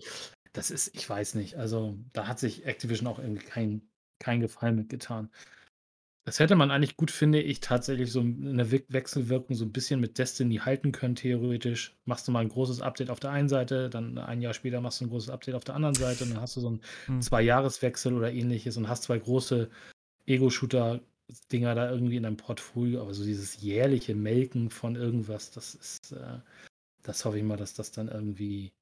[0.53, 1.57] das ist, ich weiß nicht.
[1.57, 5.31] Also, da hat sich Activision auch irgendwie kein, kein Gefallen mitgetan.
[6.27, 10.01] Das hätte man eigentlich gut, finde ich, tatsächlich so 'ne We Wechselwirkung so 'n bisschen
[10.01, 11.97] mit Destiny halten können theoretisch.
[12.07, 15.01] Machst du mal 'n großes Update auf der einen Seite, dann ein Jahr später machst
[15.01, 17.29] du 'n großes Update auf der anderen Seite und dann hast du so 'n Mhm.
[17.29, 19.71] Zwei-Jahres-Wechsel oder Ähnliches und hast 2 große
[21.29, 23.01] Ego-Shooter-Dinger da irgendwie in deinem Portfolio.
[23.01, 26.39] Aber so dieses jährliche Melken von irgendwas, das ist, äh
[27.03, 28.73] das hoffe ich mal, dass das dann irgendwie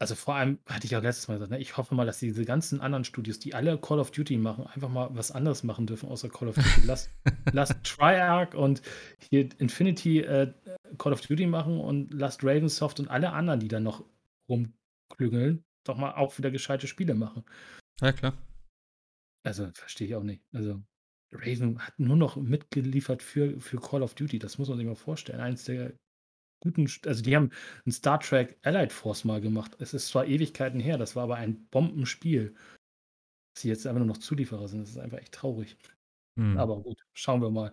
[0.00, 2.44] also, vor allem hatte ich auch letztes Mal gesagt, ne, ich hoffe mal, dass diese
[2.44, 6.08] ganzen anderen Studios, die alle Call of Duty machen, einfach mal was anderes machen dürfen
[6.08, 6.82] außer Call of Duty.
[6.84, 7.10] Lass
[7.52, 8.82] lass Triarch und
[9.30, 10.52] hier Infinity, äh,
[10.98, 14.04] Call of Duty machen und lasst Ravensoft und alle anderen, die da noch
[14.48, 17.44] rumklüngeln, doch mal auch wieder gescheite Spiele machen.
[18.00, 18.34] Ja, klar.
[19.44, 20.42] Also, verstehe ich auch nicht.
[20.52, 20.82] Also,
[21.34, 24.38] Raven hat nur noch mitgeliefert für für Call of Duty.
[24.38, 25.40] Das muss man sich mal vorstellen.
[25.40, 25.92] Eins der
[26.60, 27.50] guten also, die haben
[27.86, 29.76] 'n Star Trek Allied Force mal gemacht.
[29.78, 32.54] Es ist zwar Ewigkeiten her, das war aber ein Bombenspiel.
[33.54, 35.76] Dass sie jetzt einfach nur noch Zulieferer sind, das ist einfach echt traurig.
[36.36, 36.56] Mhm.
[36.56, 37.72] Aber gut, schauen wir mal,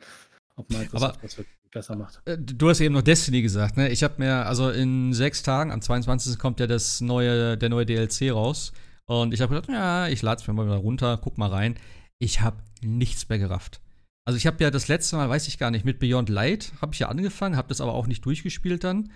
[0.55, 2.21] ob Aber Microsoft das wirklich besser macht.
[2.25, 3.89] Äh, du hast eben noch Destiny gesagt, ne?
[3.89, 6.37] Ich habe mir, also in sechs Tagen, am 22.
[6.37, 8.73] kommt ja das neue, der neue DLC raus.
[9.05, 11.75] Und ich habe gedacht, ja, ich lade es mir mal wieder runter, guck mal rein.
[12.21, 13.81] Ich habe nichts mehr gerafft.
[14.25, 16.93] Also ich habe ja das letzte Mal, weiß ich gar nicht, mit Beyond Light habe
[16.93, 19.11] ich ja angefangen, habe das aber auch nicht durchgespielt dann.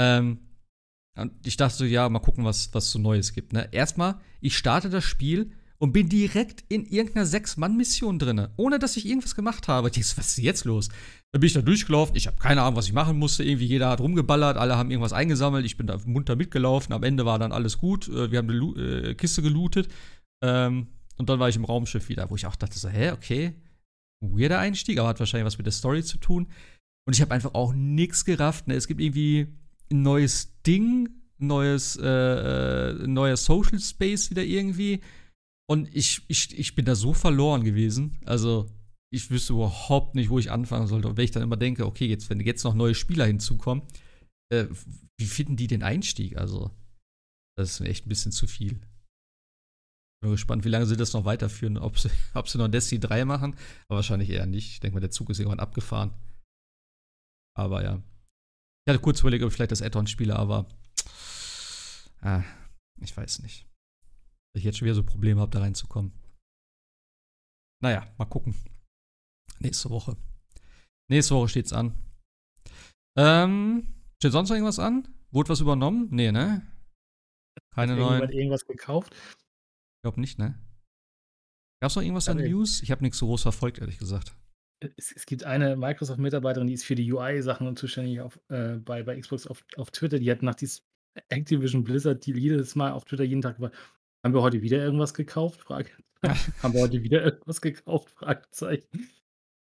[0.00, 0.38] Ähm,
[1.18, 3.52] und ich dachte so, ja, mal gucken, was was so Neues gibt.
[3.52, 3.68] Ne?
[3.72, 9.06] Erstmal, ich starte das Spiel und bin direkt in irgendeiner Sechs-Mann-Mission drin, ohne dass ich
[9.06, 9.88] irgendwas gemacht habe.
[9.88, 10.88] Ich denk, so, was ist jetzt los?
[11.32, 13.44] Dann bin ich da durchgelaufen, ich habe keine Ahnung, was ich machen musste.
[13.44, 16.94] Irgendwie jeder hat rumgeballert, alle haben irgendwas eingesammelt, ich bin da munter mitgelaufen.
[16.94, 19.88] Am Ende war dann alles gut, äh, wir haben eine Lu äh, Kiste gelootet.
[20.42, 20.86] Ähm,
[21.16, 23.54] und dann war ich im Raumschiff wieder, wo ich auch dachte so, hä, okay,
[24.20, 26.48] weirder Einstieg, aber hat wahrscheinlich was mit der Story zu tun.
[27.06, 28.66] Und ich habe einfach auch nichts gerafft.
[28.66, 28.74] Ne?
[28.74, 29.46] Es gibt irgendwie
[29.90, 35.00] ein neues Ding, neues, äh, äh, neuer Social Space wieder irgendwie.
[35.68, 38.18] Und ich, ich, ich bin da so verloren gewesen.
[38.24, 38.70] Also,
[39.12, 41.08] ich wüsste überhaupt nicht, wo ich anfangen sollte.
[41.08, 43.84] Und wenn ich dann immer denke, okay, jetzt, wenn jetzt noch neue Spieler hinzukommen,
[44.52, 44.66] äh,
[45.18, 46.36] wie finden die den Einstieg?
[46.36, 46.70] Also,
[47.56, 48.80] das ist mir echt ein bisschen zu viel.
[50.22, 51.78] Bin gespannt, wie lange sie das noch weiterführen.
[51.78, 53.56] Ob sie, ob sie noch Destiny 3 machen.
[53.88, 54.72] Aber wahrscheinlich eher nicht.
[54.72, 56.12] Ich denke mal, der Zug ist irgendwann abgefahren.
[57.56, 58.02] Aber ja.
[58.84, 60.66] Ich hatte kurz überlegt, ob ich vielleicht das Add-on spiele, aber.
[62.20, 62.44] Ah,
[63.00, 63.66] ich weiß nicht.
[64.52, 66.12] Dass ich jetzt schon wieder so Probleme habe, da reinzukommen.
[67.82, 68.54] Naja, mal gucken.
[69.58, 70.16] Nächste Woche.
[71.10, 71.94] Nächste Woche steht's an.
[73.18, 73.86] Ähm,
[74.18, 75.08] steht sonst noch irgendwas an?
[75.30, 76.08] Wurde was übernommen?
[76.10, 76.62] Nee, ne?
[77.74, 78.30] Keine neuen.
[78.30, 79.14] irgendwas gekauft?
[80.06, 80.54] Glaube nicht, ne?
[81.82, 82.36] Gab's noch irgendwas an.
[82.36, 82.80] News?
[82.80, 84.36] Ich habe nichts so groß verfolgt, ehrlich gesagt.
[84.96, 89.18] Es, es gibt eine Microsoft-Mitarbeiterin, die ist für die UI-Sachen zuständig auf, äh, bei, bei
[89.18, 90.20] Xbox auf, auf Twitter.
[90.20, 90.84] Die hat nach diesem
[91.28, 93.74] Activision Blizzard Deal jedes Mal auf Twitter jeden Tag gefragt,
[94.22, 95.60] haben wir heute wieder irgendwas gekauft?
[95.62, 96.04] Fragezeichen.
[96.62, 98.10] haben wir heute wieder irgendwas gekauft?
[98.10, 99.10] Fragezeichen.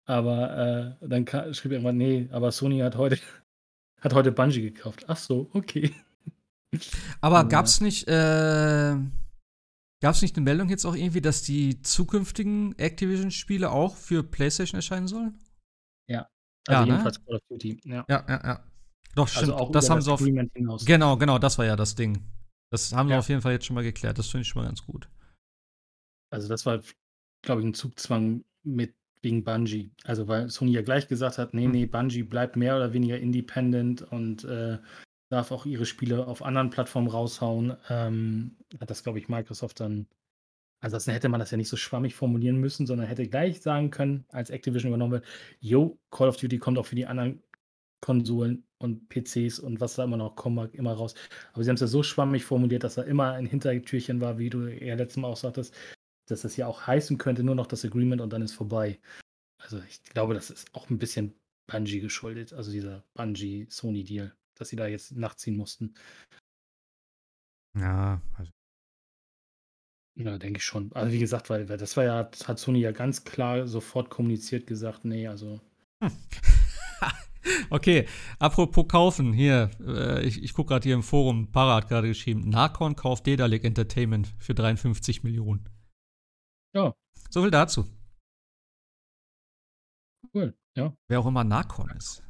[0.06, 3.20] Aber äh, dann ka- schrieb irgendwann, nee, aber Sony hat heute,
[4.00, 5.04] hat heute Bungie gekauft.
[5.10, 5.94] Ach so, okay.
[7.20, 7.44] Aber Ja.
[7.44, 8.96] gab's nicht, äh,
[10.02, 15.08] gab's nicht eine Meldung jetzt auch irgendwie, dass die zukünftigen Activision-Spiele auch für PlayStation erscheinen
[15.08, 15.40] sollen?
[16.68, 16.92] Also Ja, ne?
[16.92, 17.82] jedenfalls Call of Duty.
[17.86, 18.06] Ja.
[18.10, 18.64] Ja, ja, ja.
[19.16, 19.44] Doch, stimmt.
[19.54, 20.20] Also auch das haben sie auf.
[20.20, 20.86] Hinaus.
[20.86, 22.22] Genau, genau, das war ja das Ding.
[22.72, 23.20] Das haben sie Ja.
[23.20, 24.20] auf jeden Fall jetzt schon mal geklärt.
[24.20, 25.10] Das finde ich schon mal ganz gut.
[26.32, 26.82] Also das war,
[27.42, 28.94] glaube ich, ein Zugzwang mit
[29.24, 29.92] wegen Bungie.
[30.04, 31.72] Also weil Sony ja gleich gesagt hat, nee, Hm.
[31.72, 34.78] nee, Bungie bleibt mehr oder weniger independent und äh,
[35.30, 37.78] darf auch ihre Spiele auf anderen Plattformen raushauen.
[37.90, 40.08] Ähm, hat das, glaube ich, Microsoft dann.
[40.82, 44.26] Ansonsten hätte man das ja nicht so schwammig formulieren müssen, sondern hätte gleich sagen können,
[44.30, 45.26] als Activision übernommen wird,
[45.60, 47.44] yo, Call of Duty kommt auch für die anderen
[48.02, 51.16] Konsolen und PCs und was da immer noch kommen mag, immer raus.
[51.54, 54.50] Aber sie haben es ja so schwammig formuliert, dass da immer ein Hintertürchen war, wie
[54.50, 55.76] du ja letztes Mal auch sagtest,
[56.28, 59.00] dass das ja auch heißen könnte, nur noch das Agreement und dann ist vorbei.
[59.58, 61.34] Also ich glaube, das ist auch ein bisschen
[61.68, 65.96] Bungie geschuldet, also dieser Bungie-Sony-Deal, dass sie da jetzt nachziehen mussten.
[67.78, 68.52] Ja, also.
[70.16, 70.92] Ja, denke ich schon.
[70.94, 74.68] Also wie gesagt, weil, weil das war ja, hat Sony ja ganz klar sofort kommuniziert
[74.68, 75.62] gesagt, nee, also
[77.70, 78.08] okay,
[78.38, 82.50] apropos kaufen, hier, äh, ich, ich gucke gerade hier im Forum, Para hat gerade geschrieben,
[82.50, 85.70] Narcon kauft Dedalic Entertainment für 53 Millionen.
[86.74, 86.94] Ja.
[87.30, 87.86] So viel dazu.
[90.34, 90.94] cool, ja.
[91.08, 92.24] Wer auch immer Narcon ist.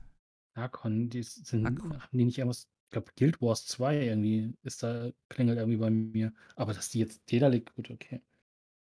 [0.60, 5.12] Narcon, die sind, haben die nicht irgendwas, ich glaube Guild Wars 2 irgendwie, ist da,
[5.30, 6.34] klingelt irgendwie bei mir.
[6.56, 8.22] Aber dass die jetzt Dedalic, gut, okay.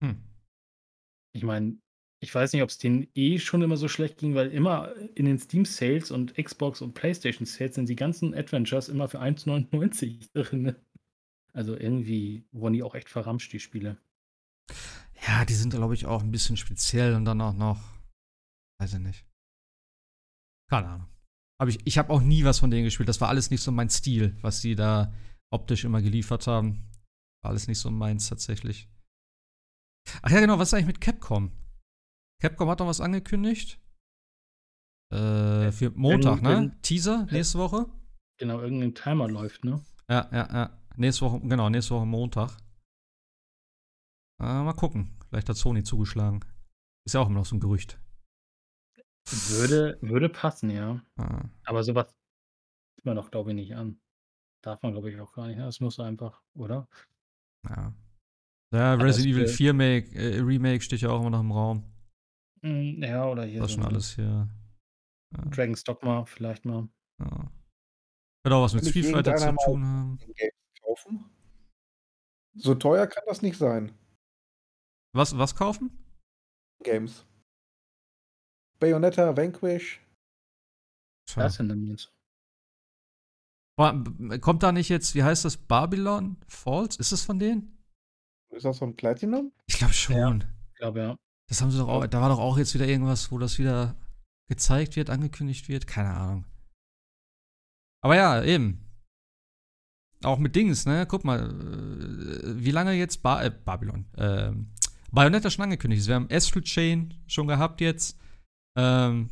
[0.01, 0.23] Hm.
[1.33, 1.77] Ich meine,
[2.19, 5.25] ich weiß nicht, ob es denen eh schon immer so schlecht ging, weil immer in
[5.25, 10.75] den Steam-Sales und Xbox und PlayStation-Sales sind die ganzen Adventures immer für 1,99 drin.
[11.53, 13.97] Also irgendwie wurden die auch echt verramscht, die Spiele.
[15.27, 17.81] Ja, die sind, glaube ich, auch ein bisschen speziell und dann auch noch.
[18.79, 19.25] Weiß ich nicht.
[20.69, 21.07] Keine Ahnung.
[21.59, 23.09] Hab ich ich habe auch nie was von denen gespielt.
[23.09, 25.13] Das war alles nicht so mein Stil, was die da
[25.51, 26.91] optisch immer geliefert haben.
[27.43, 28.89] War alles nicht so meins tatsächlich.
[30.21, 31.51] Ach ja, genau, was ist eigentlich mit Capcom?
[32.41, 33.79] Capcom hat noch was angekündigt.
[35.11, 36.77] Äh, für Montag, ne?
[36.81, 37.87] Teaser nächste Woche.
[38.39, 39.83] Genau, irgendein Timer läuft, ne?
[40.09, 40.83] Ja, ja, ja.
[40.95, 42.57] Nächste Woche, genau, nächste Woche Montag.
[44.41, 45.17] Äh, mal gucken.
[45.29, 46.43] Vielleicht hat Sony zugeschlagen.
[47.05, 47.99] Ist ja auch immer noch so ein Gerücht.
[49.31, 51.01] Würde, würde passen, ja.
[51.17, 52.07] Äh, Aber sowas
[52.95, 53.99] sieht man doch, glaube ich, nicht an.
[54.63, 55.57] Darf man, glaube ich, auch gar nicht.
[55.57, 55.65] ne?
[55.65, 56.87] Das muss einfach, oder?
[57.67, 57.93] ja.
[58.73, 61.83] Ja, Resident Evil will- 4 Make, äh, Remake steht ja auch immer noch im Raum.
[62.61, 64.49] Mm, Ja, oder hier Das ist schon alles hier.
[65.51, 66.89] Dragon's Dogma vielleicht mal.
[67.19, 67.51] Ja.
[68.43, 70.19] Wird auch was mit Street Fighter zu tun haben.
[70.81, 71.29] Kaufen.
[72.55, 73.91] So teuer kann das nicht sein.
[75.13, 75.91] Was, was kaufen?
[76.83, 77.25] Games.
[78.79, 80.01] Bayonetta, Vanquish.
[81.25, 81.43] Tja.
[81.43, 82.11] Das sind dann jetzt.
[84.41, 86.95] Kommt da nicht jetzt, wie heißt das, Babylon Falls?
[86.95, 87.77] Ist das von denen?
[88.49, 89.51] Ist das von Platinum?
[89.67, 90.15] Ich glaube schon.
[90.15, 90.47] Ja.
[90.71, 91.15] Ich glaube, ja.
[91.47, 93.95] Das haben sie doch auch, da war doch auch jetzt wieder irgendwas, wo das wieder
[94.49, 96.45] gezeigt wird, angekündigt wird, keine Ahnung.
[98.01, 98.83] Aber ja, eben.
[100.23, 101.05] Auch mit Dings, ne?
[101.07, 104.71] Guck mal, äh, wie lange jetzt ba äh, Babylon, ähm,
[105.11, 106.07] Bayonetta schon angekündigt ist.
[106.07, 108.17] Wir haben Astral Chain schon gehabt jetzt.
[108.77, 109.29] Ähm,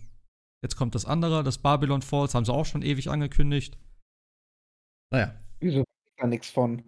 [0.64, 3.78] jetzt kommt das andere, das Babylon Falls, haben sie auch schon ewig angekündigt.
[5.12, 5.40] Naja.
[5.60, 5.84] Wieso
[6.18, 6.84] da nichts von?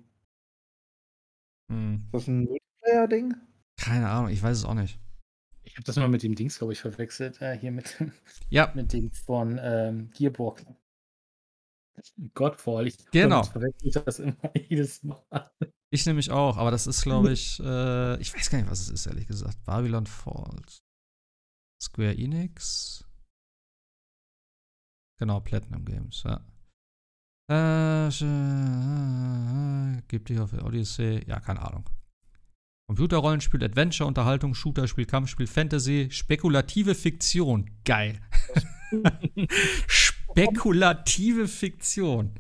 [1.72, 3.36] Hm, Ist das ein Multiplayer-Ding?
[3.80, 5.00] keine Ahnung, ich weiß es auch nicht.
[5.64, 7.42] Ich habe das mal mit dem Dings, glaube ich, verwechselt.
[7.42, 7.96] Äh, hier mit,
[8.50, 10.66] Ja, mit dem von ähm, Gearbox.
[12.34, 12.88] Godfall.
[12.88, 13.44] Ich Genau.
[13.44, 14.36] verwechsel das immer
[14.70, 15.22] jedes Mal.
[15.90, 18.90] Ich nämlich auch, aber das ist, glaube ich, äh, ich weiß gar nicht, was es
[18.90, 19.64] ist, ehrlich gesagt.
[19.66, 20.80] Babylon Falls.
[21.82, 23.04] Square Enix.
[25.20, 26.46] Genau, Platinum Games, ja.
[27.50, 28.24] Äh, sch-
[29.98, 31.24] äh, gibt dich auf Odyssey.
[31.28, 31.90] Ja, keine Ahnung.
[32.90, 37.70] Computerrollenspiel, Adventure, Unterhaltung, Shooter-Spiel, Kampfspiel, Fantasy, spekulative Fiktion.
[37.84, 38.22] Geil.
[39.88, 42.40] spekulative Fiktion.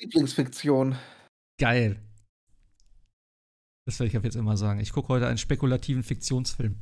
[0.00, 0.96] Lieblingsfiktion.
[1.60, 2.00] Geil.
[3.86, 4.80] Das werde ich ab jetzt immer sagen.
[4.80, 6.78] Ich gucke heute einen spekulativen Fiktionsfilm.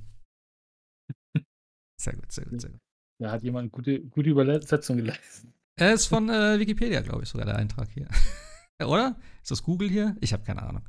[2.02, 2.80] Sehr gut, sehr gut, sehr gut.
[3.20, 5.50] Da hat jemand gute, gute Übersetzung geleistet.
[5.78, 8.08] Er ist von äh, Wikipedia, glaube ich, sogar der Eintrag hier.
[8.84, 9.16] Oder?
[9.40, 10.16] Ist das Google hier?
[10.20, 10.82] Ich habe keine Ahnung.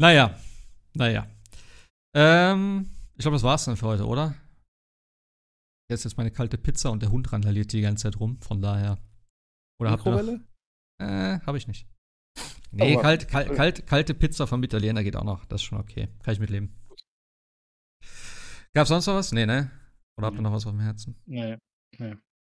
[0.00, 0.38] Naja,
[0.94, 1.26] naja.
[2.16, 4.34] Ähm, ich glaube, das war's dann für heute, oder?
[5.90, 8.62] Jetzt ist jetzt meine kalte Pizza und der Hund randaliert die ganze Zeit rum, von
[8.62, 8.98] daher.
[9.80, 10.40] Oder habt ihr noch?
[11.00, 11.88] Äh, habe ich nicht.
[12.70, 13.54] Nee, Oh, kalt, kalt, äh.
[13.54, 15.44] kalt, kalte Pizza vom Italiener geht auch noch.
[15.44, 16.08] Das ist schon okay.
[16.22, 16.72] Kann ich mitleben.
[18.74, 19.30] Gab's sonst noch was?
[19.30, 19.70] Nee, ne?
[20.18, 21.16] Oder habt ihr noch was auf dem Herzen?
[21.26, 21.56] Nee.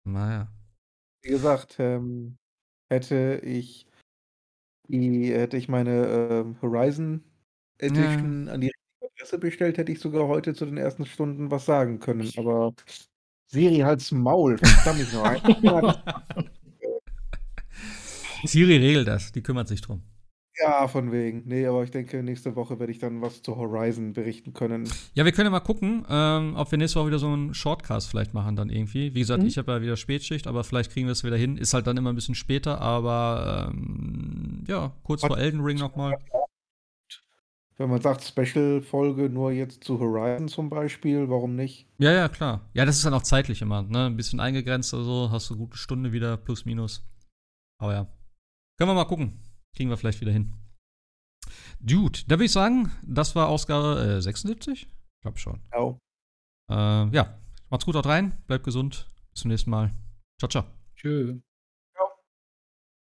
[0.04, 0.52] Naja.
[1.22, 2.36] Wie gesagt, ähm,
[2.90, 3.86] hätte ich
[4.88, 7.22] die, hätte ich meine ähm, Horizon
[7.78, 11.66] Edition an die richtige Adresse bestellt, hätte ich sogar heute zu den ersten Stunden was
[11.66, 12.30] sagen können.
[12.36, 12.74] Aber
[13.46, 16.50] Siri halt's Maul, verdammt ich noch ein.
[18.44, 19.30] Siri regelt das.
[19.32, 20.02] Die kümmert sich drum.
[20.60, 21.42] Ja, von wegen.
[21.46, 24.88] Nee, aber ich denke, nächste Woche werde ich dann was zu Horizon berichten können.
[25.14, 28.08] Ja, wir können ja mal gucken, ähm, ob wir nächste Woche wieder so einen Shortcast
[28.08, 29.14] vielleicht machen dann irgendwie.
[29.14, 29.48] Wie gesagt, Mhm.
[29.48, 31.56] ich habe ja wieder Spätschicht, aber vielleicht kriegen wir es wieder hin.
[31.56, 36.18] Ist halt dann immer ein bisschen später, aber ähm, ja, kurz vor Elden Ring nochmal.
[37.76, 41.86] Wenn man sagt, Special-Folge nur jetzt zu Horizon zum Beispiel, warum nicht?
[41.98, 42.62] Ja, ja, klar.
[42.74, 44.06] Ja, das ist dann auch zeitlich immer, ne?
[44.06, 47.04] Ein bisschen eingegrenzt oder so, hast du eine gute Stunde wieder, plus minus.
[47.80, 48.06] Aber ja.
[48.76, 49.38] Können wir mal gucken.
[49.76, 50.54] Kriegen wir vielleicht wieder hin.
[51.80, 54.82] Dude, da würde ich sagen, das war Ausgabe äh, 76?
[54.82, 54.88] Ich
[55.22, 55.60] glaube schon.
[55.72, 55.96] Ja.
[56.70, 57.38] Äh, ja,
[57.70, 59.08] macht's gut, haut rein, bleibt gesund.
[59.32, 59.92] Bis zum nächsten Mal.
[60.38, 60.64] Ciao, ciao.
[60.96, 61.40] Tschö.